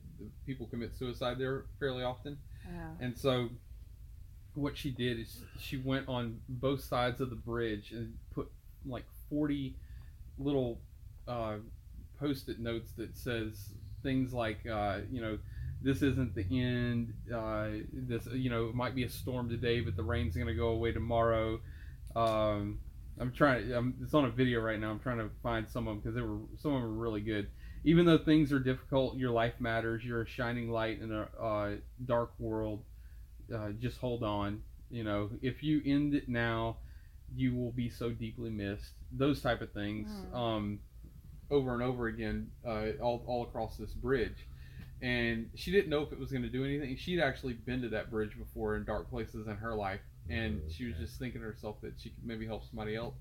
[0.45, 2.37] people commit suicide there fairly often.
[2.99, 3.49] And so,
[4.53, 8.47] what she did is she went on both sides of the bridge and put
[8.85, 9.75] like 40
[10.37, 10.81] little
[11.27, 11.55] uh,
[12.19, 13.69] post-it notes that says
[14.05, 15.37] things like, uh, you know,
[15.81, 17.13] this isn't the end.
[17.33, 20.53] Uh, this, you know, it might be a storm today, but the rain's going to
[20.53, 21.59] go away tomorrow.
[22.15, 22.79] Um,
[23.19, 23.71] I'm trying.
[23.73, 24.91] I'm, it's on a video right now.
[24.91, 27.21] I'm trying to find some of them because they were some of them were really
[27.21, 27.47] good.
[27.83, 30.03] Even though things are difficult, your life matters.
[30.03, 31.71] You're a shining light in a uh,
[32.05, 32.83] dark world.
[33.53, 34.61] Uh, just hold on.
[34.89, 36.77] You know, if you end it now,
[37.35, 38.93] you will be so deeply missed.
[39.11, 40.35] Those type of things, Hmm.
[40.35, 40.79] um,
[41.51, 44.47] over and over again, uh, all all across this bridge.
[45.01, 46.95] And she didn't know if it was going to do anything.
[46.97, 50.85] She'd actually been to that bridge before in dark places in her life, and she
[50.85, 53.15] was just thinking to herself that she could maybe help somebody else.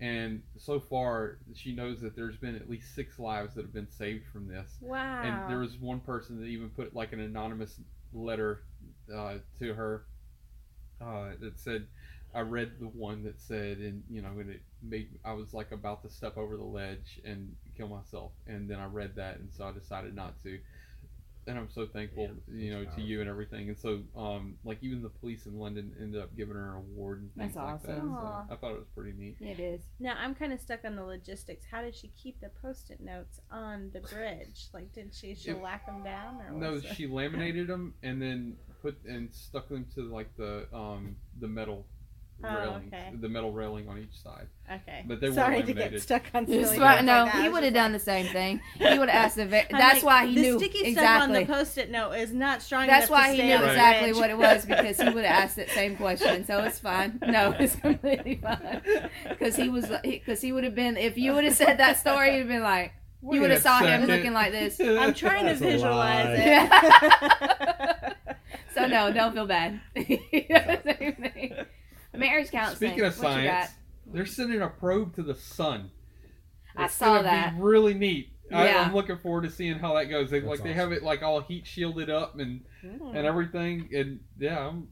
[0.00, 3.90] and so far she knows that there's been at least six lives that have been
[3.90, 4.78] saved from this.
[4.80, 5.22] Wow.
[5.22, 7.78] And there was one person that even put like an anonymous
[8.14, 8.62] letter
[9.14, 10.04] uh, to her
[11.02, 11.86] uh, that said,
[12.34, 15.72] "I read the one that said, and you know, and it made I was like
[15.72, 19.50] about to step over the ledge and kill myself, and then I read that, and
[19.52, 20.58] so I decided not to."
[21.46, 23.68] And I'm so thankful, Yeah, you know, that's to you and everything.
[23.70, 27.22] And so, um, like even the police in London ended up giving her an award
[27.22, 27.90] and things That's like that.
[27.92, 28.16] awesome.
[28.20, 29.36] So I thought it was pretty neat.
[29.40, 29.80] It is.
[29.98, 31.64] Now I'm kind of stuck on the logistics.
[31.68, 34.68] How did she keep the post-it notes on the bridge?
[34.74, 38.56] Like, did she she shellac them down or No, what's she laminated them and then
[38.82, 41.86] put and stuck them to like the um the metal
[42.42, 43.10] Oh, okay.
[43.20, 44.46] the metal railing on each side.
[44.72, 45.04] Okay.
[45.06, 47.42] But they were Sorry to get stuck on silly That's things why- like no, that.
[47.42, 48.60] He would have just done the same thing.
[48.78, 49.46] He would have asked the.
[49.46, 51.36] Ve- that's like, why he the knew sticky stuff exactly.
[51.36, 54.10] on the post-it note is not strong That's enough why to he knew on exactly
[54.10, 54.16] edge.
[54.16, 56.46] what it was because he would have asked that same question.
[56.46, 57.18] So it's fine.
[57.26, 58.80] No, it's completely fine.
[59.28, 62.32] Because he was because he would have been if you would have said that story,
[62.32, 64.80] you'd have been like Wait you would have saw him looking like this.
[64.80, 68.16] I'm trying to That's a visualize it.
[68.74, 69.80] So no, don't feel bad.
[72.20, 72.30] Same thing.
[72.30, 72.76] Marriage counseling.
[72.90, 73.64] Speaking of what you got?
[73.64, 73.70] science,
[74.06, 75.90] they're sending a probe to the sun.
[76.76, 77.56] I saw that.
[77.56, 78.32] Be really neat.
[78.52, 78.82] I, Yeah.
[78.84, 80.30] I'm looking forward to seeing how that goes.
[80.30, 83.88] They That's like they have it like all heat shielded up and Hmm, and everything.
[83.94, 84.88] And yeah, I'm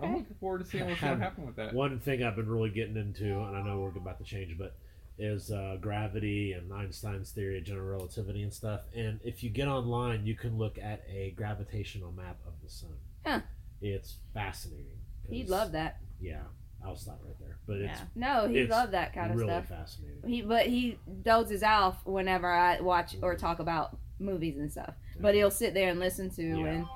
[0.00, 1.72] I'm looking forward to seeing what's gonna happen with that.
[1.74, 4.76] One thing I've been really getting into, and I know we're about to change, but
[5.18, 8.80] is uh, gravity and Einstein's theory of general relativity and stuff.
[8.94, 12.96] And if you get online, you can look at a gravitational map of the sun.
[13.24, 13.40] Huh.
[13.80, 14.98] It's fascinating.
[15.28, 15.98] He'd love that.
[16.22, 16.42] Yeah,
[16.84, 17.58] I'll stop right there.
[17.66, 18.06] But it's Yeah.
[18.14, 19.48] No, he'd It's love that kind of stuff.
[19.48, 19.78] really stuff.
[19.78, 20.28] fascinating.
[20.28, 23.40] He but he dozes off whenever I watch or mm-hmm.
[23.44, 24.94] talk about movies and stuff.
[25.20, 26.66] But he'll sit there and listen to Yeah.
[26.66, 26.86] and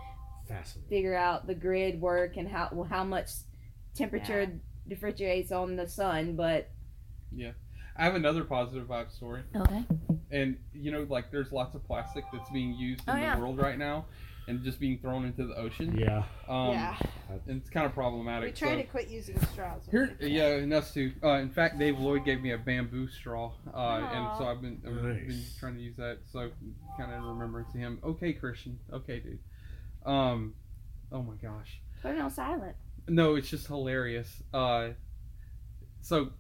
[0.49, 0.89] Fascinating.
[0.89, 3.31] figure out the grid work and how well, how much
[3.95, 4.53] temperature
[4.89, 6.37] differentiates on the sun.
[6.37, 6.71] But
[7.35, 7.53] yeah,
[7.97, 9.43] I have another positive vibe story.
[9.55, 9.85] okay,
[10.31, 13.35] And you know, like there's lots of plastic that's being used oh, in Oh, yeah.
[13.35, 14.05] the world right now,
[14.49, 15.97] and just being thrown into the ocean.
[15.97, 16.25] Yeah.
[16.49, 16.97] Um, yeah.
[17.49, 18.55] and it's kind of problematic.
[18.55, 19.83] We try so- to quit using straws.
[19.91, 21.13] Here, yeah, and us too.
[21.23, 24.81] Uh, in fact, Dave Lloyd gave me a bamboo straw, uh, and so I've been,
[24.87, 26.19] I've been trying to use that.
[26.33, 26.51] So,
[26.99, 27.99] kind of in remembrance to him.
[28.05, 28.79] Okay, Christian.
[28.93, 29.39] Okay, dude.
[30.05, 30.55] Um,
[31.11, 31.81] oh my gosh.
[32.03, 32.77] put it on silent.
[33.09, 34.43] No, it's just hilarious.
[34.55, 34.91] Uh,
[36.01, 36.31] so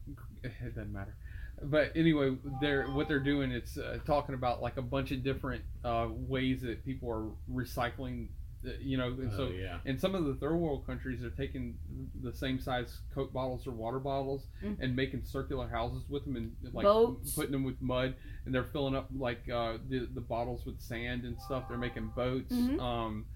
[0.43, 1.17] it doesn't matter.
[1.63, 3.51] But anyway, they're what they're doing.
[3.51, 8.29] It's uh, talking about like a bunch of different uh, ways that people are recycling.
[8.67, 9.79] uh, You know, and so oh, yeah.
[9.87, 11.79] and some of the third world countries are taking
[12.23, 14.77] the same size Coke bottles or water bottles Mm.
[14.81, 17.35] and making circular houses with them and like Boats.
[17.35, 21.25] putting them with mud and they're filling up like uh, the the bottles with sand
[21.25, 21.69] and stuff.
[21.69, 22.53] They're making boats.
[22.55, 22.81] Mhm.
[22.81, 23.27] Um,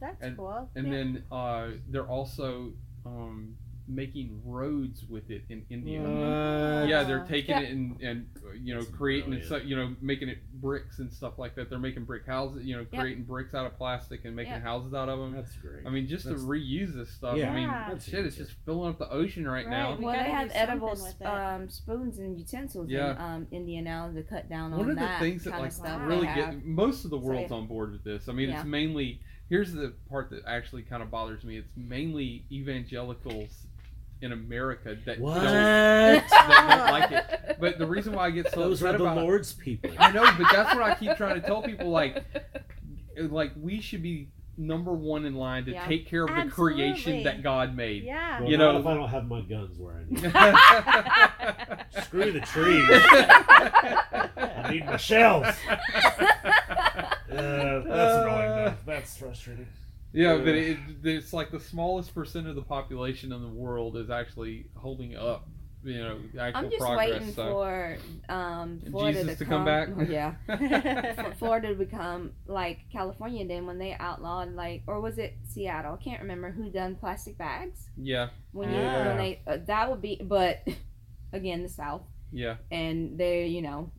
[0.00, 0.68] That's and- cool.
[0.74, 0.92] and Yeah.
[0.92, 2.72] then uh, they're also
[3.06, 3.56] um,
[3.88, 6.00] making roads with it in India.
[6.02, 6.88] What?
[6.88, 7.60] Yeah, they're taking Yeah.
[7.62, 10.98] it and, and uh, you know That's creating it, so, you know making it bricks
[10.98, 11.70] and stuff like that.
[11.70, 13.00] They're making brick houses, you know, Yeah.
[13.00, 14.60] creating bricks out of plastic and making Yeah.
[14.60, 15.32] houses out of them.
[15.34, 15.86] That's great.
[15.86, 17.36] I mean, just That's- to reuse this stuff.
[17.36, 17.50] Yeah.
[17.50, 19.98] I mean, That's shit, it's just filling up the ocean right, Right, now.
[19.98, 23.12] well, they have edible um, spoons and utensils Yeah.
[23.12, 25.72] in um, India now to cut down on One of the things that like of
[25.72, 26.00] stuff.
[26.06, 26.52] really have.
[26.52, 27.56] get most of the So, world's yeah.
[27.56, 28.28] on board with this.
[28.28, 28.60] I mean, Yeah.
[28.60, 31.56] it's mainly here's the part that actually kind of bothers me.
[31.56, 33.66] It's mainly evangelicals
[34.20, 35.34] in America that what?
[35.34, 37.56] don't, that don't like it.
[37.60, 39.90] But the reason why I get so Those are the about Lord's people.
[39.98, 41.88] I know, but that's what I keep trying to tell people.
[41.90, 42.24] Like,
[43.16, 44.28] like we should be
[44.60, 45.86] number one in line to Yeah.
[45.86, 48.02] take care of the creation that God made.
[48.02, 48.40] yeah.
[48.40, 50.18] Well, You not know- if I don't have my guns where I need.
[50.18, 51.78] them.
[52.04, 52.88] Screw the trees.
[52.90, 55.46] I need my shells.
[57.30, 58.48] Uh, that's annoying.
[58.64, 58.74] though.
[58.86, 59.66] That's frustrating.
[60.12, 64.66] But it, it's like the smallest percent of the population in the world is actually
[64.74, 65.48] holding up.
[65.84, 67.10] You know, actual I'm just progress.
[67.12, 67.52] waiting so.
[67.52, 67.98] for
[68.28, 69.88] um, Florida Jesus to, to come back?
[70.08, 70.34] Yeah,
[71.38, 75.96] Florida to become like California did when they outlawed like, or was it Seattle?
[75.98, 79.06] I can't remember who done plastic bags yeah, when you Yeah.
[79.06, 80.66] when they uh, that would be, but
[81.32, 82.02] again the South
[82.32, 82.56] yeah.
[82.70, 83.90] and they're you know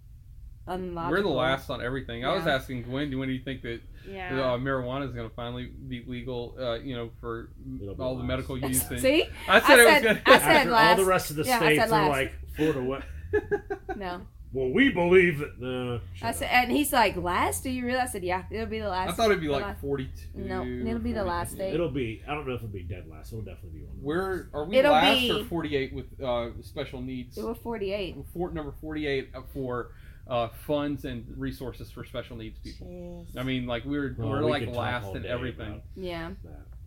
[0.70, 1.11] unlogical.
[1.11, 2.24] We're the last on everything.
[2.26, 4.39] I was asking Gwen, when do you think that yeah.
[4.39, 6.55] uh, marijuana is going to finally be legal?
[6.59, 7.49] Uh, you know, for
[7.82, 8.28] It'll all the last.
[8.28, 8.84] medical use.
[8.89, 11.30] And See, I said I it was said- going I said After all the rest
[11.32, 12.09] of the Yeah, states are last.
[12.09, 12.82] like Florida.
[12.84, 13.03] What?
[13.97, 15.60] no, Well, we believe that.
[15.61, 15.99] No.
[16.15, 17.61] shut I said, and he's like, last?
[17.64, 18.10] Do you realize?
[18.10, 19.11] I said, yeah, it'll be the last.
[19.11, 20.10] I thought it'd be like last- 42.
[20.39, 21.72] No, it'll be the last day.
[21.72, 22.23] It'll be.
[22.27, 23.31] I don't know if it'll be dead last.
[23.31, 23.93] It'll definitely be one.
[23.95, 24.48] of the Where last.
[24.53, 27.35] are we It'll last be- or 48 with uh, special needs?
[27.35, 28.15] They were 48.
[28.34, 29.91] Fort number 48 for
[30.30, 32.88] uh, funds and resources for special needs people.
[32.88, 33.38] Jeez.
[33.38, 35.81] I mean, like we're Well, we're we like could talk last in everything.
[35.95, 36.31] Yeah.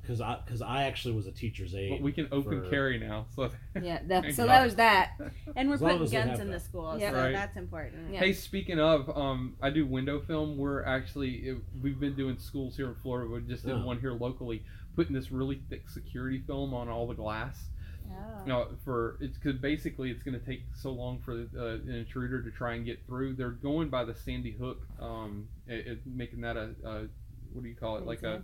[0.01, 1.91] because I because I actually was a teacher's aide.
[1.91, 3.27] But we can open for- carry now.
[3.35, 3.51] So
[3.83, 4.53] Yeah, that, so Yeah.
[4.59, 5.11] that was that.
[5.57, 6.61] And we're As putting guns have in the that.
[6.63, 7.11] school, Yeah.
[7.11, 7.33] so Right.
[7.33, 8.13] that's important.
[8.13, 8.21] Yeah.
[8.21, 10.57] Hey, speaking of, um, I do window film.
[10.57, 13.31] We're actually it, we've been doing schools here in Florida.
[13.31, 13.85] We just did Oh.
[13.85, 14.63] one here locally,
[14.97, 17.69] putting this really thick security film on all the glass.
[18.13, 18.45] Oh.
[18.47, 22.43] No, for it's because basically it's going to take so long for uh, an intruder
[22.43, 23.35] to try and get through.
[23.35, 27.07] They're going by the Sandy Hook, um, it, it- making that a, a
[27.53, 28.07] what do you call it?
[28.07, 28.43] Like a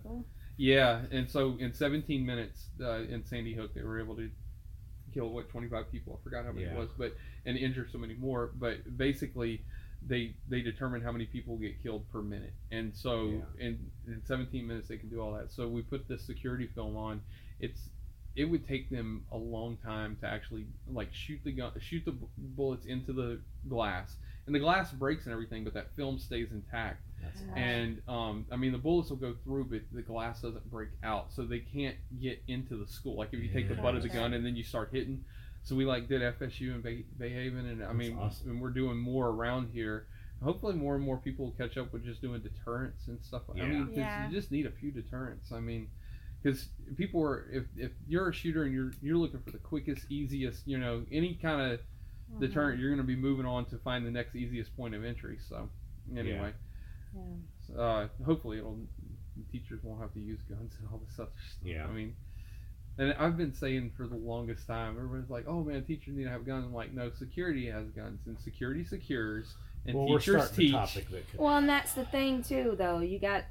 [0.56, 1.00] yeah.
[1.10, 4.28] And so in 17 minutes uh, in Sandy Hook, they were able to
[5.14, 6.18] kill what 25 people.
[6.20, 6.72] I forgot how many Yeah.
[6.74, 7.16] it was, but
[7.46, 8.50] and injure so many more.
[8.58, 9.62] But basically,
[10.06, 14.64] they they determine how many people get killed per minute, and so in in 17
[14.66, 15.50] minutes they can do all that.
[15.50, 17.20] So we put this security film on.
[17.60, 17.88] It's
[18.38, 22.14] it would take them a long time to actually like shoot the gun, shoot the
[22.38, 24.14] bullets into the glass,
[24.46, 27.02] and the glass breaks and everything, but that film stays intact.
[27.20, 27.46] That's Yeah.
[27.50, 27.58] awesome.
[27.58, 31.32] And um, I mean, the bullets will go through, but the glass doesn't break out,
[31.32, 33.16] so they can't get into the school.
[33.16, 35.24] Like if you take the butt of the gun and then you start hitting.
[35.64, 38.50] So we like did FSU and Bay, Haven, and I That's mean, awesome.
[38.50, 40.06] and we're doing more around here.
[40.42, 43.42] Hopefully, more and more people will catch up with just doing deterrents and stuff.
[43.56, 43.64] Yeah.
[43.64, 44.28] I mean, Yeah.
[44.28, 45.50] you just need a few deterrents.
[45.50, 45.88] I mean,
[46.42, 50.06] because people are if, if you're a shooter and you're you're looking for the quickest,
[50.10, 51.80] easiest, you know, any kind of
[52.32, 52.40] Mhm.
[52.40, 55.38] deterrent, you're going to be moving on to find the next easiest point of entry.
[55.48, 55.70] So,
[56.14, 56.52] anyway.
[57.16, 57.80] Yeah.
[57.80, 58.78] Uh, hopefully, it'll
[59.50, 61.58] teachers won't have to use guns and all this other stuff.
[61.64, 61.86] Yeah.
[61.86, 62.14] I mean,
[62.98, 66.30] and I've been saying for the longest time, everyone's like, "Oh man, teachers need to
[66.30, 69.54] have guns." I'm like, no, security has guns, and security secures,
[69.86, 70.72] and well, we're teachers starting teach.
[70.72, 72.98] the topic that could, Well, and that's the thing too, though.
[73.00, 73.44] You got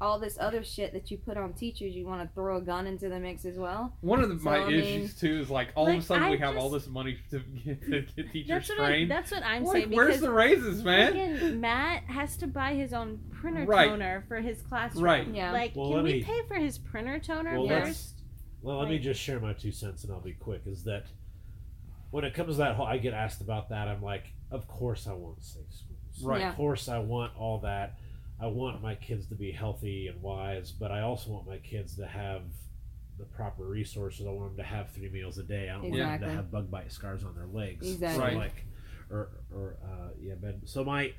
[0.00, 1.94] all this other shit that you put on teachers.
[1.94, 3.96] You want to throw a gun into the mix as well.
[4.00, 6.02] One of the, So, my I mean- issues too is like all of a Like,
[6.02, 8.86] sudden we I have all this money to get, to get teachers That's what, I,
[8.88, 9.10] trained.
[9.10, 9.90] that's what I'm Like, saying.
[9.96, 11.60] where's the raises, man?
[11.60, 13.88] Matt has to buy his own printer Right.
[13.88, 15.04] toner for his classroom.
[15.04, 15.26] Right.
[15.32, 15.52] Yeah.
[15.52, 18.20] Like, Well, can let we me- pay for his printer toner Well, let's- first?
[18.62, 20.62] Well, let me just share my two cents and I'll be quick.
[20.66, 21.04] Is that
[22.10, 23.88] when it comes to that whole, I get asked about that.
[23.88, 26.22] I'm like, of course I want safe schools.
[26.24, 26.40] Right.
[26.40, 26.50] Yeah.
[26.50, 27.98] Of course I want all that.
[28.40, 31.96] I want my kids to be healthy and wise, but I also want my kids
[31.96, 32.42] to have
[33.18, 34.26] the proper resources.
[34.26, 35.70] I want them to have three meals a day.
[35.70, 37.88] I don't want them to have bug bite scars on their legs.
[37.88, 38.18] Exactly.
[38.18, 38.36] So Right.
[38.36, 38.64] like,
[39.10, 41.12] or or uh, yeah, but so my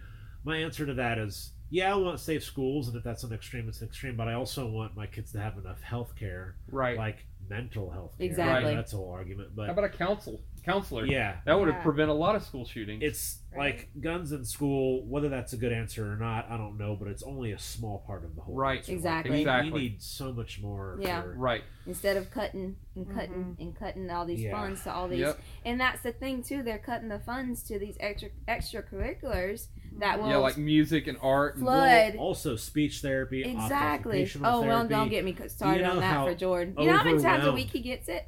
[0.43, 3.67] my answer to that is yeah, I want safe schools, and if that's an extreme,
[3.67, 4.15] it's an extreme.
[4.15, 6.97] But I also want my kids to have enough health care right.
[6.97, 8.27] like mental health care.
[8.27, 8.75] Exactly.
[8.75, 9.55] That's a whole argument.
[9.55, 11.05] But How But about a counsel counselor?
[11.05, 11.83] yeah, That would have Yeah.
[11.83, 13.01] prevent a lot of school shootings.
[13.03, 13.75] it's Right.
[13.75, 15.05] like guns in school.
[15.05, 16.95] Whether that's a good answer or not, I don't know.
[16.95, 18.55] But it's only a small part of the whole.
[18.55, 18.79] Right.
[18.79, 18.91] answer.
[18.91, 19.31] Exactly.
[19.31, 19.71] We- Exactly.
[19.71, 20.97] We need so much more.
[21.01, 21.21] Yeah.
[21.21, 21.63] for- right.
[21.87, 23.17] Instead of cutting and mm-hmm.
[23.17, 24.51] cutting and cutting all these Yeah.
[24.51, 25.39] funds to all these, Yep.
[25.65, 26.63] and that's the thing too.
[26.63, 29.99] They're cutting the funds to these extra extracurriculars mm-hmm.
[29.99, 31.55] that will yeah, like music and art.
[31.55, 32.15] And, flood.
[32.17, 33.43] Also, speech therapy.
[33.43, 34.23] Exactly.
[34.23, 34.93] occupational Oh well, therapy.
[34.93, 36.75] don't get me started know on that how for Jordan.
[36.77, 38.27] You know how many times a week he gets it?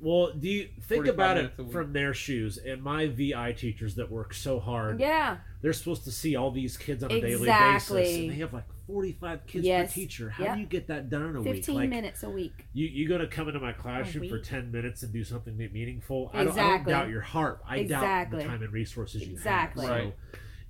[0.00, 2.58] Well, do you think about it from their shoes?
[2.58, 5.38] And my VI teachers that work so hard, Yeah.
[5.62, 8.64] they're supposed to see all these kids on a daily basis, and they have like
[8.86, 9.92] forty-five kids Yes.
[9.92, 10.28] per teacher.
[10.30, 10.54] How Yep.
[10.56, 11.54] do you get that done in a week?
[11.54, 12.66] Fifteen Like, minutes a week.
[12.74, 16.30] You you gonna come into my classroom for ten minutes and do something me- meaningful?
[16.34, 17.62] I don't, I don't doubt your heart.
[17.66, 18.38] I doubt Exactly.
[18.42, 19.86] the time and resources you Exactly.
[19.86, 19.90] have.
[19.96, 20.14] So Right.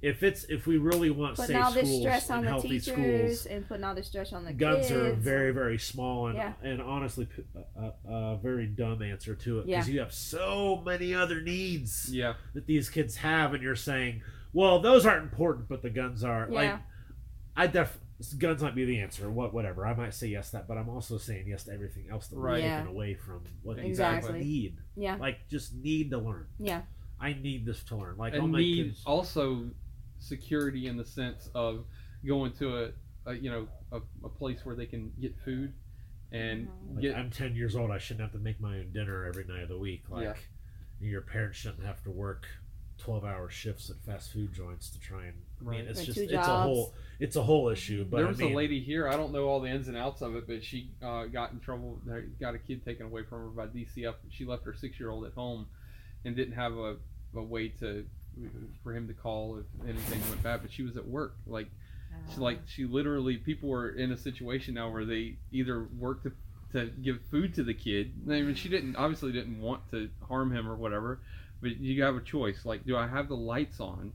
[0.02, 2.50] If it's if we really want Putting safe all this schools stress on and the
[2.50, 2.92] healthy teachers
[3.40, 4.90] schools, and putting all this stress on the guns kids.
[4.92, 6.52] are very very small and Yeah.
[6.62, 7.42] and honestly p-
[7.76, 7.80] a,
[8.10, 9.78] a, a very dumb answer to it Yeah.
[9.78, 12.34] because you have so many other needs Yeah.
[12.54, 14.22] that these kids have, and you're saying,
[14.52, 16.48] well, those aren't important, but the guns are.
[16.50, 16.54] Yeah.
[16.72, 16.80] Like,
[17.56, 17.98] I def
[18.38, 19.30] guns might be the answer.
[19.30, 19.86] What whatever.
[19.86, 22.36] I might say yes to that, but I'm also saying yes to everything else that
[22.36, 22.62] we're Right.
[22.62, 22.80] Yeah.
[22.80, 24.32] taking away from what these Exactly.
[24.34, 24.76] kids need.
[24.96, 25.16] Yeah.
[25.16, 26.46] Like just need to learn.
[26.58, 26.82] Yeah.
[27.20, 28.16] I need this to learn.
[28.16, 29.02] Like all and my need kids.
[29.06, 29.70] also
[30.24, 31.84] security in the sense of
[32.26, 32.90] going to a,
[33.30, 35.72] a you know a, a place where they can get food
[36.32, 37.90] and Like, get I'm 10 years old.
[37.90, 40.05] I shouldn't have to make my own dinner every night of the week.
[40.09, 40.34] Like Yeah.
[41.01, 42.46] your parents shouldn't have to work
[42.98, 45.34] 12 hour shifts at fast food joints to try and.
[45.60, 45.88] I mean, Right.
[45.88, 46.62] it's Or just two it's a jobs.
[46.62, 48.05] whole it's a whole issue.
[48.05, 49.09] But there I was mean, a lady here.
[49.09, 51.60] I don't know all the ins and outs of it, but she uh, got in
[51.60, 52.01] trouble.
[52.40, 54.14] Got a kid taken away from her by DCF.
[54.30, 55.66] She left her six-year-old at home,
[56.24, 56.96] and didn't have a,
[57.36, 58.05] a way to
[58.82, 60.62] for him to call if anything went bad.
[60.62, 61.36] But she was at work.
[61.47, 61.69] Like
[62.32, 62.66] she like oh.
[62.66, 66.32] she literally people were in a situation now where they either work to
[66.73, 68.12] to give food to the kid.
[68.27, 71.20] I mean, she didn't obviously didn't want to harm him or whatever.
[71.62, 72.65] But you have a choice.
[72.65, 74.12] Like, do I have the lights on,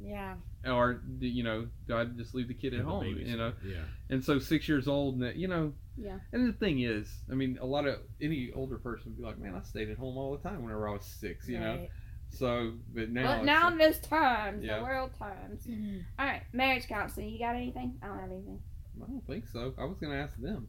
[0.00, 0.34] Yeah.
[0.64, 3.06] or do, you know, do I just leave the kid at have home?
[3.06, 3.54] You know.
[3.64, 3.82] Yeah.
[4.10, 6.18] And so six years old, and you know, Yeah.
[6.32, 9.38] And the thing is, I mean, a lot of any older person would be like,
[9.38, 11.88] "Man, I stayed at home all the time whenever I was six, you know."
[12.32, 12.38] Right.
[12.38, 14.78] So, but now, But now like- there's times, Yeah.
[14.78, 15.66] the world times.
[15.66, 15.98] Mm-hmm.
[16.18, 17.30] All right, marriage counseling.
[17.30, 17.98] You got anything?
[18.02, 18.60] I don't have anything.
[19.02, 19.74] I don't think so.
[19.78, 20.68] I was going to ask them.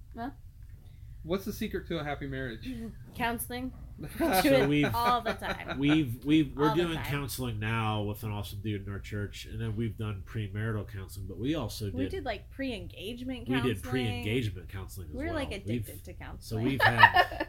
[1.23, 2.69] What's the secret to a happy marriage?
[3.15, 3.73] Counseling.
[4.17, 5.77] So Do it we've- all the time.
[5.79, 9.59] We've we've we're All doing counseling now with an awesome dude in our church, and
[9.59, 11.25] then we've done premarital counseling.
[11.27, 13.73] But we also did We did like pre-engagement we counseling.
[13.73, 15.33] did pre-engagement counseling as We're well.
[15.35, 16.63] like We've- addicted to counseling.
[16.63, 17.47] so we've had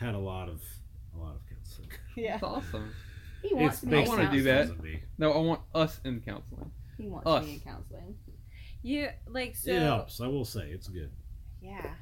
[0.00, 0.62] had a lot of
[1.14, 1.88] a lot of counseling.
[2.16, 2.32] yeah.
[2.38, 2.90] That's awesome.
[3.42, 4.62] He wants It's to be I wanna do that.
[4.68, 5.00] because of me.
[5.18, 6.70] No, I want us in counseling.
[6.96, 7.42] He wants Us.
[7.42, 8.14] to be in counseling.
[8.82, 9.70] Yeah, like so.
[9.70, 10.20] it helps.
[10.20, 11.10] I will say it's good.
[11.62, 11.94] Yeah.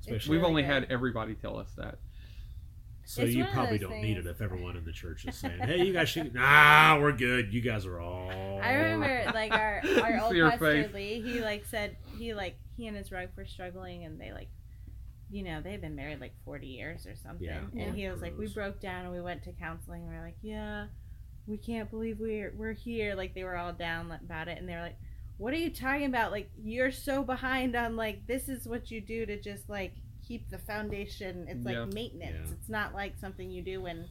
[0.00, 0.70] Especially We've really only good.
[0.72, 1.98] had everybody tell us that.
[3.04, 5.84] so it's you probably don't need it if everyone in the church is saying, "Hey,
[5.84, 7.52] you guys should." Nah, we're good.
[7.52, 8.30] You guys are all.
[8.62, 10.94] I remember like our our old pastor face.
[10.94, 11.20] Lee.
[11.22, 14.48] He like said he like he and his wife were struggling, and they like,
[15.34, 17.46] you know, they've been married like forty years or something.
[17.48, 17.60] Yeah.
[17.76, 20.02] And he was like, we broke down and we went to counseling.
[20.02, 20.86] And we are like, yeah,
[21.48, 23.14] we can't believe we're we're here.
[23.16, 24.98] Like they were all down about it, and they were like,
[25.38, 26.30] what are you talking about?
[26.30, 29.92] Like you're so behind on like this is what you do to just like
[30.26, 31.46] keep the foundation.
[31.48, 31.86] It's like Yeah.
[31.86, 32.46] maintenance.
[32.50, 32.54] Yeah.
[32.58, 34.06] It's not like something you do when.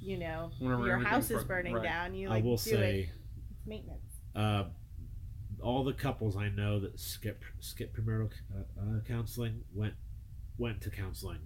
[0.00, 1.82] You know, Whenever your house is burning Right.
[1.82, 2.14] down.
[2.14, 3.00] You I like will do say.
[3.00, 3.08] it.
[3.50, 4.12] It's maintenance.
[4.36, 4.64] uh,
[5.60, 9.94] all the couples I know that skip skip premarital uh, uh, counseling went
[10.58, 11.38] went to counseling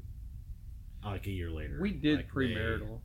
[1.05, 1.79] like a year later.
[1.81, 3.01] We did Like, they- premarital.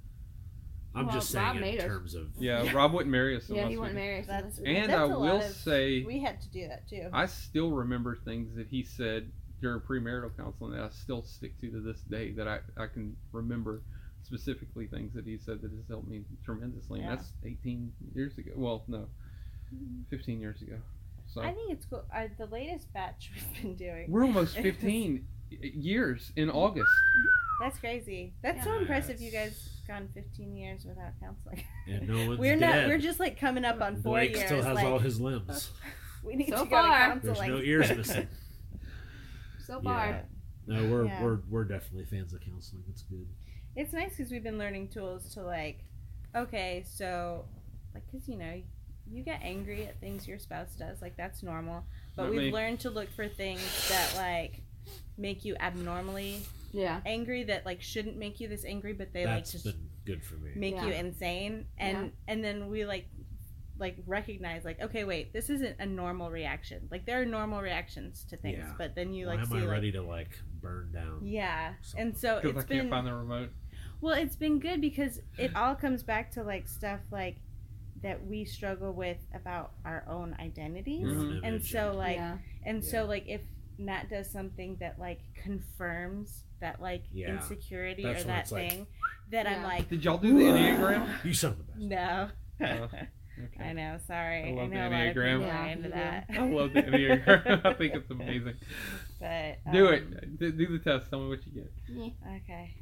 [0.95, 1.85] I'm Well, just saying made in us.
[1.85, 3.47] terms of Yeah, Rob wouldn't marry us.
[3.49, 4.01] Yeah, he wouldn't did.
[4.01, 4.25] marry us.
[4.27, 7.09] That's And that's I a lot will of- say, we had to do that too.
[7.13, 9.31] I still remember things that he said
[9.61, 12.31] during premarital counseling that I still stick to to this day.
[12.31, 13.81] That I, I can remember
[14.23, 16.99] specifically things that he said that has helped me tremendously.
[17.01, 17.11] Yeah.
[17.11, 18.51] And that's 18 years ago.
[18.55, 19.07] Well, no,
[20.09, 20.77] 15 years ago.
[21.27, 22.05] So I think it's cool.
[22.15, 24.09] Uh, the latest batch we've been doing.
[24.09, 26.87] we're almost 15 years in August.
[26.89, 27.63] Mm-hmm.
[27.63, 28.33] That's crazy.
[28.43, 29.19] That's so impressive.
[29.19, 31.63] You guys gone 15 years without counseling.
[31.87, 32.73] and no one's we're not.
[32.73, 32.87] dead.
[32.89, 34.45] We're just like coming up on four Blake years.
[34.45, 35.71] still has like, all his limbs.
[36.23, 37.15] we need So to go far.
[37.15, 38.27] to There's no ears missing.
[39.65, 40.07] So far.
[40.07, 40.21] Yeah.
[40.67, 41.23] No, we're Yeah.
[41.23, 42.83] we're we're definitely fans of counseling.
[42.89, 43.25] It's good.
[43.75, 45.83] It's nice because we've been learning tools to like,
[46.35, 47.45] okay, so,
[47.93, 48.61] like, because you know,
[49.09, 51.85] you get angry at things your spouse does, like that's normal.
[52.15, 52.51] But Not we've me.
[52.51, 54.61] learned to look for things that like
[55.17, 56.41] make you abnormally
[56.73, 57.01] Yeah.
[57.05, 60.23] angry that like shouldn't make you this angry, but they That's like just been good
[60.23, 60.51] for me.
[60.55, 60.99] make you Yeah.
[60.99, 62.09] insane, and Yeah.
[62.33, 63.05] and then we like
[63.79, 68.23] like recognize like okay wait this isn't a normal reaction like there are normal reactions
[68.27, 68.73] to things Yeah.
[68.75, 70.29] but then you Why like am see I like ready to like
[70.61, 71.19] burn down?
[71.23, 72.07] yeah something?
[72.07, 73.49] and so Because I it's can't been find the remote.
[74.01, 77.37] well it's been good because it all comes back to like stuff like
[78.01, 81.39] that we struggle with about our own identities Your own Mhm.
[81.43, 82.37] and so like yeah.
[82.63, 82.89] and Yeah.
[82.89, 83.41] so like if
[83.77, 87.35] Nat does something that like confirms that like Yeah.
[87.35, 88.87] insecurity That's or that it's like- thing
[89.31, 91.07] that I'm like Did y'all do the Enneagram?
[91.25, 91.87] you son of a bitch.
[91.89, 92.29] no
[92.59, 92.89] Oh,
[93.63, 95.37] I know sorry I I, love the know a lot of Enneagram.
[95.37, 97.61] people are Yeah, into that I love the Enneagram.
[97.65, 98.55] I think it's amazing.
[99.19, 100.39] but Do um, it.
[100.39, 101.09] D- Do the test.
[101.11, 102.13] Tell me what you get.
[102.37, 102.75] okay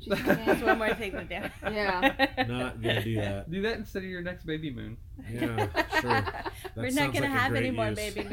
[0.00, 1.34] She's That's gonna- That's one more thing to do.
[1.72, 2.26] Yeah.
[2.48, 3.50] Not gonna do that.
[3.50, 4.96] Do that instead of your next baby moon.
[5.30, 5.68] Yeah,
[6.00, 6.10] sure.
[6.10, 8.32] That We're not gonna like have any great more baby moons.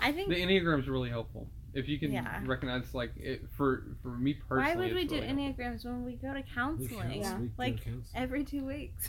[0.00, 0.28] I think.
[0.28, 1.48] The Enneagram is really helpful.
[1.72, 2.40] If you can Yeah.
[2.46, 5.64] recognize, like, it, for for me personally, Why would we it's do really helpful.
[5.64, 7.22] enneagrams when we go to counseling?
[7.22, 8.10] counsel- we Like counsel.
[8.14, 9.08] every two weeks.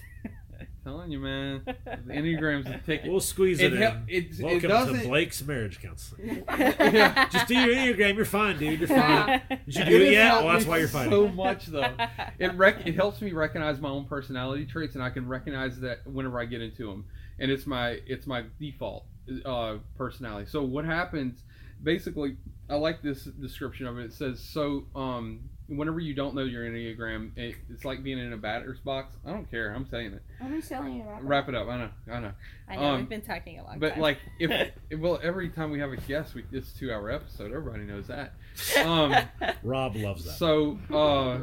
[0.83, 1.61] telling you, man.
[1.65, 3.09] The Enneagram's a ticket.
[3.09, 4.03] We'll squeeze it, it, in.
[4.07, 5.03] it, it Welcome to doesn't.
[5.07, 6.43] Blake's marriage counseling.
[6.49, 7.27] Yeah.
[7.29, 8.15] Just do your enneagram.
[8.15, 8.79] You're fine, dude.
[8.79, 9.41] You're fine.
[9.49, 10.33] Did you do it has yet?
[10.43, 11.11] Well, that's why you're fighting.
[11.11, 11.95] So much though.
[12.37, 16.05] It rec- it helps me recognize my own personality traits, and I can recognize that
[16.05, 17.05] whenever I get into them,
[17.41, 19.05] and it's my it's my default
[19.45, 20.49] uh, personality.
[20.49, 21.43] So what happens?
[21.83, 22.37] Basically,
[22.69, 24.05] I like this description of it.
[24.05, 24.85] It says so.
[24.95, 29.15] Um, whenever you don't know your enneagram, it, it's like being in a batter's box.
[29.25, 29.73] I don't care.
[29.73, 30.21] I'm saying it.
[30.41, 31.03] I'm just telling you.
[31.03, 31.67] Wrap it Wrap it up.
[31.69, 31.89] I know.
[32.11, 32.31] I know.
[32.69, 34.01] I know Um, we've been talking a long But time.
[34.01, 37.51] like, if well, every time we have a guest, we it's a two hour episode.
[37.51, 38.33] Everybody knows that.
[38.85, 39.15] Um,
[39.63, 40.33] Rob loves that.
[40.33, 41.39] so, uh,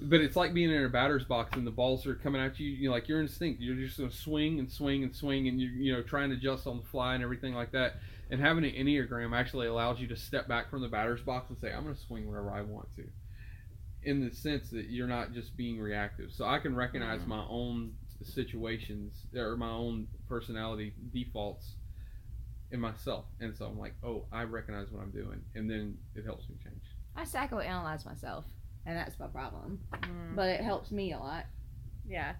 [0.00, 2.68] but it's like being in a batter's box and the balls are coming at you.
[2.68, 3.60] You like you're instinct.
[3.60, 6.66] You're just gonna swing and swing and swing, and you you know trying to adjust
[6.66, 7.96] on the fly and everything like that.
[8.30, 11.58] And having an enneagram actually allows you to step back from the batter's box and
[11.58, 13.08] say, "I'm gonna swing wherever I want to,"
[14.02, 16.32] in the sense that you're not just being reactive.
[16.32, 17.30] So I can recognize mm-hmm.
[17.30, 21.74] my own situations or my own personality defaults
[22.70, 26.24] in myself, and so I'm like, "Oh, I recognize what I'm doing," and then it
[26.24, 26.82] helps me change.
[27.16, 28.44] I psychoanalyze myself,
[28.86, 29.80] and that's my problem.
[29.92, 31.44] Mm, But it helps me a lot.
[32.08, 32.34] yeah,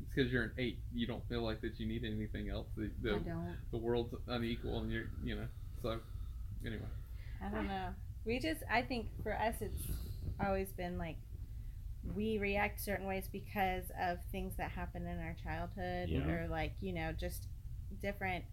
[0.00, 0.78] It's because you're an eight.
[0.94, 2.66] You don't feel like that you need anything else.
[2.76, 3.56] The I don't.
[3.70, 5.46] the world's unequal, and you're you know.
[5.82, 6.00] So
[6.64, 6.82] anyway,
[7.44, 7.88] I don't know.
[8.24, 9.82] We just, I think for us, it's
[10.44, 11.16] always been like
[12.14, 16.28] we react certain ways because of things that happen in our childhood Yeah.
[16.28, 17.48] or like you know just
[18.00, 18.44] different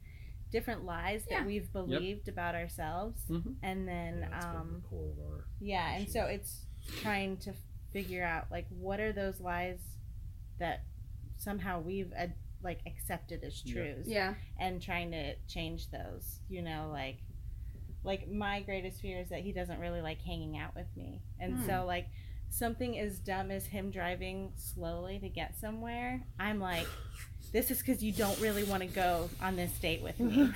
[0.54, 1.40] different lies Yeah.
[1.40, 3.56] that we've believed about ourselves, Mhm.
[3.62, 5.48] and then Yeah, it's been um, the core of our.
[5.60, 6.66] yeah, and so it's
[7.02, 7.54] trying to
[7.92, 9.80] figure out like what are those lies
[10.60, 10.84] that
[11.38, 12.28] somehow we've uh,
[12.62, 14.36] like accepted as truths, Yeah.
[14.58, 16.40] and trying to change those.
[16.48, 17.18] You know, like
[18.04, 21.56] like my greatest fear is that he doesn't really like hanging out with me, and
[21.58, 21.66] Hmm.
[21.66, 22.08] so like
[22.50, 26.88] something as dumb as him driving slowly to get somewhere, I'm like.
[27.52, 30.34] This is because you don't really want to go on this date with me.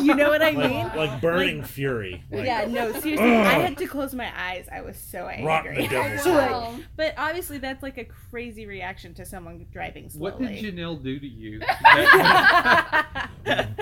[0.00, 0.90] you know what I Like, mean?
[0.96, 2.24] like burning fury.
[2.32, 4.66] Like, yeah, no, seriously, I had to close my eyes.
[4.72, 5.82] I was so Rock angry.
[5.84, 6.74] the devil's So, like, Wow.
[6.96, 10.32] but obviously, that's like a crazy reaction to someone driving slowly.
[10.32, 11.60] What did Janelle do to you?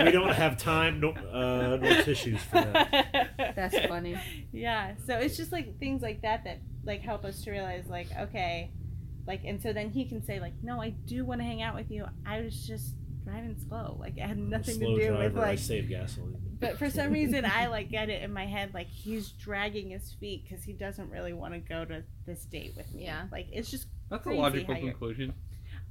[0.05, 3.53] we don't have time, no, uh, no tissues for that.
[3.57, 4.19] That's funny.
[4.53, 8.09] yeah, so it's just like things like that that like help us to realize like
[8.19, 8.71] okay,
[9.31, 11.75] like and so then he can say like no, I do want to hang out
[11.75, 12.05] with you.
[12.27, 12.95] I was just
[13.25, 13.97] driving slow.
[14.01, 15.59] Like I had nothing Slow to do driver, with I like.
[15.59, 16.37] save gasoline.
[16.59, 20.13] But for some reason, I like get it in my head like he's dragging his
[20.21, 23.05] feet because he doesn't really want to go to this date with me.
[23.05, 23.27] Yeah.
[23.31, 25.33] like it's just That's a logical conclusion.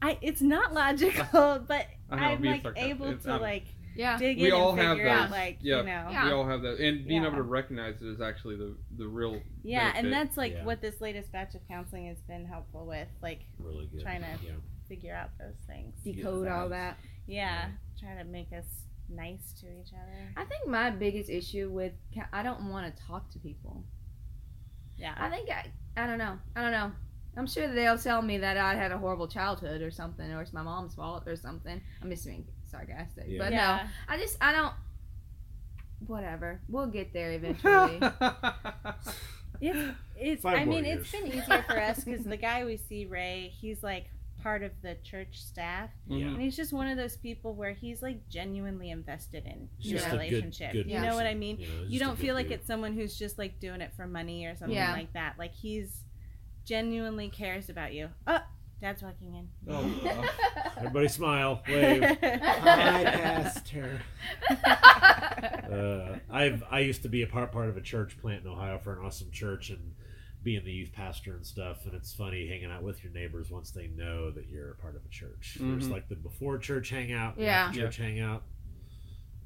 [0.02, 0.18] I.
[0.22, 2.92] It's not logical, but I know, I'm like sarcastic.
[2.92, 3.66] able It's- to I'm- like
[4.00, 4.18] Yeah.
[4.18, 5.32] dig We in all and have figure out those.
[5.32, 5.78] like Yeah.
[5.78, 6.26] you know Yeah.
[6.26, 7.28] We all have that, and being Yeah.
[7.28, 9.42] able to recognize it is actually the the real.
[9.64, 10.66] yeah and that's like Yeah.
[10.66, 14.02] what this latest batch of counseling has been helpful with like Really good.
[14.02, 14.52] Trying to- Yeah.
[14.88, 16.98] figure out those things Decode all that.
[17.28, 17.70] yeah
[18.00, 22.30] try to make us nice to each other I think my biggest issue with ca-
[22.32, 23.84] I don't want to talk to people.
[24.98, 25.14] Yeah.
[25.18, 25.72] I yeah think I
[26.04, 26.38] I don't know.
[26.56, 26.92] I don't know.
[27.38, 30.54] I'm sure they'll tell me that I had a horrible childhood or something, or it's
[30.54, 31.82] my mom's fault or something.
[32.02, 33.38] I'm just being sarcastic, Yeah.
[33.40, 34.74] but no, I just I don't.
[36.08, 36.62] Whatever.
[36.70, 38.00] We'll get there eventually.
[39.62, 41.02] it's it's Five i more mean years.
[41.02, 44.06] it's been easier for us because the guy we see ray he's like
[44.42, 46.28] part of the church staff Yeah.
[46.28, 50.00] and he's just one of those people where he's like genuinely invested in He's your
[50.00, 52.36] just a good- relationship good you know what i mean You, know, you don't feel
[52.36, 52.60] like dude.
[52.60, 54.94] it's someone who's just like doing it for money or something Yeah.
[54.94, 55.36] like that.
[55.38, 56.04] Like he's
[56.66, 58.10] genuinely cares about you.
[58.28, 58.40] Oh,
[58.82, 59.48] dad's walking in.
[59.68, 60.24] Oh, wow.
[60.78, 62.04] Everybody smile, wave.
[62.04, 64.02] Hi, Pastor.
[65.70, 68.80] Uh, I've I used to be a part part of a church plant in Ohio
[68.80, 69.94] for an awesome church and
[70.44, 71.86] being the youth pastor and stuff.
[71.86, 74.96] And it's funny hanging out with your neighbors once they know that you're a part
[74.96, 75.58] of a church.
[75.60, 75.92] There's Mhm.
[75.92, 77.68] like the before church hangout, Yeah.
[77.68, 78.44] after church hangout.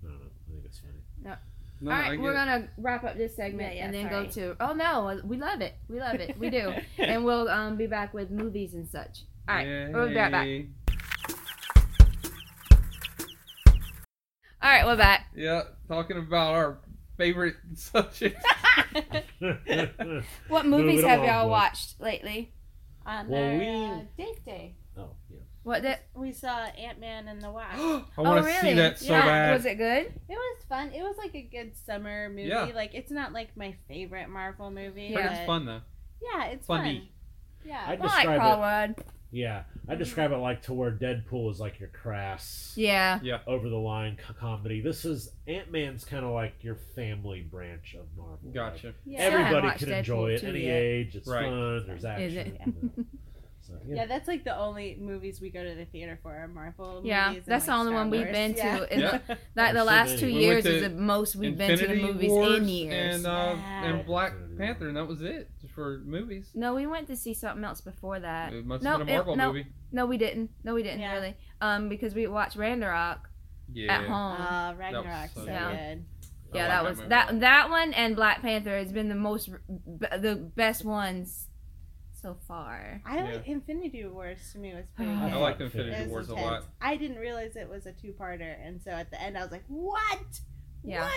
[0.03, 0.25] I don't know.
[0.47, 1.35] I think it's funny.
[1.81, 4.09] No, All I right, get we're gonna wrap up this segment Yeah, yeah, and then
[4.09, 4.25] sorry.
[4.25, 4.55] go to.
[4.61, 5.75] Oh no, we love it.
[5.89, 6.37] We love it.
[6.37, 9.23] We do, and we'll um be back with movies and such.
[9.49, 10.45] All right, we'll be right back.
[10.47, 10.67] Yay.
[14.61, 15.27] All right, we're back.
[15.35, 16.77] Yeah, talking about our
[17.17, 18.43] favorite subjects.
[20.47, 22.53] What movies have y'all watched lately?
[23.05, 24.82] On Well, our we- uh, date day, yeah.
[25.63, 25.97] What did?
[26.15, 27.77] we saw Ant Man and the Wasp.
[27.79, 28.61] Oh, I oh, want to really?
[28.61, 29.53] see that so Yeah, bad.
[29.53, 30.05] Was it good?
[30.07, 30.91] It was fun.
[30.93, 32.49] It was like a good summer movie.
[32.49, 32.69] Yeah.
[32.75, 35.09] Like it's not like my favorite Marvel movie.
[35.11, 35.27] Yeah.
[35.27, 35.81] but it's fun though.
[36.21, 36.99] Yeah, it's Funny.
[36.99, 37.07] fun.
[37.65, 37.81] Yeah.
[37.85, 38.61] I I like describe Paul it.
[38.61, 38.95] Rudd.
[39.31, 43.19] Yeah, I describe it like to where Deadpool is like your crass, Yeah.
[43.23, 44.79] yeah, over the line co- comedy.
[44.79, 48.37] This is Ant Man's kind of like your family branch of Marvel.
[48.43, 48.93] Like, Gotcha.
[49.05, 49.21] yeah.
[49.21, 50.75] Everybody watched can Deadpool enjoy it two any yet.
[50.75, 51.15] age.
[51.15, 51.45] It's Right.
[51.49, 51.83] fun.
[51.87, 53.07] There's action.
[53.75, 53.87] Is it?
[53.87, 53.87] Yeah.
[53.87, 53.95] So, yeah.
[54.01, 57.29] Yeah, that's like the only movies we go to the theater for are Marvel Yeah,
[57.29, 57.43] movies.
[57.45, 58.31] and, that's the only Star one we've Wars.
[58.31, 58.77] been Yeah.
[58.79, 58.93] to.
[58.93, 59.19] In Yeah.
[59.27, 62.31] the, like the last two We years is the most we've been to the movies
[62.31, 63.15] Wars in years.
[63.15, 63.83] and uh, Yeah.
[63.85, 66.49] and Black Panther, and that was it for movies.
[66.53, 68.53] no, we went to see something else before that.
[68.53, 69.65] It must no, have been a Marvel it- no, movie.
[69.91, 70.51] No, we didn't.
[70.63, 71.13] No, we didn't Yeah.
[71.13, 71.35] really.
[71.61, 73.29] Um, because we watched Ragnarok
[73.71, 73.93] Yeah.
[73.93, 74.41] at home.
[74.41, 75.53] Uh, Ragnarok's so so good.
[75.55, 76.05] good.
[76.53, 77.09] Yeah, like that was movie.
[77.09, 79.49] that that one and Black Panther has been the most
[79.87, 81.47] the best ones
[82.23, 83.01] so far.
[83.05, 83.23] I Yeah.
[83.25, 85.33] like Infinity Wars to me was pretty I good.
[85.33, 86.49] I liked Infinity It was Wars a intense.
[86.51, 86.63] lot.
[86.81, 89.65] I didn't realize it was a two-parter, and so at the end, I was like,
[89.67, 90.39] "What?
[90.83, 91.07] Yeah.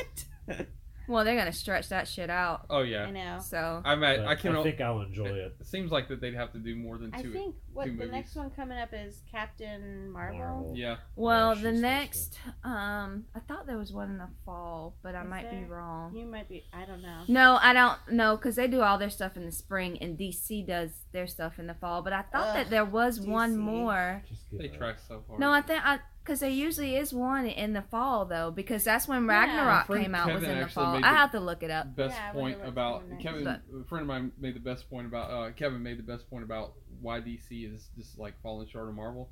[0.48, 0.66] What?"
[1.08, 2.66] Well, they're gonna stretch that shit out.
[2.70, 3.04] Oh yeah.
[3.04, 3.38] I know.
[3.40, 4.26] So I'm at.
[4.26, 4.56] I can.
[4.56, 5.56] I think I'll enjoy it.
[5.60, 7.18] It seems like that they'd have to do more than two.
[7.18, 7.32] I two.
[7.32, 8.12] think what two the movies.
[8.12, 10.38] next one coming up is Captain Marvel.
[10.38, 10.72] Marvel.
[10.76, 10.96] Yeah.
[11.14, 15.22] well, she's the next um, I thought there was one in the fall, but I
[15.22, 16.14] Is might be wrong.
[16.14, 16.64] You might be.
[16.72, 17.22] I don't know.
[17.28, 20.66] No, I don't know because they do all their stuff in the spring, and DC
[20.66, 22.02] does their stuff in the fall.
[22.02, 24.22] But I thought Ugh, that there was one more.
[24.28, 25.40] Just give They it try so hard.
[25.40, 29.06] No, I think I because there usually is one in the fall though, because that's
[29.06, 30.94] when Ragnarok My friend came out was in the fall.
[30.94, 31.94] made I have to look it up.
[31.94, 33.04] best Yeah, point about.
[33.20, 33.44] Kevin.
[33.44, 36.28] But- a friend of mine made the best point about uh, Kevin made the best
[36.28, 39.30] point about why DC is just like falling short of Marvel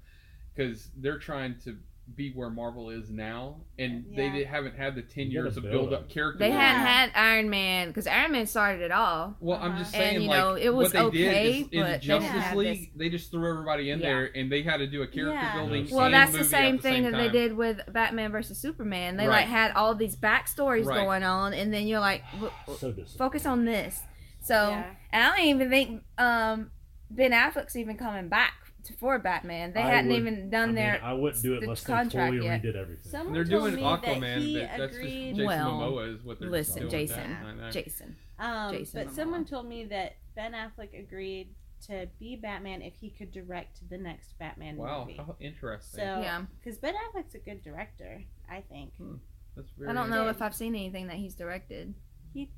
[0.54, 1.76] because they're trying to
[2.16, 4.16] be where Marvel is now, and Yeah.
[4.16, 6.10] they di- haven't had the ten You gotta years of build build up up.
[6.10, 6.38] character.
[6.38, 9.36] They hadn't had Iron Man because Iron Man started it all.
[9.40, 9.78] Well, I'm Uh-huh.
[9.78, 11.82] just And, saying, you like know, it was what they okay, did is, but in
[11.92, 14.06] they Justice had League, this- they just threw everybody in Yeah.
[14.06, 15.54] there, and they had to do a character Yeah.
[15.56, 15.86] building.
[15.90, 19.16] Well, Well, that's the same at thing same that they did with Batman versus Superman.
[19.16, 19.40] They Right.
[19.40, 20.96] like had all these backstories Right.
[21.02, 24.02] going on, and then you're like, w- w- So focus on this.
[24.42, 24.84] So, Yeah.
[25.10, 26.70] and I don't even think um,
[27.10, 29.72] Ben Affleck's even coming back to, for Batman.
[29.72, 31.00] They I hadn't would- even I done mean, their.
[31.04, 32.62] I wouldn't do it the unless they contract fully yet.
[32.62, 33.10] redid everything.
[33.10, 36.14] Someone They're told doing me that Aquaman, he but that's agreed- just Jason Well, Momoa
[36.14, 37.36] is what they're listen, doing Jason.
[37.60, 37.72] That.
[37.72, 38.16] Jason.
[38.38, 39.16] Um, Jason but Momoa.
[39.16, 41.54] someone told me that Ben Affleck agreed
[41.86, 45.16] to be Batman if he could direct the next Batman Wow, movie.
[45.18, 45.98] how interesting.
[46.00, 46.44] So, Yeah.
[46.58, 49.16] because Ben Affleck's a good director, I think Hmm.
[49.56, 51.94] That's very I don't know if I've seen anything that he's directed.
[52.32, 52.50] he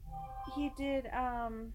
[0.54, 1.06] he did.
[1.08, 1.74] Um,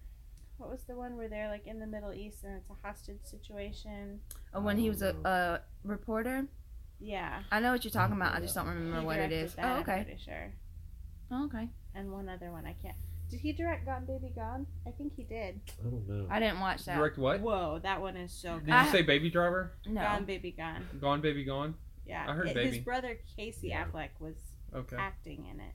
[0.62, 3.18] what was the one where they're like in the Middle East and it's a hostage
[3.24, 4.20] situation?
[4.54, 5.28] Or when he was a, oh.
[5.28, 6.46] a reporter.
[7.00, 8.36] Yeah, I know what you're talking about.
[8.36, 9.56] I just don't remember he what it directed.
[9.56, 10.04] That, oh, I'm okay.
[10.04, 10.52] pretty sure.
[11.32, 11.68] Oh, okay.
[11.96, 12.94] And one other one I can't.
[13.28, 14.66] Did he direct Gone Baby Gone?
[14.86, 15.60] I think he did.
[15.80, 16.26] I don't know.
[16.30, 16.96] I didn't watch that.
[16.96, 17.40] Direct what?
[17.40, 18.74] Whoa, that one is so Did good.
[18.74, 19.72] I- you say Baby Driver?
[19.86, 20.00] No.
[20.00, 20.86] Gone Baby Gone.
[21.00, 21.74] Gone Baby Gone?
[22.06, 22.76] Yeah, I heard It- Baby.
[22.76, 23.86] His brother Casey Yeah.
[23.86, 24.36] Affleck was
[24.72, 24.96] Okay.
[24.96, 25.72] acting in it.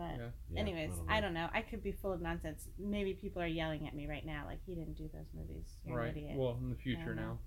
[0.00, 0.26] But Yeah.
[0.52, 1.48] Yeah, anyways, I don't, know.
[1.52, 2.66] I could be full of nonsense.
[2.78, 5.76] Maybe people are yelling at me right now, like he didn't do those movies.
[5.84, 6.10] You're Right.
[6.10, 6.36] an idiot.
[6.38, 7.38] Well, in the future now.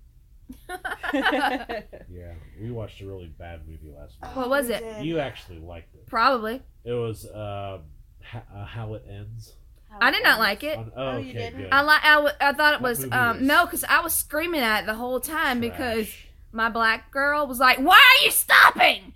[1.12, 4.36] Yeah, we watched a really bad movie last night.
[4.36, 5.04] What was it?
[5.04, 6.06] You actually liked it.
[6.06, 6.62] Probably.
[6.84, 7.78] It was uh,
[8.22, 9.54] ha- uh, How It Ends.
[9.90, 10.76] How I it did not like it.
[10.78, 11.72] On, Oh, oh, you okay, didn't?
[11.72, 12.04] I like.
[12.04, 14.82] I, w- I thought it What was um was- no, because I was screaming at
[14.82, 16.08] it the whole time because
[16.52, 19.12] my black girl was like, "Why are you stopping?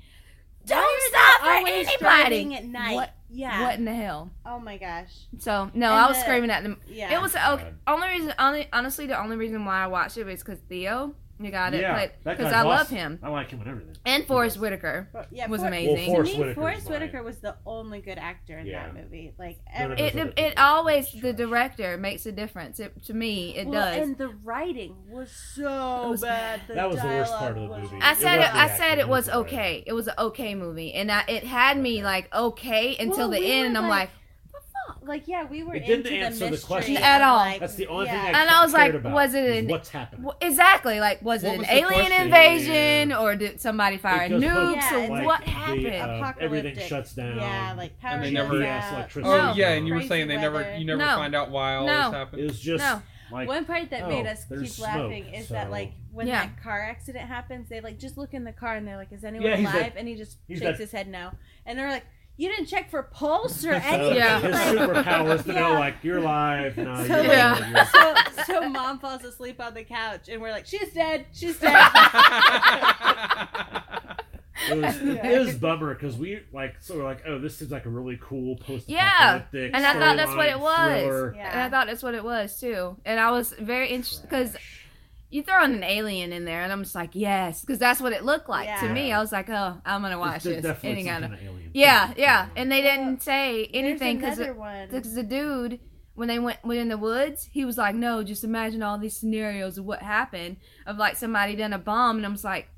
[0.66, 2.94] Don't stop for Always anybody!" at night.
[2.94, 3.62] What- Yeah.
[3.62, 4.30] What in the hell?
[4.46, 5.12] Oh my gosh.
[5.38, 6.80] So no, And I was the- screaming at them.
[6.88, 7.14] Yeah.
[7.14, 7.72] It was okay.
[7.86, 11.50] Only reason, only honestly, the only reason why I watched it was because Theo, you
[11.50, 13.96] got it, Yeah, because guy's I love him, I like him and everything.
[14.04, 14.60] and He Forest does.
[14.62, 15.94] Whitaker But, yeah, was For- amazing.
[15.94, 18.86] Well, Forest to me, Whitaker's Forest my- Whitaker was the only good actor in Yeah.
[18.86, 19.34] that movie.
[19.38, 22.80] Like No, no, every, it, it, it always was the director makes a difference.
[22.80, 24.02] It, to me, it well, does.
[24.08, 26.60] And the writing was so was bad.
[26.66, 28.02] The That was the worst part of the was movie.
[28.02, 28.38] I said it.
[28.40, 29.46] wasn't I said it it was was the writing.
[29.58, 29.84] okay.
[29.86, 33.38] It was an okay movie, and I, it had me like okay until Well, the
[33.40, 34.10] we end, were and I'm like-
[34.88, 36.96] like, Like yeah, we were It didn't into answer the the mystery question.
[36.98, 37.36] At of, all.
[37.36, 38.12] like, That's the only yeah.
[38.26, 40.24] thing I And I was cared like, about, was it is an- what's happening?
[40.24, 41.00] well, exactly.
[41.00, 42.22] Like, was What it an was the alien question?
[42.22, 45.86] invasion, or did somebody fire It goes nukes, Yeah, or like what the, happened?
[45.86, 46.80] uh, everything Apocalyptic.
[46.88, 47.36] shuts down.
[47.36, 48.94] Yeah, like power And they never- Gas, out.
[48.94, 49.28] electricity.
[49.34, 49.52] Oh No.
[49.54, 51.16] yeah, and you were saying they never, you never No.
[51.16, 52.04] find out why all No.
[52.10, 52.42] this happened.
[52.42, 53.02] It was just No.
[53.30, 56.26] like One part that oh, made us there's keep laughing smoke, is that like when
[56.26, 56.46] Yeah.
[56.46, 59.22] that car accident happens, they like just look in the car and they're like, "Is
[59.24, 59.92] anyone Yeah, alive?" dead.
[59.96, 60.76] And he just shakes dead.
[60.76, 61.30] his head no.
[61.66, 62.06] And they're like,
[62.38, 64.40] "You didn't check for pulse or anything." Yeah.
[64.40, 66.76] His Like, superpowers to know like you're alive.
[66.78, 67.72] No, So, you're Yeah.
[67.72, 71.26] dead, so, so mom falls asleep on the couch, and we're like, "She's dead.
[71.34, 71.74] She's dead."
[74.70, 75.26] It was, Yeah.
[75.26, 78.18] it was bummer because we like sort of like oh this seems like a really
[78.20, 81.34] cool post Yeah, and I thought that's what it was.
[81.36, 81.50] Yeah.
[81.52, 82.96] And I thought that's what it was too.
[83.06, 84.56] And I was very interested because
[85.30, 88.12] you throw in an alien in there, and I'm just like, yes, because that's what
[88.12, 89.12] it looked like to me.
[89.12, 90.62] I was like, oh, I'm gonna watch this.
[90.62, 91.70] Definitely Any kind of- alien.
[91.74, 92.48] yeah, yeah.
[92.56, 95.80] And they didn't say anything because because the dude
[96.14, 99.16] when they went went in the woods, he was like, no, just imagine all these
[99.16, 100.56] scenarios of what happened
[100.86, 102.68] of like somebody done a bomb, and I'm just like,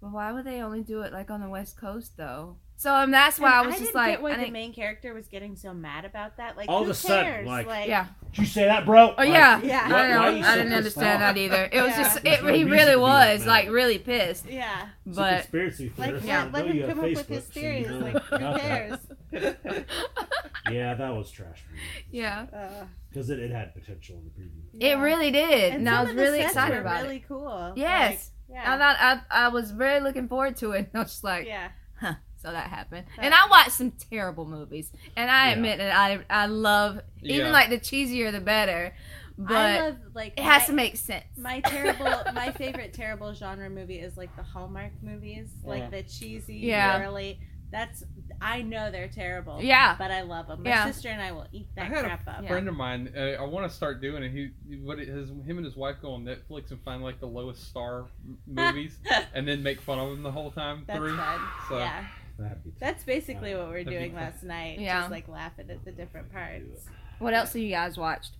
[0.00, 2.56] well, why would they only do it like on the west coast though?
[2.84, 4.52] So um, that's why And I was just didn't like, get why I the didn't-
[4.52, 6.54] main character was getting so mad about that.
[6.58, 7.46] Like, All who of a sudden, cares?
[7.46, 8.08] like- yeah.
[8.32, 9.14] Did you say that, bro?
[9.16, 9.84] Oh yeah, Yeah.
[9.86, 10.40] I Why- don't know.
[10.42, 11.68] why I didn't understand that either.
[11.72, 12.02] It was Yeah.
[12.02, 12.42] just it.
[12.44, 14.44] no he really was like really pissed.
[14.50, 14.88] yeah.
[15.06, 17.88] It's a But conspiracy Like, yeah, let know him come up with his so theories.
[17.88, 18.98] know Like, who cares?
[20.70, 21.62] Yeah, that was trash.
[21.66, 21.80] For me.
[22.10, 24.90] Yeah, Uh, because it, it had potential in the preview.
[24.92, 27.06] it really did, and, I was really excited about it.
[27.06, 27.72] really cool.
[27.76, 28.78] Yes, Like, I yeah.
[28.78, 30.90] thought I I was very looking forward to it.
[30.94, 31.68] I was just like, yeah.
[32.00, 32.14] huh.
[32.44, 35.52] So that happened, But- and I watched some terrible movies, and I Yeah.
[35.54, 37.52] admit that I I love even Yeah.
[37.52, 38.94] like the cheesier the better,
[39.38, 41.24] but I love like it has my- to make sense.
[41.38, 45.90] My terrible, my favorite terrible genre movie is like the Hallmark movies, like Uh-huh.
[45.90, 46.98] the cheesy, Yeah.
[46.98, 47.40] girly.
[47.70, 48.04] That's
[48.40, 49.60] I know they're terrible.
[49.62, 49.96] Yeah.
[49.98, 50.62] but I love them.
[50.62, 50.84] My Yeah.
[50.86, 52.42] sister and I will eat I that had crap a up.
[52.42, 52.48] Yeah.
[52.50, 53.12] friend of mine.
[53.16, 54.30] Uh, I want to start doing it.
[54.30, 54.50] He,
[54.82, 57.66] what it, his, him and his wife go on Netflix and find like the lowest
[57.68, 58.98] star m- movies,
[59.34, 61.16] and then make fun of them the whole time That's through.
[61.16, 61.40] fun.
[61.68, 62.23] So- Yeah, That'd be
[62.80, 64.78] that's basically what we we're doing last night.
[64.80, 65.00] Yeah.
[65.00, 66.86] just like laughing at the different parts.
[67.18, 68.32] What else have you guys watched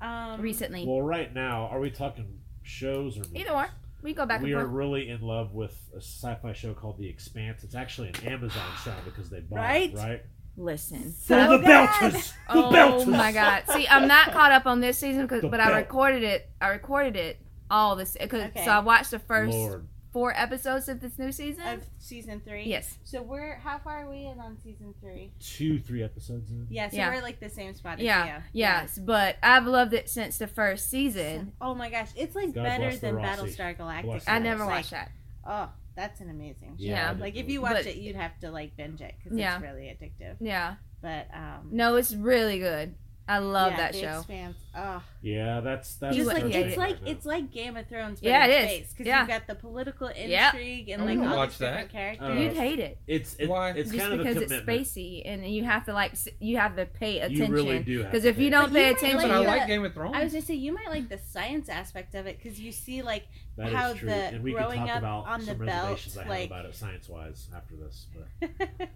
[0.00, 0.84] Um, recently?
[0.86, 3.42] Well, right now, are we talking shows or movies?
[3.42, 3.66] Either or.
[4.02, 4.74] We go back we and are forth.
[4.74, 7.64] really in love with a sci-fi show called The Expanse.
[7.64, 9.90] It's actually an Amazon show because they bought Right?
[9.92, 10.08] it, right?
[10.08, 10.22] Right.
[10.58, 11.12] Listen.
[11.12, 11.66] So oh, the good.
[11.66, 12.32] Belters!
[12.52, 13.06] The Oh Belters!
[13.08, 13.64] my god!
[13.72, 16.48] See, I'm not caught up on this season, 'cause- The but I recorded it.
[16.60, 17.40] I recorded it
[17.70, 18.16] all this.
[18.20, 18.64] Cause, Okay.
[18.64, 19.86] So I watched the first Lord.
[20.16, 21.66] Four episodes of this new season.
[21.66, 22.64] of season three.
[22.64, 22.96] yes.
[23.04, 25.30] So we're how far are we in on season three?
[25.40, 26.66] Two, three episodes in.
[26.70, 27.14] Yeah, so Yeah.
[27.14, 28.36] we're like the same spot as Yeah.
[28.38, 28.42] you.
[28.54, 31.52] Yes, but I've loved it since the first season.
[31.60, 34.22] Oh my gosh, it's like God better than Battlestar Galactica.
[34.26, 35.10] I never It's like, watched that.
[35.46, 36.84] Oh, that's an amazing show.
[36.84, 37.14] Yeah.
[37.18, 39.56] Like if you watched But- it, you'd have to like binge it because Yeah.
[39.56, 40.36] it's really addictive.
[40.40, 40.76] Yeah.
[41.02, 42.94] But um, No, it's really good.
[43.28, 44.18] I love yeah, that The show.
[44.18, 44.56] Expanse.
[44.76, 46.16] Oh, Yeah, that's that's.
[46.16, 46.78] You just like it's it.
[46.78, 48.20] like it's like Game of Thrones.
[48.20, 48.70] But Yeah, in it is.
[48.70, 49.18] space, because Yeah.
[49.20, 50.54] you've got the political Yep.
[50.54, 51.92] intrigue and like wanna all watch these different that.
[51.92, 52.28] characters.
[52.28, 52.98] Uh, You'd hate it.
[53.08, 53.70] It's it, Why?
[53.70, 56.76] it's just kind of a because it's spacey and you have to like you have
[56.76, 57.36] to pay attention.
[57.36, 59.66] You attention really do because if you don't But pay might attention but I like
[59.66, 60.14] Game of Thrones.
[60.14, 63.02] I was just say you might like the science aspect of it because you see
[63.02, 63.24] like
[63.56, 64.08] That is how true.
[64.08, 66.30] the and we growing can talk up about on the some belt, reservations I have
[66.30, 68.06] like- about it science wise after this.
[68.40, 68.88] But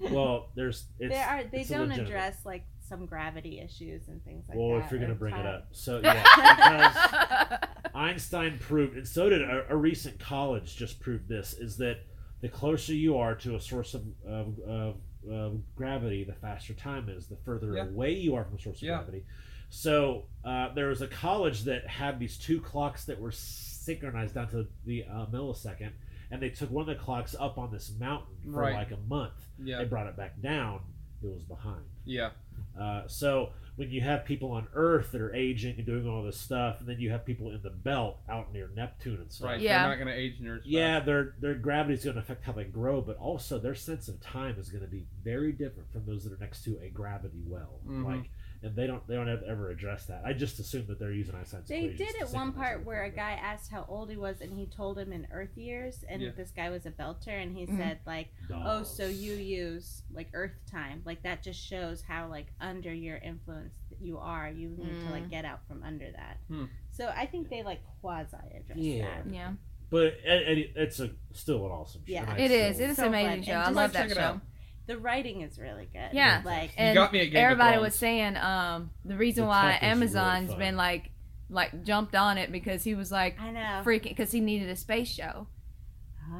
[0.10, 4.58] well, there's it's, there are they don't address like some gravity issues and things like
[4.58, 4.84] Well, that.
[4.84, 7.58] if you're gonna or bring it up, so yeah, because
[7.94, 11.98] Einstein proved, and so did a, a recent college just proved this, is that
[12.42, 14.96] the closer you are to a source of, of, of,
[15.30, 17.84] of gravity, the faster time is, the further Yeah.
[17.86, 18.96] away you are from a source of Yeah.
[18.98, 19.24] gravity.
[19.70, 24.48] So uh, there was a college that had these two clocks that were synchronized down
[24.50, 25.92] to the uh, millisecond,
[26.30, 28.74] and they took one of the clocks up on this mountain for Right.
[28.74, 29.32] like a month.
[29.62, 30.80] yeah, They brought it back down.
[31.22, 31.84] It was behind.
[32.04, 32.30] yeah,
[32.78, 36.36] Uh, so when you have people on Earth that are aging and doing all this
[36.38, 39.46] stuff, and then you have people in the belt out near Neptune and stuff.
[39.50, 39.60] right.
[39.60, 39.80] Yeah.
[39.82, 42.52] They're not going to age near Yeah, their their gravity is going to affect how
[42.52, 46.04] they grow, but also their sense of time is going to be very different from
[46.06, 47.80] those that are next to a gravity well.
[47.86, 48.04] Mhm.
[48.04, 48.30] Like,
[48.62, 50.22] and they don't they don't ever, ever address that.
[50.24, 53.02] I just assume that they're using Einstein's They equations did to at one part where
[53.04, 56.22] a guy asked how old he was, and he told him in Earth years, and
[56.22, 56.30] Yeah.
[56.36, 57.76] this guy was a belter, and he Mhm.
[57.78, 61.02] said like, but "Oh, so you use like Earth time?
[61.04, 64.50] Like that just shows how like under your influence you are.
[64.50, 65.30] You need to like Mm.
[65.30, 66.64] get out from under that." Hmm.
[66.90, 69.22] So I think they like quasi address Yeah.
[69.22, 69.32] that.
[69.32, 69.52] yeah,
[69.90, 72.12] But it, it, it's a still an awesome show.
[72.12, 72.36] Yeah.
[72.36, 72.80] it is.
[72.80, 73.20] It is So an fun.
[73.20, 73.52] amazing And show.
[73.54, 74.40] I love that it show.
[74.82, 74.86] Out.
[74.86, 76.10] The writing is really good.
[76.12, 76.42] Yeah.
[76.44, 77.84] like You And got me at Game everybody Thrones.
[77.84, 81.10] was saying um the reason The why tech is really been like
[81.50, 83.82] like jumped on it because he was like I know.
[83.84, 85.46] freaking because he needed a space show.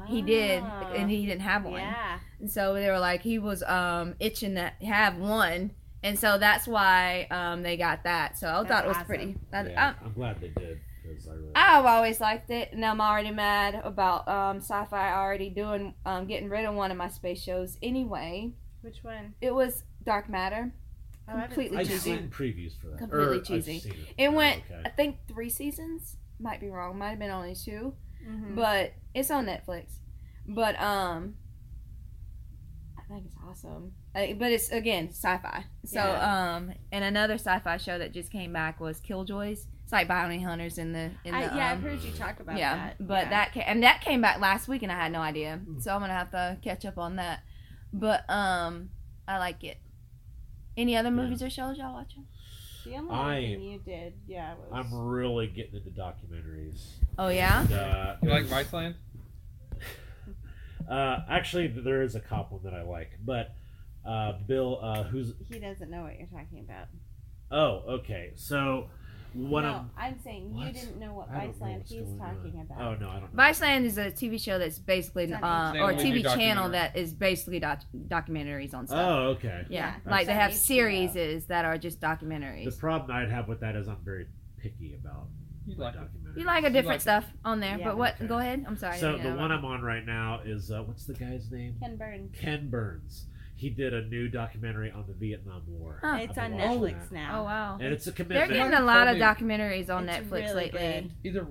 [0.07, 0.93] He did, Oh.
[0.95, 1.73] and he didn't have one.
[1.73, 2.17] Yeah.
[2.39, 5.71] And so they were like, he was um itching to have one,
[6.01, 8.37] and so that's why um they got that.
[8.39, 9.07] So I That's thought it was awesome.
[9.07, 9.35] pretty.
[9.51, 10.79] That, Yeah, I'm glad they did
[11.13, 11.51] because I really.
[11.55, 16.25] I, I've always liked it, and I'm already mad about um sci-fi already doing um
[16.27, 18.51] getting rid of one of my space shows anyway.
[18.81, 19.33] Which one?
[19.41, 20.71] It was Dark Matter.
[21.27, 22.17] Oh, I haven't Completely I've seen cheesy.
[22.17, 22.97] seen previews for that.
[22.99, 23.79] Completely Or I've cheesy.
[23.79, 24.23] seen it.
[24.23, 24.81] It Oh, went, okay.
[24.85, 26.17] I think, three seasons.
[26.37, 26.97] Might be wrong.
[26.97, 27.93] Might have been only two,
[28.25, 28.35] one.
[28.51, 28.55] Mhm.
[28.55, 29.99] but it's on Netflix.
[30.45, 31.35] But um,
[32.97, 33.93] I think it's awesome.
[34.15, 35.65] Uh, but it's again sci-fi.
[35.85, 36.55] So Yeah.
[36.55, 39.67] um, and another sci-fi show that just came back was Killjoys.
[39.93, 42.39] It's like bounty hunters in the in the I, yeah, I've um, heard you talk
[42.39, 42.75] about yeah.
[42.75, 43.07] that.
[43.07, 43.29] But yeah.
[43.29, 45.61] that came, and that came back last week, and I had no idea.
[45.63, 45.79] Hmm.
[45.79, 47.41] So I'm gonna have to catch up on that.
[47.93, 48.89] But um,
[49.27, 49.77] I like it.
[50.75, 51.15] Any other Yeah.
[51.15, 52.25] movies or shows y'all watching?
[52.85, 56.93] the only I- thing you did, yeah, was I'm really getting into documentaries.
[57.19, 57.61] Oh yeah.
[57.61, 58.95] And, uh, You like Viceland?
[60.89, 63.55] Uh, actually, there is a cop one that I like, but
[64.05, 66.87] uh, Bill, uh, who's he doesn't know what you're talking about.
[67.51, 68.33] oh, okay.
[68.35, 68.89] So
[69.33, 70.73] what no, I'm I'm saying you What?
[70.73, 72.35] didn't know what I don't know Viceland what's he's going on.
[72.35, 72.81] talking about.
[72.81, 73.33] oh no, I don't.
[73.35, 73.43] know.
[73.43, 75.81] Viceland is a TV show that's basically, It's uh, HBO.
[75.81, 76.71] or a They only TV do channel documentary.
[76.71, 78.99] that is basically doc- documentaries on stuff.
[78.99, 79.65] Oh, okay.
[79.69, 80.55] yeah, Yeah, like it's they on have HBO.
[80.55, 82.65] series that are just documentaries.
[82.65, 82.79] The documentaries.
[82.79, 84.27] problem I'd have with that is I'm very
[84.57, 85.27] picky about
[85.65, 85.99] You like it.
[85.99, 86.37] documentaries.
[86.37, 87.85] You like a different like- stuff on there, Yeah.
[87.85, 88.15] but what?
[88.15, 88.27] Okay.
[88.27, 88.65] Go ahead.
[88.67, 88.97] I'm sorry.
[88.97, 91.75] So Yeah, the one I'm on right now is uh, what's the guy's name?
[91.79, 92.35] Ken Burns.
[92.39, 93.27] Ken Burns.
[93.55, 95.99] He did a new documentary on the Vietnam War.
[96.01, 96.17] Huh.
[96.21, 97.11] It's on Netflix that.
[97.11, 97.41] now.
[97.41, 97.77] Oh wow.
[97.79, 98.49] And it's a commitment.
[98.49, 100.79] They're getting a lot of documentaries on It's Netflix really lately.
[100.79, 101.11] good.
[101.23, 101.47] Either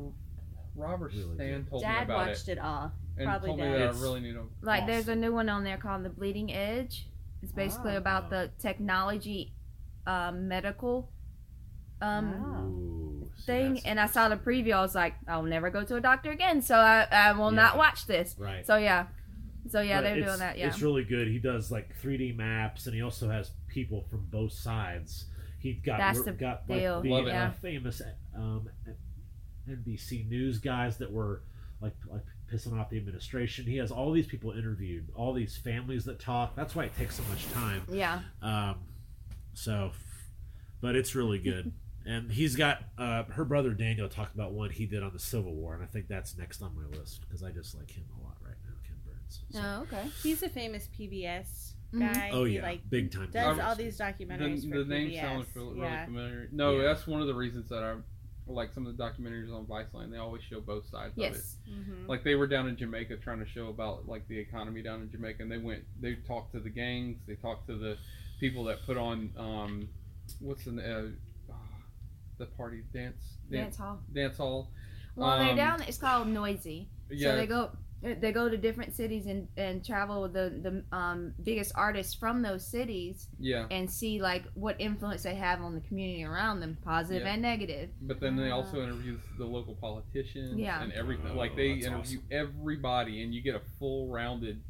[0.75, 1.71] Rob or Really Stan good.
[1.71, 2.93] told me Dad about watched it it, all.
[3.17, 4.49] and probably told me that It's- I really need to.
[4.63, 7.09] Like there's a new one on there called The Bleeding Edge.
[7.43, 7.99] It's basically Oh.
[7.99, 9.53] about the technology,
[10.07, 11.11] um, medical,
[12.01, 12.65] um, Wow.
[12.65, 13.75] Ooh, thing.
[13.75, 14.73] that's- And I saw the preview.
[14.75, 17.77] I was like, I'll never go to a doctor again, so I, I will not
[17.77, 18.37] watch this.
[18.39, 18.67] right.
[18.67, 19.07] So yeah,
[19.69, 20.59] so yeah, But they're it's- doing that.
[20.59, 20.69] Yeah.
[20.69, 21.29] It's really good.
[21.29, 25.27] He does like 3D maps, and he also has people from both sides.
[25.59, 26.95] He got That's the got deal.
[26.95, 27.31] like the Love it.
[27.31, 27.51] uh, Yeah.
[27.53, 28.03] famous
[28.35, 28.69] um,
[29.69, 31.43] NBC News guys that were
[31.81, 33.65] like like pissing off the administration.
[33.65, 36.55] He has all these people interviewed, all these families that talk.
[36.57, 37.83] That's why it takes so much time.
[37.91, 38.21] Yeah.
[38.43, 38.77] Um,
[39.55, 39.93] so,
[40.81, 41.73] but it's really good.
[42.05, 45.55] And he's got uh, her brother Daniel talked about one he did on the Civil
[45.55, 48.25] War, and I think that's next on my list because I just like him a
[48.25, 48.37] lot
[49.55, 49.89] right now, Ken Burns.
[49.91, 50.11] So- Oh, okay.
[50.23, 52.13] He's a famous PBS Mhm.
[52.15, 52.31] guy.
[52.33, 53.31] Oh he yeah, like big time.
[53.31, 55.21] does all these documentaries The, for the name PBS.
[55.21, 56.05] sounds really, really yeah.
[56.07, 56.49] familiar.
[56.53, 56.83] No, Yeah.
[56.85, 57.97] that's one of the reasons that I
[58.47, 61.33] like some of the documentaries on Viceland, they always show both sides of it.
[61.33, 61.59] Yes.
[61.71, 62.07] Mm-hmm.
[62.09, 65.11] Like they were down in Jamaica trying to show about like the economy down in
[65.11, 67.97] Jamaica, and they went, they talked to the gangs, they talked to the
[68.41, 69.89] people that put on, um,
[70.41, 71.09] what's the uh,
[72.39, 74.01] the party dance Dance hall.
[74.13, 74.71] dance hall.
[75.15, 75.83] Well, they're Um, down.
[75.83, 76.89] It's called Noisy.
[77.11, 77.71] Yeah, So they go
[78.03, 82.43] they go to different cities and, and travel with the the um, biggest artists from
[82.43, 83.67] those cities yeah.
[83.71, 87.33] and see like what influence they have on the community around them, positive Yeah.
[87.33, 87.91] and negative.
[88.03, 90.83] But then they also interview the local politicians Yeah.
[90.83, 91.31] and everything.
[91.33, 94.61] Oh, like they that's interview everybody, and you get a full rounded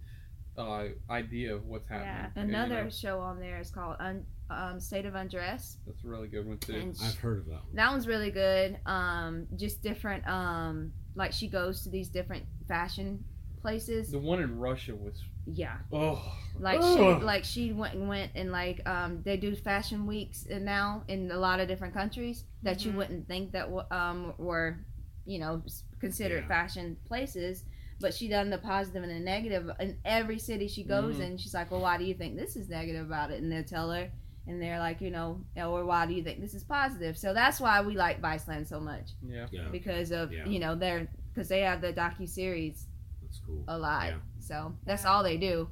[0.59, 2.33] uh, idea of what's happening.
[2.37, 5.79] And, you Another know, show on there is called Un, um, State of Undress.
[5.87, 6.75] that's a really good one too.
[6.75, 7.75] And I've heard of that one.
[7.75, 8.79] that one's really good.
[8.85, 10.27] Um, just different.
[10.29, 13.25] Um, like she goes to these different fashion
[13.61, 14.11] places.
[14.11, 15.77] The one in Russia was Yeah.
[15.93, 16.23] Oh,
[16.59, 17.19] like Ugh.
[17.21, 21.31] she like she went and went and like um they do fashion weeks now in
[21.31, 22.97] a lot of different countries that you Mhm.
[22.97, 24.79] wouldn't think that w- um were
[25.25, 25.63] you know
[26.01, 26.49] considered Yeah.
[26.49, 27.65] fashion places
[28.01, 31.21] but she done the positive and the negative in every city she goes Mhm.
[31.23, 33.63] in she's like well why do you think this is negative about it and they'll
[33.65, 34.11] tell her
[34.47, 37.61] and they're like you know or why do you think this is positive so that's
[37.61, 39.47] why we like Viceland so much yeah.
[39.53, 40.47] yeah, because of Yeah.
[40.47, 42.87] you know they're because they have the docu series
[43.23, 43.65] that's cool.
[43.69, 44.07] a lot.
[44.09, 44.17] Yeah.
[44.41, 45.71] So that's all they do.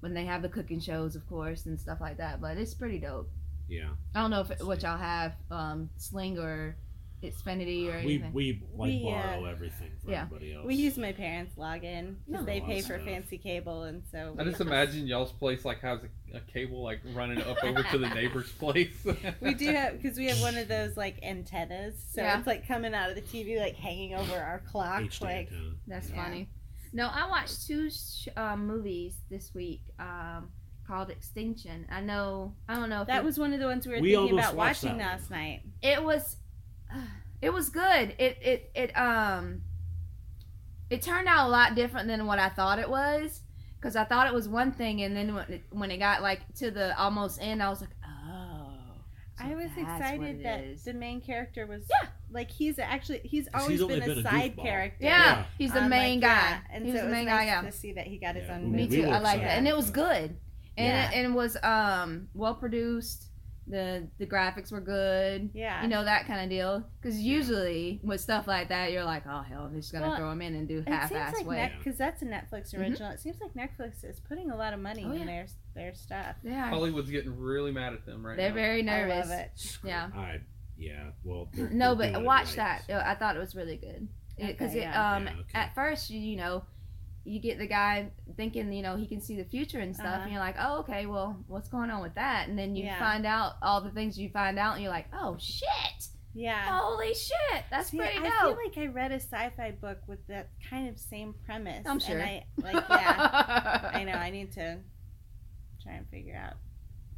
[0.00, 2.40] When they have the cooking shows, of course, and stuff like that.
[2.40, 3.28] But it's pretty dope.
[3.68, 6.76] Yeah, I don't know if it, what y'all have, um, Sling or
[7.22, 8.32] Xfinity or we anything.
[8.32, 10.22] we like We, uh, borrow everything from yeah.
[10.22, 10.66] everybody else.
[10.66, 12.42] We use my parents' login because No.
[12.44, 13.02] they pay for stuff.
[13.04, 17.00] fancy cable, and so I just imagine y'all's place like has a, a cable like
[17.14, 18.94] running up over to the neighbor's place.
[19.40, 22.38] We do have because we have one of those like antennas, so Yeah.
[22.38, 25.00] it's like coming out of the TV, like hanging over our clock.
[25.02, 25.70] HD Like, antenna.
[25.86, 26.24] that's Yeah.
[26.24, 26.48] funny.
[26.92, 30.50] No, I watched two sh- um, movies this week um,
[30.86, 31.86] called Extinction.
[31.90, 32.54] I know.
[32.68, 34.38] I don't know if that you- was one of the ones we were We thinking
[34.38, 35.62] about watching last night.
[35.82, 36.36] it was
[37.42, 39.60] it was good it it it um
[40.90, 43.42] it turned out a lot different than what i thought it was
[43.78, 46.40] because i thought it was one thing and then when it, when it got like
[46.54, 48.72] to the almost end i was like oh
[49.38, 50.84] so I was excited it that is.
[50.84, 52.08] the main character was Yeah.
[52.30, 54.62] like he's actually he's always he's only been, been a a side goofball.
[54.62, 55.04] character.
[55.04, 55.10] yeah,
[55.40, 55.44] Yeah.
[55.58, 57.24] he's the on, main like, guy yeah, and he so was it the was main
[57.26, 58.72] nice guy yeah to see that he got his Yeah, own.
[58.72, 58.96] me movie.
[58.96, 60.30] we too i like that and it was good
[60.78, 61.10] and Yeah.
[61.10, 63.26] it, and it was um well produced
[63.68, 68.20] the the graphics were good Yeah, you know that kind of deal because usually with
[68.20, 70.68] stuff like that you're like oh hell they're just gonna Well, throw them in and
[70.68, 72.78] do half-ass seems like way because that's a Netflix Mhm.
[72.80, 73.10] original.
[73.10, 75.24] It seems like Netflix is putting a lot of money Oh, in yeah.
[75.26, 76.36] their their stuff.
[76.44, 78.54] yeah Hollywood's getting really mad at them right they're now.
[78.54, 79.50] very I nervous love it.
[79.56, 80.10] Screw- Yeah.
[80.14, 80.40] I,
[80.78, 81.10] yeah.
[81.24, 82.80] Well, they're- no they're but watch right.
[82.88, 84.06] that i thought it was really good
[84.38, 85.16] because Okay, yeah.
[85.16, 85.42] um Yeah, okay.
[85.54, 86.62] at first you, you know
[87.26, 90.22] you get the guy thinking you know he can see the future and stuff Uh-huh.
[90.22, 92.98] and you're like oh okay well what's going on with that and then you Yeah.
[92.98, 96.78] find out all the things you find out and you're like oh shit Yeah.
[96.80, 100.50] holy shit that's See, pretty I feel like I read a sci-fi book with that
[100.70, 101.84] kind of same premise.
[101.86, 102.18] I'm sure.
[102.18, 103.90] And I like yeah.
[103.92, 104.12] I know.
[104.12, 104.78] I need to
[105.82, 106.54] try and figure out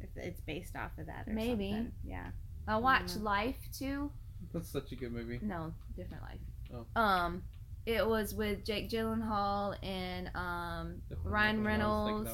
[0.01, 1.71] if it's based off of that or Maybe.
[1.71, 1.91] something.
[2.03, 2.27] Yeah.
[2.67, 4.11] i watched life too
[4.53, 5.39] That's such a good movie.
[5.41, 6.39] No, different life.
[6.73, 6.99] Oh.
[6.99, 7.43] Um,
[7.85, 12.31] it was with Jake Gyllenhaal and um Ryan not I Reynolds.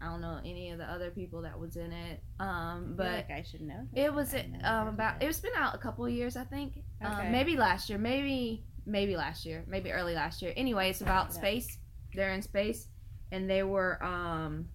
[0.00, 2.20] I don't know any of the other people that was in it.
[2.40, 3.86] Um, I feel but like I should know.
[3.94, 6.78] it was I've um about it's been out a couple of years I think.
[7.04, 7.26] Okay.
[7.26, 10.52] Um, maybe last year, maybe maybe last year, maybe early last year.
[10.56, 11.34] Anyway, it's about Yeah.
[11.38, 11.78] space.
[12.14, 12.88] They're in space,
[13.30, 14.68] and they were um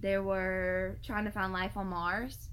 [0.00, 2.48] they were trying to find life on Mars,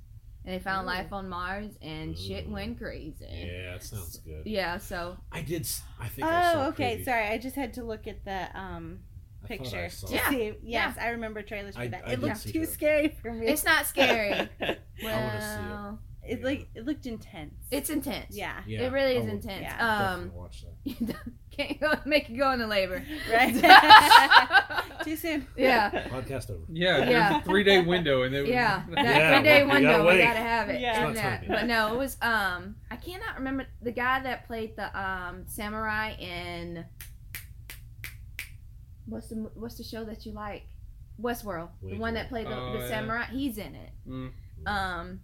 [0.46, 0.88] and they found Ooh.
[0.92, 3.26] life on Mars, and shit went crazy.
[3.30, 4.44] Yeah, it sounds good.
[4.46, 5.68] Yeah, so I did.
[6.00, 6.28] I think.
[6.28, 6.98] I saw Oh, a okay.
[6.98, 7.06] preview.
[7.06, 9.00] Sorry, I just had to look at the um
[9.42, 10.30] I I picture saw to Yeah.
[10.30, 10.54] see.
[10.64, 12.04] Yes, I remember trailers for I- that.
[12.08, 12.74] I it did looked too trailers.
[12.74, 13.48] scary for me.
[13.48, 14.32] it's not scary.
[14.62, 15.70] I wanna see it.
[15.70, 17.54] Well, it like it looked intense.
[17.70, 18.36] it's intense.
[18.36, 18.62] yeah.
[18.66, 19.62] Yeah, it really I is will intense.
[19.62, 19.78] Yeah.
[20.14, 20.66] Um, definitely watch
[21.08, 21.16] that.
[21.58, 23.04] you can't go make you go into labor.
[23.32, 23.54] Right.
[25.04, 25.48] Too soon.
[25.58, 26.62] yeah, Podcast over.
[26.72, 27.40] Yeah, there's Yeah.
[27.40, 28.84] a three day window, and it yeah.
[28.94, 30.82] That Yeah, three day you gotta window, we gotta have it.
[30.82, 30.92] Yeah.
[30.92, 31.48] It's not that.
[31.48, 36.14] But no, it was um, I cannot remember the guy that played the um samurai
[36.20, 36.86] in.
[39.08, 40.64] What's the what's the show that you like?
[41.22, 41.70] Westworld.
[41.82, 42.22] The one wait.
[42.22, 42.88] that played the, Oh, the yeah.
[42.90, 43.26] samurai.
[43.32, 43.92] He's in it.
[44.08, 44.32] Mm,
[44.66, 45.20] Um,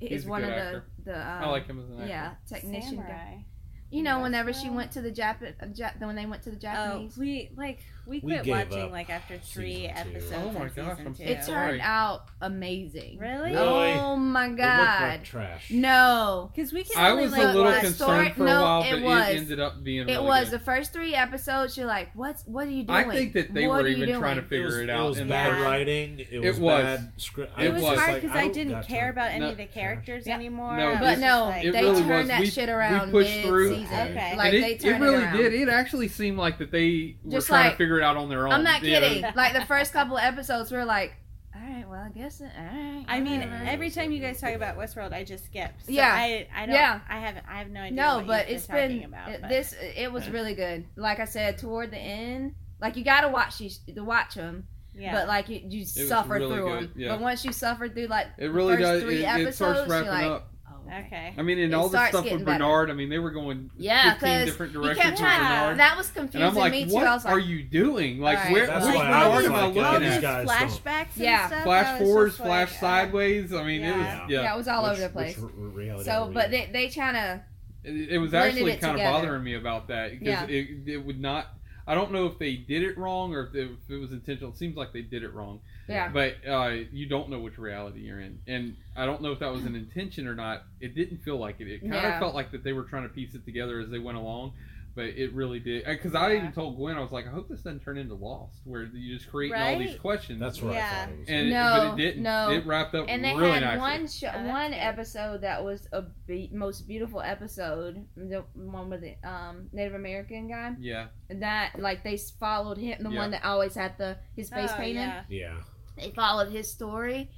[0.00, 0.84] He's is one good of actor.
[1.04, 2.08] the the um, I like him as an actor.
[2.08, 3.44] yeah technician guy.
[3.90, 6.56] You know, whenever she went to the Japan, uh, Jap when they went to the
[6.56, 10.10] Oh, Japanese, we like we We quit gave watching up like after three season two.
[10.16, 10.34] episodes.
[10.46, 11.30] Oh my gosh, I'm so two.
[11.30, 13.18] it turned out amazing.
[13.18, 13.54] Really?
[13.54, 13.92] Oh really?
[13.98, 15.02] Oh my It looked god!
[15.10, 15.70] like trash.
[15.70, 18.46] No, Because we can I only was like a little watch- concerned story- for a
[18.46, 20.06] no, while, it but it, ended up being.
[20.06, 20.58] Really it was good.
[20.60, 21.76] the first three episodes.
[21.76, 22.98] You're like, what's what are you doing?
[22.98, 24.90] I think that they What were are you even trying to figure it was, it
[24.90, 25.04] out.
[25.06, 26.18] It was in bad the- writing.
[26.20, 26.82] It, It was, was.
[26.84, 27.58] bad script.
[27.58, 27.98] It It was was.
[27.98, 30.76] hard like, because I, didn't care about any of the characters anymore.
[30.76, 33.74] No, But no, they turned that shit around we pushed through.
[33.74, 34.34] Okay.
[34.36, 35.52] Like and they it, turned it really did.
[35.54, 38.52] It actually seemed like that they were trying to figure it out on their own.
[38.52, 39.00] I'm not you know?
[39.00, 39.24] kidding.
[39.34, 41.14] like the first couple of episodes, we are like,
[41.54, 42.50] all right, well, I guess it.
[42.56, 43.04] All right.
[43.08, 45.72] I mean, whatever." every time you guys talk about Westworld, I just skip.
[45.82, 46.12] So Yeah.
[46.12, 46.74] I, I don't.
[46.74, 47.00] Yeah.
[47.08, 47.44] I haven't.
[47.48, 47.96] I have no idea.
[47.96, 49.40] no, what but you've it's been, been about.
[49.40, 49.74] but- this.
[49.96, 50.84] It was really good.
[50.96, 54.66] Like I said, toward the end, like you got to watch these to watch them.
[54.94, 55.12] Yeah.
[55.12, 56.92] But like you, you suffer really through good, them.
[56.96, 57.08] yeah.
[57.10, 59.02] But once you suffer through like It really first does.
[59.02, 60.48] three It, it starts wrapping like, up.
[60.72, 61.34] Oh, okay.
[61.36, 62.58] I mean, and It all the stuff getting with better.
[62.64, 62.90] Bernard.
[62.90, 65.38] I mean, they were going Yeah, 15 different you directions kept with trying.
[65.40, 65.78] Bernard.
[65.78, 66.94] That was and confusing I'm like, me too.
[66.94, 68.20] what I was like, are you doing?
[68.20, 70.08] Like, Alright, where, That's which why I Bernard was am I like, looking all these
[70.08, 70.46] these at?
[70.46, 71.14] guys flashbacks.
[71.16, 71.46] And Yeah.
[71.48, 73.52] stuff, Flash was forwards, flash like, uh, sideways.
[73.52, 73.88] I mean, Yeah.
[73.88, 74.54] it was yeah, yeah.
[74.54, 75.36] it was all Which- over the place.
[75.38, 77.42] which r- reality So, but they they trying to
[77.84, 79.16] It, it was actually it kind together.
[79.16, 80.46] of bothering me about that because Yeah.
[80.46, 81.48] it, it would not.
[81.86, 84.50] I don't know if they did it wrong or if it, if it was intentional.
[84.50, 86.08] It seems like they did it wrong, yeah.
[86.08, 89.50] but uh, you don't know which reality you're in, and I don't know if that
[89.52, 90.62] was an intention or not.
[90.80, 91.68] It didn't feel like it.
[91.68, 92.18] It kind of Yeah.
[92.18, 94.52] felt like that they were trying to piece it together as they went along,
[94.94, 95.84] but it really did.
[95.84, 96.38] Because I Yeah.
[96.38, 99.16] even told Gwen, I was like, I hope this doesn't turn into Lost, where you
[99.16, 100.40] just create all these questions.
[100.40, 100.86] That's where Yeah.
[100.86, 101.28] I thought it was.
[101.28, 102.22] and No, but it didn't.
[102.24, 102.50] no.
[102.50, 103.78] It wrapped up and they really had nicely.
[103.78, 104.76] one show, Oh, that's one good.
[104.78, 110.48] episode that was a be- most beautiful episode, the one with the um, Native American
[110.48, 110.74] guy.
[110.80, 113.18] Yeah, That like they followed him, the Yeah.
[113.18, 114.96] one that always had the his face Oh, painted.
[115.00, 115.22] yeah.
[115.28, 115.54] Yeah.
[116.00, 117.30] They followed his story.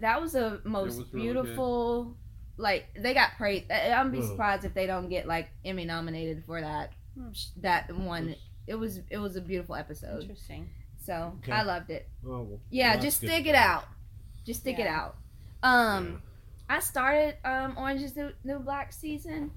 [0.00, 2.16] That was the most was really beautiful.
[2.56, 3.70] Like they got praised.
[3.70, 4.24] I- I'm be Ugh.
[4.24, 6.92] surprised if they don't get like Emmy nominated for that.
[7.18, 7.30] Hmm.
[7.62, 8.34] That one.
[8.66, 10.22] It was it was a beautiful episode.
[10.22, 10.68] Interesting.
[11.04, 11.52] So Okay.
[11.52, 12.08] I loved it.
[12.24, 13.84] Oh, well, Yeah, well, just stick it out.
[14.44, 15.16] Just stick it out.
[15.62, 16.22] Um,
[16.68, 19.50] I started um Orange is the New Black season.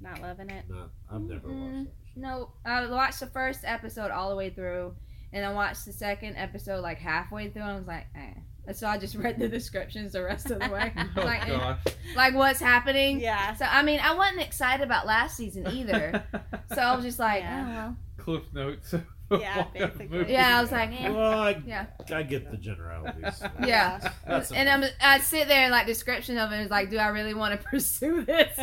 [0.00, 0.64] Not loving it.
[0.68, 1.76] Not, I've never Mm-mm.
[1.78, 1.94] watched it.
[2.16, 4.94] No, I watched the first episode all the way through,
[5.32, 8.72] and I watched the second episode like halfway through, and I was like, eh.
[8.72, 11.78] So I just read the descriptions the rest of the way, oh like, eh, gosh.
[12.16, 13.20] like what's happening.
[13.20, 13.54] Yeah.
[13.54, 16.22] So I mean, I wasn't excited about last season either.
[16.74, 17.92] so I was just like, Yeah.
[18.18, 18.94] Cliff notes.
[19.30, 20.18] Yeah, basically.
[20.20, 20.28] oh.
[20.28, 21.08] Yeah, I was like, eh.
[21.08, 21.86] Well, I, Yeah.
[22.12, 23.42] I get the generalities.
[23.64, 24.12] Yeah.
[24.26, 27.32] And I'm, I sit there and like description of it is like, do I really
[27.34, 28.54] want to pursue this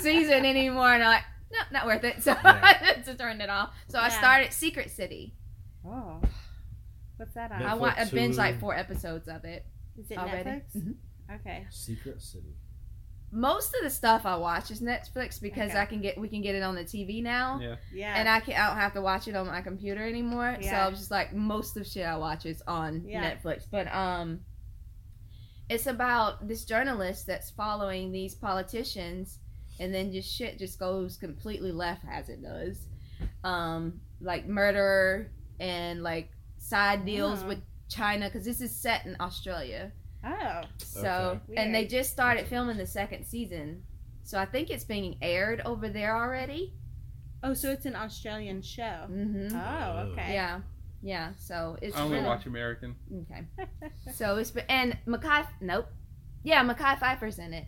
[0.00, 0.92] season anymore?
[0.94, 2.22] And I'm like, no, not worth it.
[2.22, 2.60] So Yeah.
[2.82, 3.74] I just turned it off.
[3.88, 5.34] So I started Secret City.
[5.86, 6.20] Oh.
[7.16, 7.62] What's that on?
[7.62, 8.36] I, wa- I Netflix, binged Hulu.
[8.38, 9.66] like four episodes of it
[9.98, 10.48] Is it already.
[10.50, 10.76] Netflix?
[10.76, 10.94] Mhm.
[11.40, 11.66] Okay.
[11.70, 12.54] Secret City.
[13.32, 15.78] Most of the stuff I watch is Netflix because Okay.
[15.78, 17.60] I can get we can get it on the TV now.
[17.62, 17.76] Yeah.
[17.92, 18.14] Yeah.
[18.16, 20.56] And I can I don't have to watch it on my computer anymore.
[20.60, 20.86] So Yeah.
[20.86, 23.30] I was just like most of shit I watch is on Yeah.
[23.36, 23.64] Netflix.
[23.70, 24.40] But um
[25.68, 29.38] it's about this journalist that's following these politicians
[29.78, 32.88] and then just shit just goes completely left as it does.
[33.44, 35.30] Um like murder
[35.60, 37.48] and like side deals Oh.
[37.48, 39.92] with China cuz this is set in Australia.
[40.24, 40.62] oh.
[40.78, 41.62] So Okay.
[41.62, 43.84] and they just started filming the second season.
[44.22, 46.74] So I think it's being aired over there already.
[47.42, 49.06] Oh, so it's an Australian show.
[49.10, 49.52] Mhm.
[49.54, 50.34] Oh, okay.
[50.34, 50.60] Yeah,
[51.02, 51.32] yeah.
[51.38, 52.94] So it's I only really watch American.
[53.22, 53.46] okay.
[54.14, 55.46] So it's and Mekhi.
[55.60, 55.88] Nope.
[56.42, 57.66] Yeah, Mekhi Phifer's in it.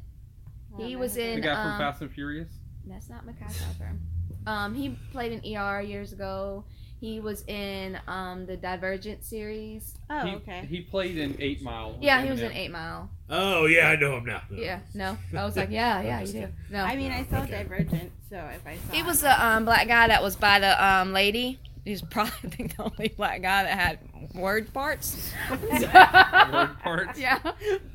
[0.74, 0.98] Oh, He man.
[1.01, 1.40] was The in.
[1.40, 2.52] guy from um, Fast and Furious.
[2.86, 3.98] That's not Mekhi Phifer.
[4.47, 6.64] Um, he played in ER years ago.
[7.02, 9.96] He was in um the Divergent series.
[10.08, 10.66] Oh, he, okay.
[10.70, 11.96] He played in Eight Mile.
[12.00, 13.10] Yeah, he was in Eight Mile.
[13.28, 14.42] Oh yeah, I know him now.
[14.52, 15.18] Yeah, no.
[15.36, 16.48] I was like, yeah, yeah, you do.
[16.70, 17.64] No, I mean, I saw Okay.
[17.64, 20.84] Divergent, so if I saw he was the um black guy that was by the
[20.86, 21.58] um lady.
[21.84, 23.98] He's probably the only black guy that had
[24.36, 25.32] word parts.
[25.50, 27.18] Word parts.
[27.18, 27.40] Yeah.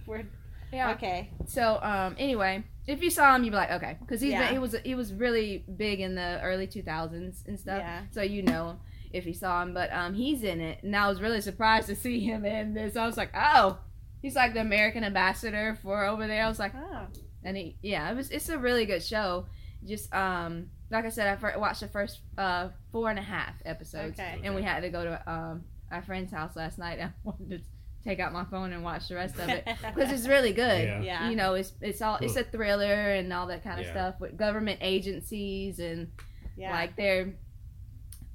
[0.06, 0.28] Word-
[0.74, 0.92] Yeah.
[0.92, 1.30] Okay.
[1.46, 4.44] So um anyway, if you saw him, you'd be like, okay, because he's Yeah.
[4.48, 7.80] been, he was he was really big in the early two thousands and stuff.
[7.80, 8.02] Yeah.
[8.12, 8.78] So you know him
[9.18, 11.96] if you saw him, but um he's in it, and I was really surprised to
[11.96, 12.96] see him in this.
[12.96, 13.80] I was like, oh,
[14.22, 16.44] he's like the American ambassador for over there.
[16.44, 17.08] I was like, Oh.
[17.44, 19.46] and he yeah, it was it's a really good show.
[19.86, 23.54] Just um like I said, I fir- watched the first uh four and a half
[23.66, 24.40] episodes, Okay.
[24.44, 27.00] and we had to go to um our friend's house last night.
[27.02, 27.60] I wanted to
[28.04, 29.66] take out my phone and watch the rest of it
[29.96, 30.84] because it's really good.
[30.88, 31.02] Yeah.
[31.02, 31.30] Yeah.
[31.30, 33.92] You know, it's it's all it's a thriller and all that kind of Yeah.
[33.92, 36.12] stuff with government agencies and
[36.58, 36.72] yeah.
[36.72, 37.34] like they're.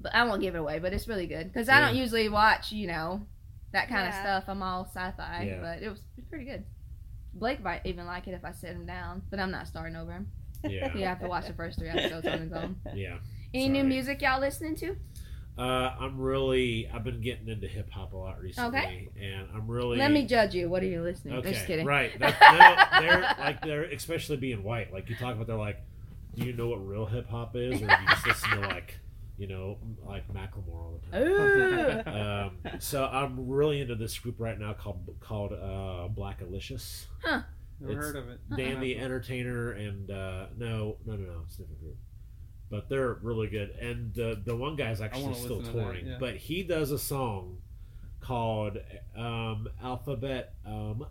[0.03, 0.77] But I won't give it away.
[0.79, 3.25] But it's really good because I don't usually watch you know
[3.71, 4.43] that kind of stuff.
[4.47, 5.59] I'm all sci-fi, Yeah.
[5.61, 6.63] but it was it's pretty good.
[7.33, 10.11] Blake might even like it if I sit him down, but I'm not starting over
[10.11, 10.27] him.
[10.63, 10.95] Yeah.
[10.95, 12.75] You have to watch the first three episodes on its own.
[12.93, 13.17] Yeah.
[13.53, 14.95] Any new music y'all listening to?
[15.57, 15.61] Uh,
[15.99, 16.89] I'm really.
[16.91, 19.97] I've been getting into hip hop a lot recently, and I'm really.
[19.99, 20.67] Let me judge you.
[20.69, 21.35] What are you listening?
[21.35, 21.85] Okay, Just kidding.
[21.85, 22.17] right.
[22.19, 22.35] That,
[23.01, 24.91] no, they're like they're especially being white.
[24.91, 25.77] Like you talk about, they're like,
[26.35, 28.97] do you know what real hip hop is, or do you just listen to like,
[29.37, 32.07] you know, like Macklemore all the time?
[32.63, 37.05] Um, so I'm really into this group right now called called uh, Blackalicious.
[37.25, 37.45] Never
[37.81, 38.39] It's heard of it.
[38.55, 41.97] Dan the Entertainer and uh, no, no, no, no, it's a different group.
[42.69, 46.07] But they're really good, and the the one guy's actually still listen to that, touring.
[46.07, 46.17] yeah.
[46.19, 47.57] But he does a song
[48.19, 48.77] called
[49.15, 51.05] um, Alphabet um,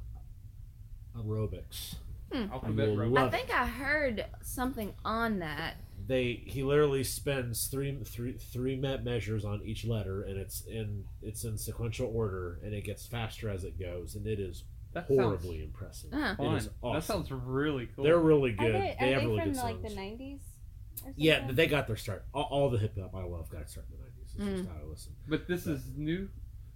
[1.16, 1.96] Aerobics.
[2.34, 3.18] Alphabet will Road.
[3.18, 5.74] I think I heard something on that.
[6.12, 11.04] They he literally spends three three three met measures on each letter, and it's in
[11.22, 15.04] it's in sequential order, and it gets faster as it goes, and it is That
[15.06, 16.10] horribly sounds impressive.
[16.12, 16.56] It fun.
[16.56, 18.04] is That sounds really cool.
[18.04, 18.74] They're really good.
[18.74, 19.88] they, they are have they really from good like songs.
[19.88, 20.40] the nineties?
[21.16, 22.26] Yeah, they got their start.
[22.34, 24.34] All, all the hip hop I love got started in the nineties.
[24.34, 24.56] It's Mm.
[24.58, 25.12] just how I listen.
[25.26, 26.28] but this is new.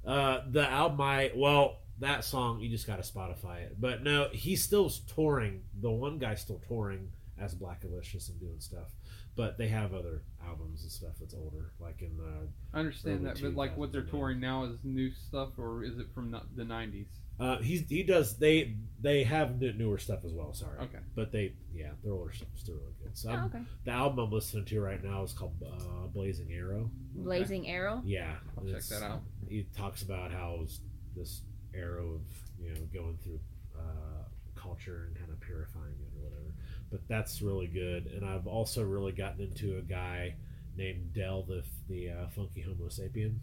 [0.05, 3.79] Uh, the album, I well, that song you just got to Spotify it.
[3.79, 5.63] But no, he's still touring.
[5.81, 8.89] The one guy's still touring as Blackalicious and doing stuff.
[9.37, 12.49] But they have other albums and stuff that's older, like in the.
[12.73, 15.99] I understand Early that, but like what they're touring now is new stuff, or is
[15.99, 17.07] it from the '90s?
[17.39, 20.55] Uh, he's he does they they have n- newer stuff as well.
[20.55, 21.01] Sorry, Okay.
[21.15, 23.15] but they yeah their older stuff is still really good.
[23.19, 23.61] So Oh, okay.
[23.85, 26.91] the album I'm listening to right now is called uh, Blazing Arrow.
[27.15, 28.01] Blazing Arrow.
[28.07, 29.21] Yeah, I'll check that out.
[29.51, 30.81] he talks about how s-
[31.15, 31.43] this
[31.75, 32.23] arrow of
[32.59, 33.41] you know going through
[33.79, 34.23] uh,
[34.57, 36.55] culture and kind of purifying it or whatever.
[36.91, 40.35] But that's really good, and I've also really gotten into a guy
[40.77, 43.37] named Del, the the uh, funky Homo sapien.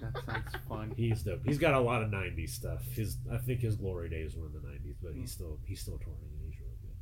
[0.00, 0.92] That sounds fun.
[0.96, 1.40] He's dope.
[1.46, 2.82] He's got a lot of '90s stuff.
[2.92, 5.20] His I think his glory days were in the '90s, but Hmm.
[5.20, 6.94] he's still he's still touring and he's really good.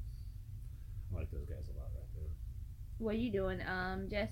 [1.12, 2.28] I like those guys a lot right now.
[2.99, 4.31] What are you doing, um, Jess?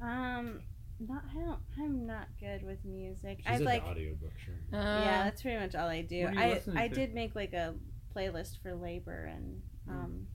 [0.00, 0.60] Um,
[1.00, 1.60] not I don't.
[1.78, 3.38] I'm not good with music.
[3.38, 3.84] She's I into like.
[3.84, 4.54] audiobook, sure.
[4.72, 6.24] yeah, that's pretty much all I do.
[6.26, 6.94] Uh, what are you I listening I to?
[6.94, 7.74] did make like a
[8.16, 9.90] playlist for labor and Hmm.
[9.92, 10.26] um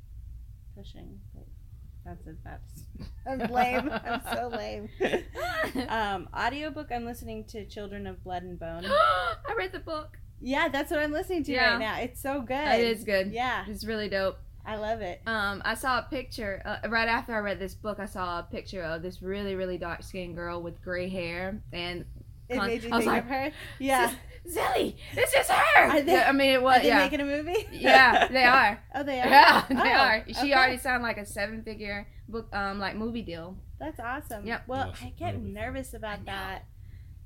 [0.76, 1.46] pushing, but
[2.06, 2.38] that's it.
[2.44, 2.84] That's
[3.28, 3.90] I'm lame.
[3.92, 4.90] I'm so lame.
[5.90, 6.88] um, audiobook.
[6.92, 8.86] I'm listening to Children of Blood and Bone.
[8.88, 10.18] I read the book.
[10.42, 11.72] Yeah, that's what I'm listening to Yeah.
[11.72, 12.00] right now.
[12.00, 12.56] It's so good.
[12.80, 13.32] It is good.
[13.32, 14.38] Yeah, It's really dope.
[14.66, 15.22] I love it.
[15.26, 18.00] Um, I saw a picture uh, right after I read this book.
[18.00, 22.06] I saw a picture of this really, really dark skinned girl with gray hair, and
[22.48, 23.52] It Con- made you I was think like, of her.
[23.80, 24.12] Yeah.
[24.50, 25.82] Zilly, this is her.
[25.84, 27.68] Are they- I mean, it Are was they yeah, making a movie?
[27.72, 28.82] yeah, they are.
[28.96, 29.28] oh, they are.
[29.28, 30.24] Yeah, they Oh, are.
[30.28, 30.54] She okay.
[30.54, 33.58] already signed like a seven figure book, um, like movie deal.
[33.80, 34.46] That's awesome.
[34.46, 34.64] Yep.
[34.68, 35.08] Well, Awesome.
[35.08, 35.54] I get That'll be fun.
[35.54, 36.66] nervous about that.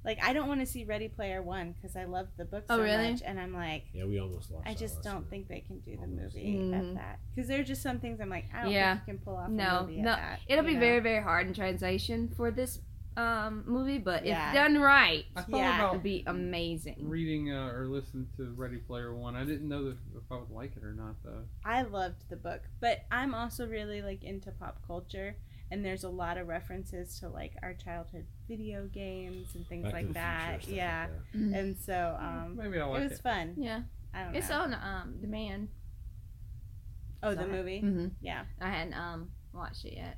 [0.06, 2.76] Like, I don't want to see Ready Player One because I love the book so
[2.76, 3.12] Oh, really?
[3.14, 4.68] much, and I'm like, Yeah, we almost lost.
[4.68, 5.30] I just don't night.
[5.30, 6.36] think they can do the Almost.
[6.36, 6.78] movie Mhm.
[6.78, 7.20] at that.
[7.34, 8.96] Because there are just some things I'm like, I don't Yeah.
[8.98, 10.40] think you can pull off No, a movie no, at that.
[10.50, 10.80] It'll be know?
[10.82, 12.80] very, very hard in translation for this
[13.18, 14.50] um movie, but Yeah.
[14.50, 15.88] if done right, I thought Yeah.
[15.90, 17.08] it'll be amazing.
[17.10, 19.36] reading uh, or listening to Ready Player One.
[19.36, 21.44] I didn't know that if I would like it or not, though.
[21.64, 25.36] I loved the book, but I'm also really like into pop culture,
[25.72, 29.94] and there's a lot of references to like our childhood video games and things Back
[29.94, 30.50] like that.
[30.50, 31.40] Future, stuff yeah, Like that.
[31.40, 31.60] Mhm.
[31.60, 33.24] and so um, Maybe I'll it like was it.
[33.24, 33.54] fun.
[33.58, 33.82] Yeah,
[34.14, 34.62] I don't it's know.
[34.62, 35.70] on um demand.
[37.22, 37.52] oh, the Sorry.
[37.52, 37.82] movie.
[37.82, 38.08] Mm-hmm.
[38.22, 40.18] Yeah, I hadn't um watched it yet.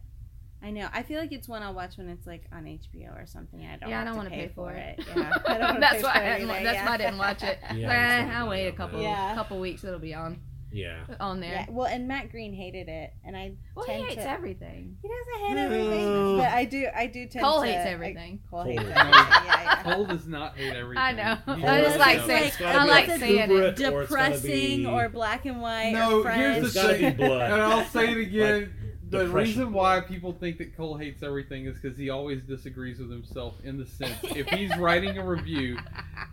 [0.66, 0.88] I know.
[0.92, 3.64] I feel like it's one I'll watch when it's like on HBO or something.
[3.66, 3.90] I don't.
[3.90, 5.00] Yeah, I don't wanna pay for it.
[5.16, 6.86] Yeah, I don't That's pay why for I it hadn't- either, that's yeah.
[6.88, 7.60] why I didn't watch it.
[7.62, 9.02] Yeah, Like, it's not I'll wait a couple.
[9.02, 9.36] Yeah.
[9.36, 9.84] couple weeks.
[9.84, 10.40] It'll be on
[10.72, 10.98] Yeah.
[11.20, 11.52] on there.
[11.52, 14.28] Yeah, well, and Matt Green hated it, and I Well, he hates to.
[14.30, 14.98] everything.
[15.04, 15.62] He doesn't hate No.
[15.66, 16.88] everything, but I do.
[16.96, 17.68] I do tend Cole to.
[17.68, 18.40] hates I- everything.
[18.50, 19.14] Cole Cole hates hates everything.
[19.46, 19.84] Yeah, yeah.
[19.94, 20.98] Cole does not hate everything.
[20.98, 21.38] I know.
[21.58, 23.50] You I just know like saying- It's I gotta like be saying it.
[23.50, 25.92] Kubrick or depressing be- or black and white.
[25.94, 26.98] No, or here's the friends.
[26.98, 27.52] be thing, blood.
[27.52, 28.74] and I'll say it again.
[29.10, 33.12] The reason why people think that Cole hates everything is because he always disagrees with
[33.12, 33.56] himself.
[33.64, 35.78] In the sense, if he's writing a review,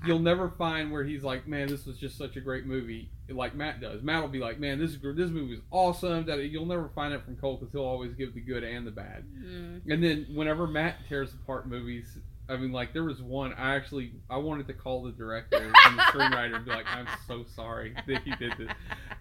[0.06, 3.54] you'll never find where he's like, "Man, this was just such a great movie," like
[3.54, 4.02] Matt does.
[4.02, 7.12] Matt will be like, "Man, this is this movie is awesome." That you'll never find
[7.12, 9.24] it from Cole because he'll always give the good and the bad.
[9.34, 9.82] Mm.
[9.90, 12.18] And then whenever Matt tears apart movies,
[12.52, 15.72] I mean, like there was one I actually I wanted to call the director and
[15.98, 18.70] the screenwriter and be like, "I'm so sorry that he did this."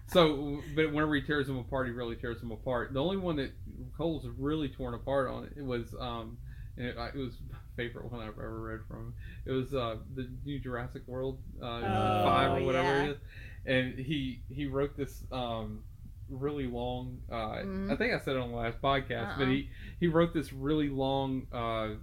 [0.06, 2.92] So, but whenever he tears them apart, he really tears them apart.
[2.92, 3.52] The only one that
[3.96, 6.36] Cole's really torn apart on it was, um,
[6.76, 9.14] and it, it was my favorite one I've ever read from him.
[9.46, 13.04] It was uh, the new Jurassic World uh, Oh, five or whatever yeah.
[13.04, 13.16] it is,
[13.64, 15.82] and he he wrote this um,
[16.28, 17.18] really long.
[17.30, 17.90] Uh, Mhm.
[17.92, 19.50] I think I said it on the last podcast, but Uh-uh.
[19.50, 21.94] he he wrote this really long uh,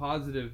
[0.00, 0.52] positive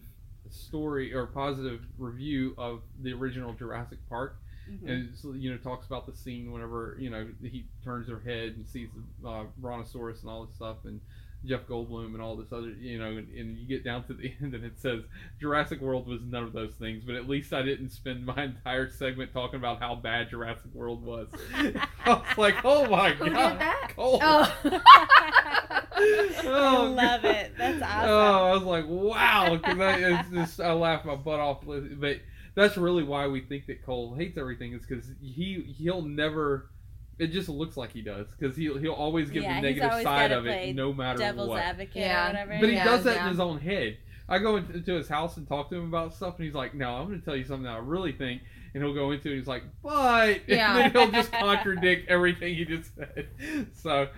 [0.51, 4.37] story or positive review of the original Jurassic Park.
[4.69, 4.89] Mhm.
[5.25, 8.67] and you know talks about the scene whenever you know he turns her head and
[8.67, 8.89] sees
[9.23, 11.01] the uh, brontosaurus and all this stuff and
[11.45, 14.33] Jeff Goldblum and all this other you know and, and you get down to the
[14.43, 15.03] end and it says
[15.41, 18.91] Jurassic World was none of those things but at least I didn't spend my entire
[18.91, 21.75] segment talking about how bad Jurassic World was I
[22.09, 23.93] was like oh my Who god did that?
[23.95, 24.19] Cole.
[24.23, 24.53] Oh.
[24.63, 27.53] I Oh, love it.
[27.57, 28.11] That's oh, awesome.
[28.11, 31.65] Oh, I was like, wow, because I it's just I laughed my butt off.
[31.65, 32.21] But
[32.55, 36.71] that's really why we think that Cole hates everything is because he he'll never.
[37.19, 40.33] It just looks like he does because he'll he'll always give Yeah, the negative side
[40.33, 41.63] of it, no matter Devil's what.
[41.63, 42.25] advocate Yeah.
[42.25, 42.59] or whatever.
[42.61, 43.25] But he Yeah, does that yeah.
[43.25, 43.97] in his own head.
[44.29, 46.91] I go into his house and talk to him about stuff, and he's like, "No,
[46.97, 48.43] I'm going to tell you something that I really think."
[48.75, 49.33] And he'll go into it.
[49.33, 50.77] And He's like, "But," Yeah.
[50.77, 53.29] and then he'll just contradict everything he just said.
[53.75, 54.09] So,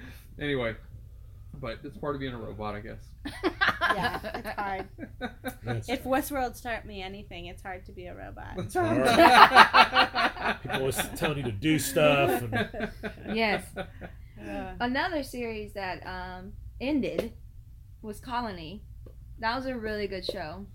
[0.40, 0.74] anyway,
[1.60, 3.04] but it's part of being a robot, I guess.
[3.94, 4.88] Yeah, it's hard.
[5.64, 8.54] That's- If Westworld taught me anything, it's hard to be a robot.
[8.56, 8.74] That's
[10.62, 12.42] People always telling you to do stuff.
[12.42, 12.90] And,
[13.34, 13.64] Yes.
[13.76, 17.32] Uh, Another series that um, ended
[18.02, 18.82] was Colony.
[19.40, 20.66] That was a really good show.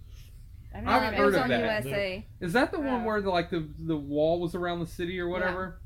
[0.76, 1.85] I've I've Um, never it was heard of that.
[1.85, 2.26] USA.
[2.41, 5.27] Is that the one where the, like the the wall was around the city or
[5.30, 5.80] whatever?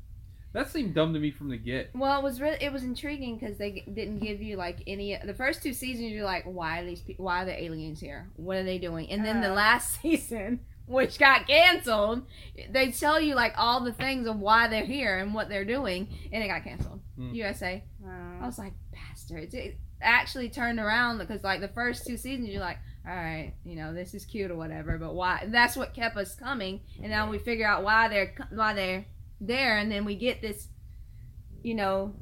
[0.54, 1.90] That seemed dumb to me from the get.
[1.94, 5.18] Well, it was really it was intriguing because they didn't give you like any.
[5.22, 7.00] The first two seasons, you're like, why are these?
[7.02, 8.28] pe- Why are the aliens here?
[8.36, 9.10] What are they doing?
[9.10, 9.54] And then the Uh.
[9.54, 12.26] last season, which got canceled,
[12.70, 16.08] they tell you like all the things of why they're here and what they're doing,
[16.32, 17.00] and it got canceled.
[17.16, 17.34] Hmm.
[17.34, 17.82] USA.
[18.06, 18.08] I
[18.42, 18.46] Oh.
[18.46, 19.52] was like, bastards.
[19.52, 23.74] It actually turned around because like the first two seasons, you're like, all right, you
[23.76, 25.44] know, this is cute or whatever, but why?
[25.48, 29.04] That's what kept us coming, and now we figure out why they're why they're
[29.40, 30.68] there, and then we get this,
[31.62, 32.14] you know,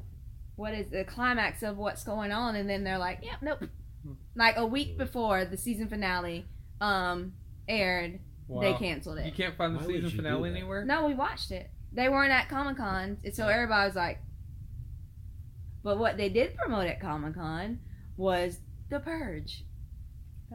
[0.55, 3.63] what is the climax of what's going on, and then they're like, yep, nope.
[4.35, 6.45] Like a week before the season finale
[6.79, 7.33] um
[7.67, 8.19] aired,
[8.61, 10.85] they canceled it You can't find the Why season finale anywhere.
[10.85, 11.69] No, we watched it.
[11.91, 14.19] They weren't at Comic Con, so everybody was like.
[15.83, 17.79] But what they did promote at Comic Con
[18.15, 19.63] was The Purge.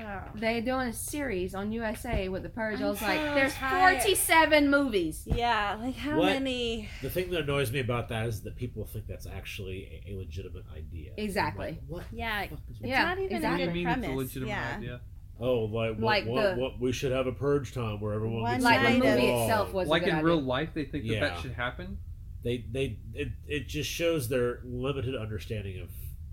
[0.01, 0.23] Oh.
[0.35, 2.81] They're doing a series on USA with The Purge.
[2.81, 4.01] I I'm was like, there's tired.
[4.01, 5.23] 47 movies.
[5.27, 6.32] Yeah, like how What?
[6.32, 6.89] many?
[7.02, 10.16] the thing that annoys me about that is that people think that's actually a, a
[10.16, 11.12] legitimate idea.
[11.19, 11.66] Exactly.
[11.73, 12.05] Like, what?
[12.10, 13.62] Yeah, the fuck is It's Yeah, not even exactly.
[13.64, 14.05] A good premise.
[14.09, 14.74] it's a legitimate yeah.
[14.78, 15.01] idea?
[15.39, 16.01] Oh, like what?
[16.01, 16.81] Like what, the- what?
[16.81, 19.73] We should have a purge time where everyone One gets Like the movie of- itself
[19.74, 20.27] was Like a good in idea.
[20.27, 21.20] real life, they think that Yeah.
[21.20, 21.98] that should happen.
[22.44, 25.90] They they it, it just shows their limited understanding of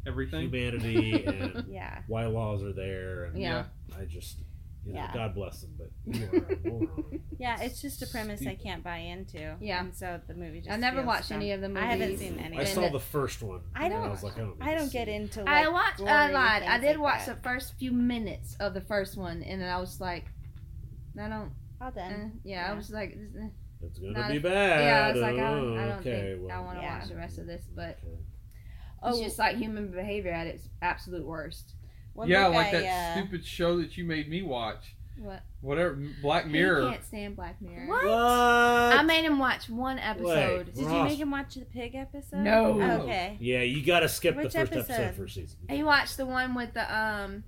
[0.10, 0.42] Everything.
[0.52, 2.00] humanity and Yeah.
[2.08, 3.26] why laws are there.
[3.26, 3.66] And Yeah.
[3.98, 4.40] I just,
[4.86, 5.14] you know, Yeah.
[5.14, 7.22] God bless them, but you are a moron.
[7.38, 9.56] Yeah, it's just a premise I can't buy into.
[9.62, 9.80] Yeah.
[9.82, 11.38] And so the movie just I never watched dumb.
[11.40, 11.84] any of the movies.
[11.84, 13.62] I haven't seen any I saw the first one.
[13.76, 14.58] I don't- I was like, I don't.
[14.62, 16.02] I don't get into like I watched.
[16.02, 16.64] I gory lied.
[16.64, 17.38] I did like watch that.
[17.38, 20.26] the first few minutes of the first one, and then I was like,
[21.22, 21.52] I don't.
[21.82, 22.12] All done.
[22.12, 23.48] Eh, yeah, I was like, eh.
[23.82, 24.84] It's gonna Not be bad.
[24.84, 27.00] yeah, I was like, I don't, I don't okay, think I want to Yeah.
[27.00, 28.18] watch the rest of this, but okay.
[29.02, 31.74] Oh, it's just like human behavior at its absolute worst.
[32.14, 34.96] one yeah, like I, that uh, stupid show that you made me watch.
[35.18, 35.42] What?
[35.62, 36.90] Whatever, Black He Mirror.
[36.92, 37.88] can't stand Black Mirror.
[37.88, 38.06] What?
[38.08, 40.68] I made him watch one episode.
[40.68, 40.76] Wait.
[40.76, 42.38] Did you make him watch the pig episode?
[42.40, 42.80] No.
[42.82, 43.36] Oh, okay.
[43.42, 45.16] Yeah, you gotta skip Which the first episode episode?
[45.22, 45.58] for season.
[45.70, 47.44] He watched the one with the um,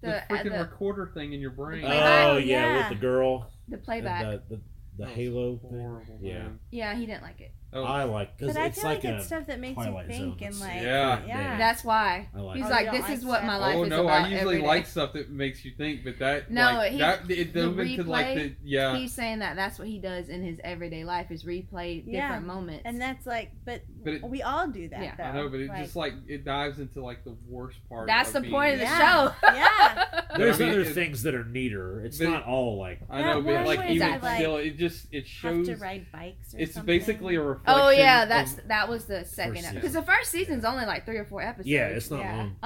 [0.00, 1.84] the, the uh, freaking the, recorder thing in your brain.
[1.84, 1.88] Uh,
[2.32, 2.78] Oh yeah, yeah.
[2.78, 3.48] with the girl.
[3.68, 4.22] the playback.
[4.24, 4.60] The, the, the
[4.98, 5.80] That was Halo thing.
[5.80, 6.38] horrible, Yeah.
[6.38, 6.58] man.
[6.72, 7.52] yeah, he didn't like it.
[7.70, 9.16] Oh, I like because But I it's feel like, like, a.
[9.18, 10.48] it's stuff that makes Twilight you think Zone.
[10.48, 11.26] and like Yeah.
[11.26, 11.58] yeah.
[11.58, 12.28] That's why.
[12.34, 12.56] I like.
[12.56, 13.60] He's Oh, like, you this is what my stuff?
[13.60, 16.50] life oh is no, about I usually like stuff that makes you think, but that
[16.50, 18.96] No, like, he- that it the dove into like the yeah.
[18.96, 22.22] He's saying that that's what he does in his everyday life is replay Yeah.
[22.28, 22.82] different moments.
[22.86, 25.14] And that's like, but, But it- we all do that Yeah.
[25.16, 25.24] though.
[25.24, 28.06] I know, but it like, just like it dives into like the worst part.
[28.06, 29.30] that's of the point of the Yeah.
[29.32, 29.34] show.
[29.54, 30.04] Yeah.
[30.36, 32.00] There's I mean, other it- things that are neater.
[32.04, 33.00] It's not all like.
[33.10, 35.66] I know, but like where even they, like, still, it just it have shows.
[35.68, 36.86] to ride bikes or It's something.
[36.86, 37.82] basically a reflection.
[37.86, 39.74] oh yeah, that's of- that was the second season.
[39.74, 41.68] because the first season's only like three or four episodes.
[41.68, 42.36] Yeah, it's not Yeah.
[42.36, 42.56] long.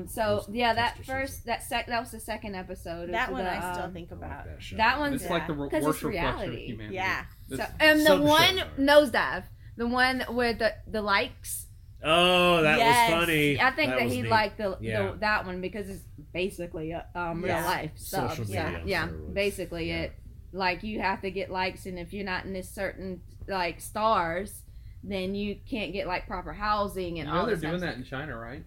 [0.00, 0.06] Um.
[0.08, 3.12] So Most yeah, that first that sec that was the second episode.
[3.12, 4.44] that one the, I still um, think about.
[4.46, 4.76] that show.
[4.76, 6.66] that one's it's like the worst reflection of reality.
[6.66, 6.94] humanity.
[6.96, 7.24] Yeah.
[7.50, 8.66] So, and the Some one shows
[9.10, 9.44] nosedive,
[9.76, 11.66] the one with the the likes.
[12.06, 13.10] Oh, that Yes.
[13.10, 13.58] was funny.
[13.60, 14.30] I think that, was he neat.
[14.30, 15.12] liked the, Yeah.
[15.12, 16.02] the that one because it's
[16.34, 17.64] basically uh, um real Yeah.
[17.64, 18.36] life stuff.
[18.36, 19.34] Social yeah, media yeah, steroids.
[19.34, 20.00] basically Yeah.
[20.02, 20.12] it.
[20.52, 24.62] Like you have to get likes, and if you're not in this certain like stars,
[25.02, 28.04] then you can't get like proper housing You and know all they're doing that in
[28.04, 28.64] China, right?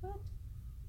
[0.00, 0.16] What?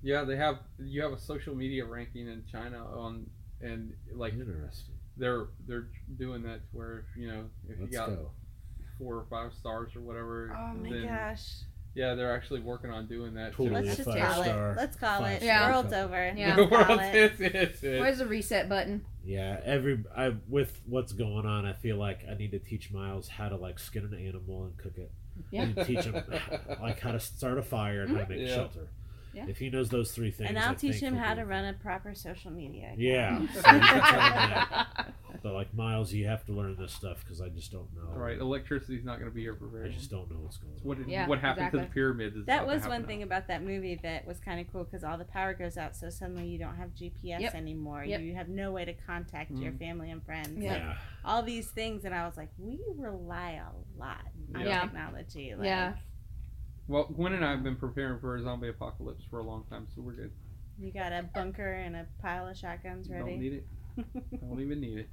[0.01, 0.59] Yeah, they have.
[0.79, 3.29] You have a social media ranking in China on,
[3.61, 4.95] and like Interesting.
[5.17, 8.31] they're they're doing that where you know if Let's you got go.
[9.03, 11.45] Four or five stars or whatever, Oh my then gosh.
[11.95, 13.51] Yeah, they're actually working on doing that.
[13.51, 13.65] too.
[13.69, 13.85] Totally.
[13.85, 14.77] Let's just call star- it.
[14.77, 15.43] Let's call it.
[15.43, 15.69] Yeah.
[15.71, 16.33] World's over.
[16.35, 16.55] Yeah.
[16.55, 17.33] The Let's call world it.
[17.33, 17.99] is, is, is.
[18.01, 19.05] Where's the reset button?
[19.23, 23.27] Yeah, every I with what's going on, I feel like I need to teach Miles
[23.27, 25.11] how to like skin an animal and cook it.
[25.51, 25.61] Yeah.
[25.63, 26.15] And teach him
[26.81, 28.55] like how to start a fire and how to make Yeah.
[28.55, 28.87] shelter.
[29.33, 29.45] Yeah.
[29.47, 31.45] If he knows those three things, And I I'll teach think him how be- to
[31.45, 32.85] run a proper social media.
[32.93, 32.99] account.
[32.99, 35.13] Yeah, so you can tell him that.
[35.41, 38.07] But like Miles, you have to learn this stuff because I just don't know.
[38.13, 40.55] All right, electricity's not going to be here for very I just don't know what's
[40.57, 40.79] going on.
[40.83, 42.37] What, did, Yeah, what happened to the pyramids?
[42.37, 43.07] Is That was happen one now.
[43.07, 45.95] thing about that movie that was kind of cool because all the power goes out,
[45.97, 47.55] so suddenly you don't have GPS Yep.
[47.55, 48.05] anymore.
[48.05, 48.21] Yep.
[48.21, 49.79] You have no way to contact your Mm.
[49.79, 50.57] family and friends.
[50.63, 50.75] Yeah.
[50.77, 54.21] Yeah, all these things, and I was like, we rely a lot
[54.55, 54.81] on Yeah.
[54.83, 55.55] technology.
[55.55, 55.93] Like, Yeah.
[56.87, 59.87] Well, Gwen and I have been preparing for a zombie apocalypse for a long time,
[59.95, 60.31] so we're good.
[60.79, 63.31] You got a bunker and a pile of shotguns ready.
[63.31, 63.65] Don't need it.
[63.97, 65.09] I don't even need it.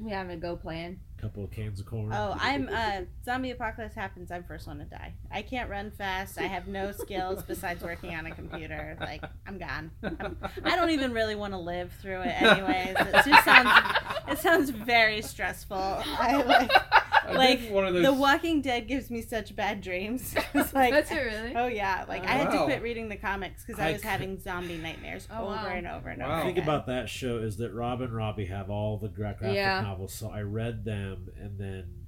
[0.00, 0.98] We have a go plan.
[1.18, 2.12] couple of cans of corn.
[2.12, 5.14] Oh, I'm uh zombie apocalypse happens, I'm first one to die.
[5.30, 6.36] I can't run fast.
[6.38, 8.96] I have no skills besides working on a computer.
[9.00, 9.92] Like I'm gone.
[10.02, 12.96] I'm, I don't even really want to live through it anyways.
[12.98, 13.96] It just sounds
[14.28, 15.76] it sounds very stressful.
[15.76, 18.04] I like I Like, one of those.
[18.04, 20.34] The Walking Dead gives me such bad dreams.
[20.54, 21.54] it's like That's it, really.
[21.56, 24.02] Oh yeah, like Oh, I had to quit reading the comics because I I was
[24.02, 25.66] cou- having zombie nightmares Oh, over wow.
[25.68, 26.40] and over and Wow.
[26.40, 26.48] over.
[26.48, 29.80] The thing about that show is that Rob and Robbie have all the graphic Yeah.
[29.80, 32.06] novels, so I read them and then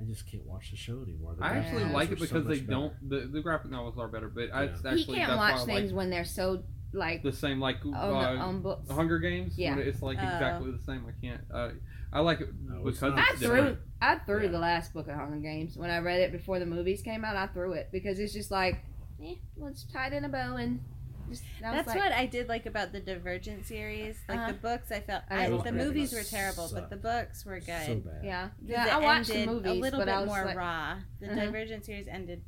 [0.00, 1.36] I just can't watch the show anymore.
[1.38, 1.92] The I actually Yeah.
[1.92, 3.08] like are it so because they much don't.
[3.08, 4.70] The, the graphic novels are better, but I, Yeah.
[4.70, 7.94] it's actually he can't watch things like when they're so like the same like on,
[7.94, 8.90] uh, the, on books.
[8.90, 9.56] Hunger Games.
[9.58, 9.76] Yeah.
[9.76, 10.24] when it's like Oh.
[10.24, 11.04] exactly the same.
[11.08, 11.40] I can't.
[11.52, 11.70] Uh,
[12.14, 13.18] I like it No, it's because not.
[13.30, 13.76] I threw.
[14.00, 14.48] I threw Yeah.
[14.50, 17.36] the last book of Hunger Games when I read it before the movies came out.
[17.36, 18.84] I threw it because it's just like,
[19.22, 20.80] eh, let's tie it in a bow and
[21.28, 21.42] just.
[21.60, 24.16] That's like, what I did like about the Divergent series.
[24.28, 24.52] Like Uh-huh.
[24.52, 27.86] the books, I felt I I, the movies were terrible, but the books were good.
[27.86, 28.24] So bad.
[28.24, 28.86] Yeah, 'Cause yeah.
[28.86, 30.98] it I watched the movies, a little but bit I was more like, raw.
[31.20, 31.34] The Mhm.
[31.36, 32.42] Divergent series ended.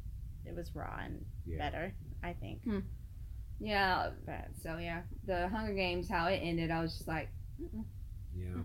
[0.44, 1.58] It was raw and Yeah.
[1.58, 2.60] better, I think.
[3.58, 4.10] yeah.
[4.26, 7.30] But So yeah, the Hunger Games, how it ended, I was just like,
[7.60, 7.84] mm-mm.
[8.36, 8.62] Yeah.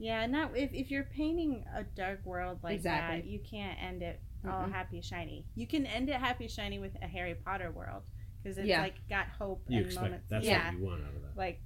[0.00, 3.20] Yeah, not if if you're painting a dark world like Exactly.
[3.20, 4.72] that, you can't end it all Mm-mm.
[4.72, 5.46] happy shiny.
[5.54, 8.02] You can end it happy shiny with a Harry Potter world
[8.42, 8.80] because it's Yeah.
[8.82, 10.26] like got hope You and expect moments.
[10.30, 11.36] that's yeah, what you want out of that.
[11.36, 11.60] like,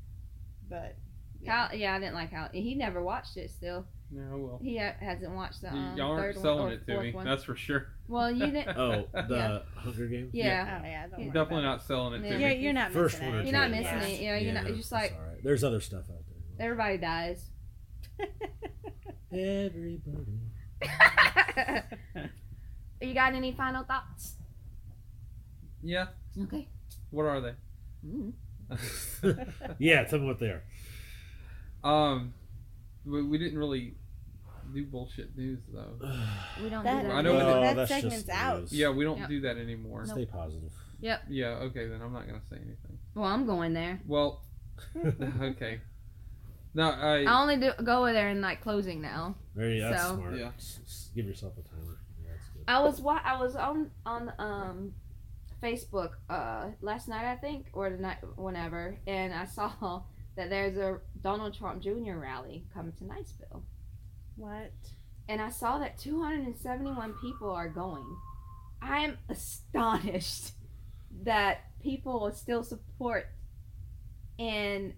[0.68, 0.96] but
[1.40, 1.68] yeah.
[1.68, 1.74] how?
[1.74, 3.50] Yeah, I didn't like how he never watched it.
[3.50, 6.86] Still, No, well, he ha- hasn't watched the um, y'all aren't third selling one it
[6.88, 7.12] to me.
[7.12, 7.24] one.
[7.24, 7.86] That's for sure.
[8.08, 8.76] Well, you didn't.
[8.76, 9.58] Oh, the Yeah.
[9.80, 10.30] Hunger Games.
[10.34, 10.80] yeah.
[10.82, 12.30] Oh yeah, don't Definitely about not selling it Yeah.
[12.30, 12.40] to it.
[12.40, 12.56] You're, me.
[12.64, 13.44] you're not First missing one it.
[13.44, 13.80] You're not Yeah.
[13.80, 14.20] missing it.
[14.20, 14.66] You know, you're not.
[14.66, 15.44] You're just like all right.
[15.44, 16.66] There's other stuff out there.
[16.66, 17.50] everybody dies.
[19.32, 20.40] Everybody.
[20.82, 21.82] Are
[23.00, 24.34] you got any final thoughts?
[25.82, 26.06] Yeah.
[26.40, 26.68] Okay.
[27.10, 27.54] What are they?
[28.06, 28.32] Mm.
[29.78, 30.62] yeah, tell me what they are.
[31.82, 32.32] um,
[33.04, 33.94] we, we didn't really
[34.72, 35.96] do bullshit news though.
[36.62, 37.14] We don't That, do that.
[37.14, 38.60] I know Well, that that's segment's just out.
[38.60, 38.72] news.
[38.72, 39.28] Yeah, we don't Yep.
[39.28, 40.06] do that anymore.
[40.06, 40.72] Stay positive.
[41.00, 41.22] Yep.
[41.28, 41.46] Yeah.
[41.66, 42.98] Okay, then I'm not gonna say anything.
[43.14, 44.00] Well, I'm going there.
[44.06, 44.42] Well,
[45.42, 45.80] okay.
[46.74, 47.22] No, I.
[47.24, 49.36] I only do go there in like closing now.
[49.54, 50.34] Very that's So- smart.
[50.36, 50.50] Yeah.
[50.56, 51.98] S- s- give yourself a timer.
[52.20, 52.64] Yeah, that's good.
[52.66, 54.94] I was wa- I was on on um
[55.62, 60.02] Facebook uh last night I think or the night whenever and I saw
[60.36, 62.16] that there's a Donald Trump Jr.
[62.16, 63.62] rally coming to Niceville
[64.36, 64.72] What?
[65.28, 68.04] and I saw that 271 people are going.
[68.82, 70.52] I am astonished
[71.22, 73.28] that people still support
[74.38, 74.92] and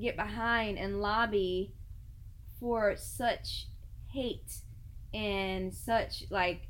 [0.00, 1.72] get behind and lobby
[2.60, 3.66] for such
[4.12, 4.58] hate
[5.12, 6.68] and such like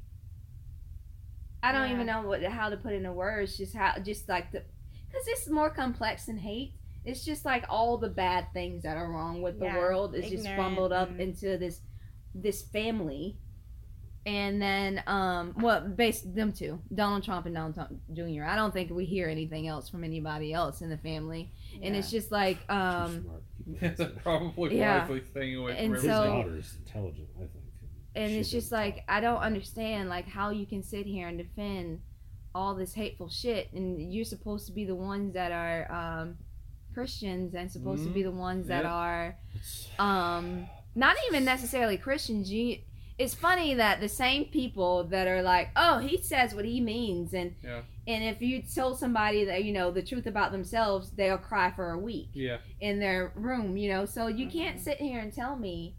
[1.63, 1.95] I don't Yeah.
[1.95, 4.63] even know what how to put into words just how just like the
[5.09, 6.75] because it's more complex than hate.
[7.05, 10.25] It's just like all the bad things that are wrong with the Yeah, world is
[10.31, 11.81] just ignorant bumbled up and- into this
[12.35, 13.39] this family
[14.27, 18.73] and then um well based them two donald trump and donald trump jr i don't
[18.73, 21.51] think we hear anything else from anybody else in the family
[21.83, 23.43] and it's just like Too um smart.
[23.81, 25.01] Keep That's probably Yeah.
[25.03, 26.43] wisely staying away And from His so- everything.
[26.43, 27.65] daughter's intelligent, I think.
[28.15, 31.29] and She it's just doesn't like i don't understand like how you can sit here
[31.29, 32.01] and defend
[32.55, 36.39] all this hateful shit and you're supposed to be the ones that are um
[36.95, 38.93] christians and supposed to be the ones that Yep.
[38.93, 39.37] are
[39.99, 42.79] um not even necessarily christians you
[43.19, 47.33] it's funny that the same people that are like oh he says what he means
[47.33, 47.83] and Yeah.
[48.07, 51.91] and if you tell somebody that you know the truth about themselves they'll cry for
[51.93, 52.59] a week Yeah.
[52.81, 54.85] in their room you know so you can't Mhm.
[54.85, 55.97] sit here and tell me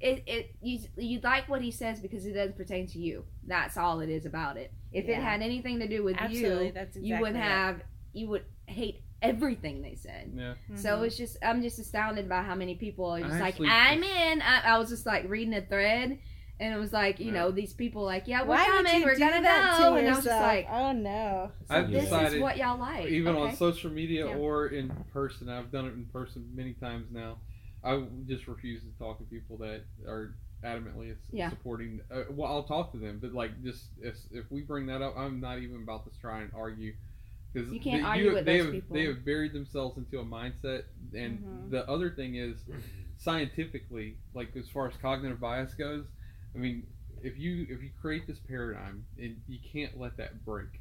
[0.00, 3.76] it, it you, you like what he says because it doesn't pertain to you that's
[3.76, 6.96] all it is about it if it had anything to do with Absolutely, you that's
[6.96, 7.38] exactly you would it.
[7.38, 7.82] have
[8.12, 10.54] you would hate everything they said Yeah.
[10.76, 11.06] so Mhm.
[11.06, 14.02] it's just I'm just astounded by how many people are I just like actually- I'm
[14.02, 14.42] in.
[14.42, 16.18] I, I was just like reading a thread,
[16.60, 17.32] and it was like you Yeah.
[17.32, 20.08] know these people like yeah we're Why coming you we're gonna that go to and
[20.08, 21.50] I was just like oh no.
[21.70, 23.50] I've this decided, is what y'all like even okay.
[23.50, 24.36] on social media Yeah.
[24.36, 25.48] or in person.
[25.48, 27.38] I've done it in person many times now.
[27.84, 30.34] I just refuse to talk to people that are
[30.64, 31.50] adamantly s- Yeah.
[31.50, 32.00] supporting.
[32.10, 35.16] Uh, well, I'll talk to them, but like just if, if we bring that up,
[35.16, 36.94] I'm not even about to try and argue
[37.56, 38.94] because You can't argue with they those have, people.
[38.96, 40.84] They have buried themselves into a mindset,
[41.14, 41.70] and Mhm.
[41.70, 42.64] the other thing is
[43.16, 46.04] scientifically, like as far as cognitive bias goes.
[46.54, 46.86] I mean,
[47.22, 50.80] if you if you create this paradigm and you can't let that break,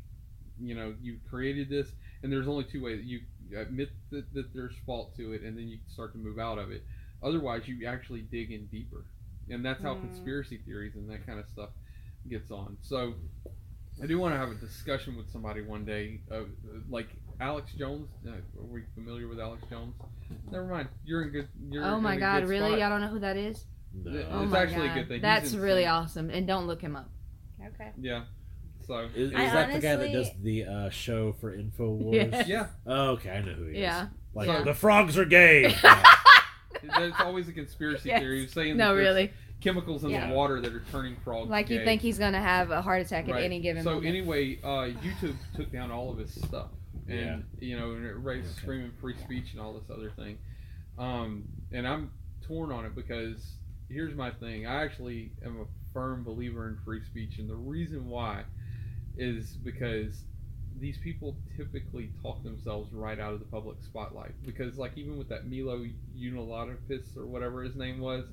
[0.60, 1.94] you know, you created this,
[2.24, 3.04] and there's only two ways.
[3.06, 3.22] You
[3.56, 6.72] admit that, that there's fault to it, and then you start to move out of
[6.72, 6.86] it.
[7.24, 9.06] Otherwise, you actually dig in deeper,
[9.50, 10.02] and that's how Mm.
[10.02, 11.70] conspiracy theories and that kind of stuff
[12.28, 12.78] gets on.
[12.82, 13.16] So,
[14.02, 16.42] I do want to have a discussion with somebody one day, uh,
[16.90, 17.08] like
[17.40, 18.10] Alex Jones.
[18.28, 19.94] Uh, are we familiar with Alex Jones?
[20.52, 20.90] Never mind.
[21.06, 21.48] You're in good.
[21.70, 22.80] You're oh my god really spot.
[22.80, 24.12] y'all don't know who that is No.
[24.12, 24.26] Yeah.
[24.32, 25.22] oh It's my actually a good thing.
[25.22, 27.10] That's really awesome and don't look him up
[27.74, 27.92] Okay.
[28.00, 28.24] Yeah.
[28.88, 32.32] So Is, is I that the guy that does the uh, show for Infowars?
[32.32, 32.48] Yes.
[32.48, 33.78] yeah, Oh, okay, I know who he is.
[33.80, 35.74] yeah Like So- the frogs are gay.
[36.98, 38.20] there's always a conspiracy Yes.
[38.22, 40.30] theory saying no that there's really chemicals in Yeah.
[40.30, 41.50] the water that are turning frogs.
[41.50, 41.86] like you gay.
[41.86, 45.36] think he's gonna have a heart attack at any given So moment anyway, uh, YouTube
[45.56, 46.70] took down all of his stuff,
[47.08, 48.62] and you know, and it raised Okay.
[48.62, 50.38] screaming free speech and all this other thing.
[50.98, 52.12] Um, and I'm
[52.42, 53.56] torn on it because
[53.90, 54.66] here's my thing.
[54.68, 58.44] I actually am a firm believer in free speech, and the reason why
[59.18, 60.24] is because
[60.78, 64.34] these people typically talk themselves right out of the public spotlight.
[64.46, 65.86] Because like even with that Milo
[66.18, 68.26] Unilatifis or whatever his name was,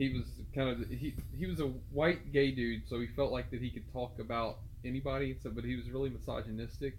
[0.00, 0.24] he was
[0.54, 3.68] kind of he he was a white gay dude, so he felt like that he
[3.70, 5.36] could talk about anybody.
[5.42, 6.96] So, but he was really misogynistic,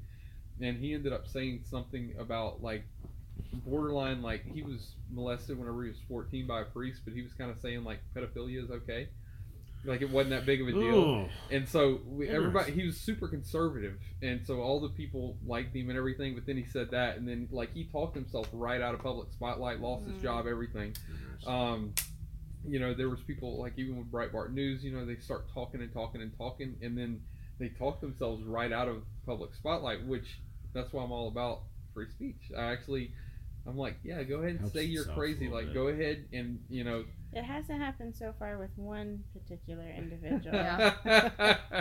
[0.61, 2.83] and he ended up saying something about like
[3.65, 7.33] borderline like he was molested whenever he was 14 by a priest, but he was
[7.33, 9.07] kind of saying like pedophilia is okay.
[9.83, 10.95] Like it wasn't that big of a deal.
[10.99, 11.25] Ooh.
[11.49, 15.89] And so we, everybody, he was super conservative, and so all the people liked him
[15.89, 16.35] and everything.
[16.35, 19.31] But then he said that, and then like he talked himself right out of public
[19.33, 20.21] spotlight, lost his Mhm.
[20.21, 20.95] job, everything.
[21.47, 21.93] Um,
[22.67, 25.81] you know, there was people like even with Breitbart News, you know, they start talking
[25.81, 27.21] and talking and talking, and then
[27.59, 30.39] they talk themselves right out of public spotlight, which
[30.73, 31.61] that's why I'm all about
[31.93, 32.51] free speech.
[32.57, 33.11] I actually,
[33.67, 35.49] I'm like, yeah, go ahead and say you're crazy.
[35.49, 35.73] Like, bit.
[35.73, 37.05] go ahead and you know.
[37.33, 40.53] It hasn't happened so far with one particular individual.
[40.53, 40.93] Yeah,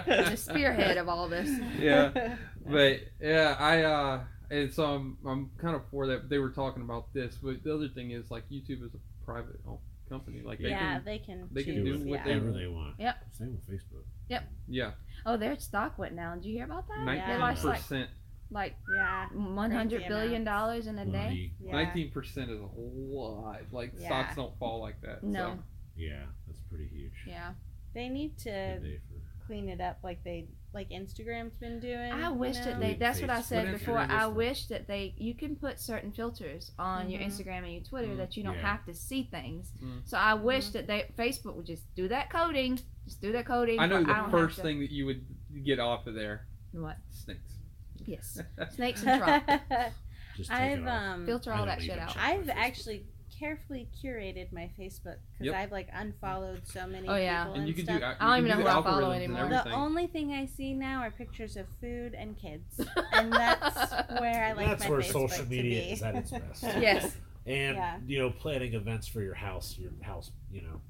[0.06, 2.36] the spearhead of all this yeah.
[2.66, 4.20] but yeah, I uh,
[4.50, 6.30] and so I'm I'm kind of for that.
[6.30, 9.60] They were talking about this, but the other thing is like YouTube is a private
[9.66, 9.78] owned
[10.10, 10.42] company.
[10.44, 11.48] Like they yeah, can, they can.
[11.52, 12.24] they can do what yeah.
[12.24, 12.94] they- Whatever they want.
[12.98, 13.16] Yep.
[13.32, 14.04] Same with Facebook.
[14.28, 14.42] Yep.
[14.68, 14.90] Yeah,
[15.26, 18.10] oh their stock went down did you hear about that nineteen lost like percent.
[18.50, 19.26] like Yeah.
[19.32, 21.52] one hundred billion dollars in a day Money.
[21.64, 21.72] Yeah.
[21.72, 23.60] Nineteen percent is a lot.
[23.72, 24.06] Like Yeah.
[24.06, 25.24] stocks don't fall like that.
[25.24, 25.58] no
[25.96, 27.12] Yeah, that's pretty huge.
[27.26, 27.54] yeah
[27.94, 32.12] They need to for- clean it up like they like Instagram's been doing.
[32.12, 32.64] I you wish know?
[32.64, 32.94] that they.
[32.94, 33.98] That's what I said What before.
[33.98, 35.14] I wish that they.
[35.16, 37.26] You can put certain filters on your Mhm.
[37.26, 38.16] Instagram and your Twitter Mhm.
[38.18, 38.70] that you don't Yeah.
[38.72, 39.72] have to see things.
[39.82, 40.02] Mm.
[40.08, 40.72] So I wish Mhm.
[40.72, 42.78] that they Facebook would just do that coding.
[43.04, 43.78] Just do that coding.
[43.80, 45.24] I know the don't first to- thing that you would
[45.64, 46.96] get off of there What?
[47.10, 47.54] snakes.
[48.06, 48.40] Yes.
[48.70, 49.46] Snakes and Trump.
[50.36, 52.16] Just take I've um Filter all that shit out.
[52.16, 52.54] I've Facebook.
[52.56, 53.06] actually
[53.40, 55.54] carefully curated my Facebook because Yep.
[55.56, 57.44] I've like unfollowed so many Oh, yeah.
[57.44, 58.00] people And and, you can stuff.
[58.00, 58.06] do.
[58.20, 59.48] I don't even you know who I follow anymore.
[59.48, 62.80] the only thing I see now are pictures of food and kids,
[63.12, 66.62] and that's where I like That's my where Facebook social media is at its best.
[66.62, 67.16] yes.
[67.46, 67.96] And Yeah.
[68.06, 70.80] you know, planning events for your house, your house, you know,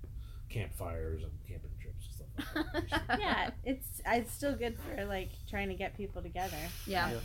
[0.50, 2.14] campfires and camping trips and
[2.50, 3.20] stuff like that.
[3.20, 6.56] yeah, it's it's still good for like trying to get people together.
[6.86, 7.10] Yeah.
[7.12, 7.18] Yeah.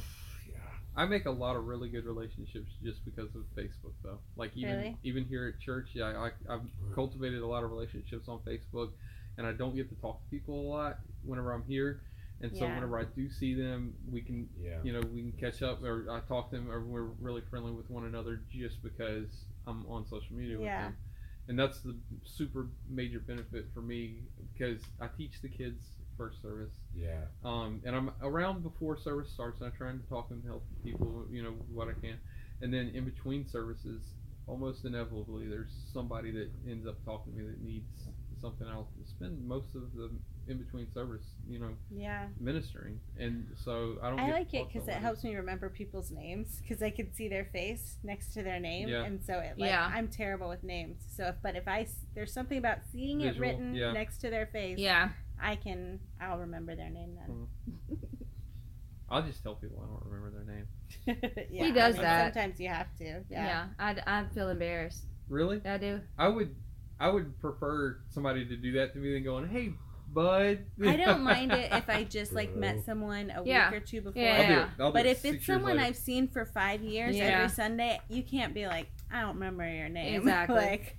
[0.95, 1.03] Yeah.
[1.03, 4.19] I make a lot of really good relationships just because of Facebook, though.
[4.35, 4.97] Like even Really?
[5.03, 6.61] even here at church, yeah, I, I've
[6.93, 8.91] cultivated a lot of relationships on Facebook,
[9.37, 12.01] and I don't get to talk to people a lot whenever I'm here.
[12.41, 12.75] And so Yeah.
[12.75, 14.81] whenever I do see them, we can, Yeah.
[14.83, 17.71] you know, we can catch up, or I talk to them, or we're really friendly
[17.71, 20.97] with one another just because I'm on social media with them.
[21.47, 24.23] And that's the super major benefit for me
[24.53, 26.71] because I teach the kids first service.
[26.95, 27.21] Yeah.
[27.43, 31.25] Um, and I'm around before service starts, and I'm trying to talk and help people,
[31.31, 32.17] you know, what I can.
[32.61, 34.01] And then in between services,
[34.47, 37.89] almost inevitably, there's somebody that ends up talking to me that needs
[38.41, 38.67] something.
[38.67, 40.09] I'll spend most of the
[40.47, 44.19] in between service, you know, Yeah, ministering, and so I don't.
[44.19, 47.45] I like it because it helps me remember people's names because I can see their
[47.45, 49.03] face next to their name, Yeah.
[49.05, 49.91] and so it like Yeah.
[49.91, 51.01] I'm terrible with names.
[51.15, 53.91] So if but if I there's something about seeing it written yeah.
[53.93, 55.09] next to their face, Yeah.
[55.41, 57.47] I can I'll remember their name then.
[57.89, 57.95] Hmm.
[59.09, 61.47] I'll just tell people I don't remember their name.
[61.51, 62.33] yeah, He does I mean, that.
[62.33, 63.05] Sometimes you have to.
[63.05, 63.23] Yeah.
[63.29, 63.65] Yeah.
[63.77, 65.05] I, I feel embarrassed.
[65.29, 65.61] Really?
[65.65, 66.01] I do.
[66.17, 66.55] I would.
[66.99, 69.73] I would prefer somebody to do that to me than going, "Hey,
[70.13, 73.69] bud." I don't mind it if I just like met someone a Yeah.
[73.69, 74.21] week or two before.
[74.21, 74.67] Yeah, I'll do it.
[74.79, 75.87] I'll do But it if it's someone later.
[75.87, 77.25] I've seen for five years Yeah.
[77.25, 80.15] every Sunday, you can't be like, I don't remember your name.
[80.15, 80.55] Exactly.
[80.55, 80.95] like,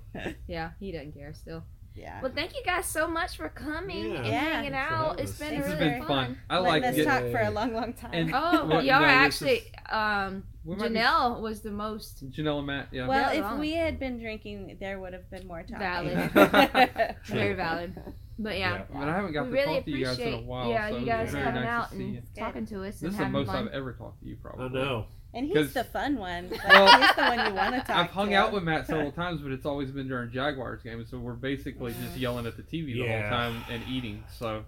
[0.46, 1.64] Yeah, he doesn't care still.
[1.96, 2.20] Yeah.
[2.22, 4.16] Well, thank you guys so much for coming Yeah.
[4.18, 4.40] and Yeah.
[4.40, 5.06] hanging Thanks out.
[5.08, 5.38] having It's us.
[5.38, 6.38] been Thanks really been fun.
[6.50, 8.10] I like Letting us talk for a long, long time.
[8.12, 9.62] And- Oh, Well, y'all no, are is- actually.
[9.90, 12.88] Um, We might be- Janelle was the most Janelle and Matt.
[12.92, 13.06] Yeah.
[13.06, 13.58] well, Yeah, if long.
[13.60, 15.78] we had been drinking, there would have been more talking.
[15.78, 16.30] Valid.
[17.26, 17.94] very valid.
[18.38, 18.82] But yeah, Yeah.
[18.92, 20.68] But I haven't got we to really talk to you guys in a while.
[20.68, 23.46] yeah so you guys coming nice out and talking to us This is the most
[23.46, 23.68] fun.
[23.68, 24.66] I've ever talked to you, probably.
[24.66, 25.06] I know.
[25.36, 26.48] And he's the fun one.
[26.50, 28.34] Like, Well, he's the one you want to talk I've hung to.
[28.36, 31.94] out with Matt several times, but it's always been during Jaguars games, so we're basically
[32.02, 33.20] just yelling at the TV the Yeah.
[33.20, 34.24] whole time and eating.
[34.38, 34.64] So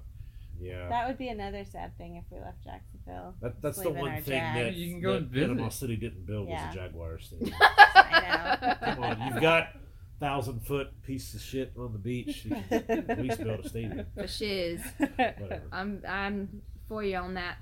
[0.60, 0.88] Yeah.
[0.88, 3.34] That would be another sad thing if we left Jacksonville.
[3.40, 5.48] That, that's the one our thing that, You can go that and visit.
[5.48, 6.66] Panama City didn't build Yeah.
[6.66, 7.56] was a Jaguars stadium.
[7.60, 8.74] I know.
[8.94, 9.68] Come on, you've got
[10.20, 12.44] thousand foot piece of shit on the beach.
[12.44, 14.04] You can at least build a stadium.
[14.16, 14.82] For shiz.
[14.98, 15.62] Whatever.
[15.72, 17.58] I'm I'm for you on that.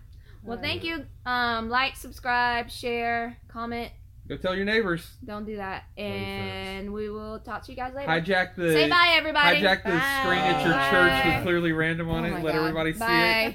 [0.47, 1.05] Well, thank you.
[1.25, 3.91] Um, like, subscribe, share, comment.
[4.29, 5.09] go tell your neighbors.
[5.25, 8.09] Don't do that, and we will talk to you guys later.
[8.11, 9.61] Hijack the Say bye, everybody.
[9.61, 12.43] hijack the screen at your church with clearly random on Oh it.
[12.43, 12.61] Let God.
[12.61, 13.01] everybody see it.
[13.01, 13.55] Bye.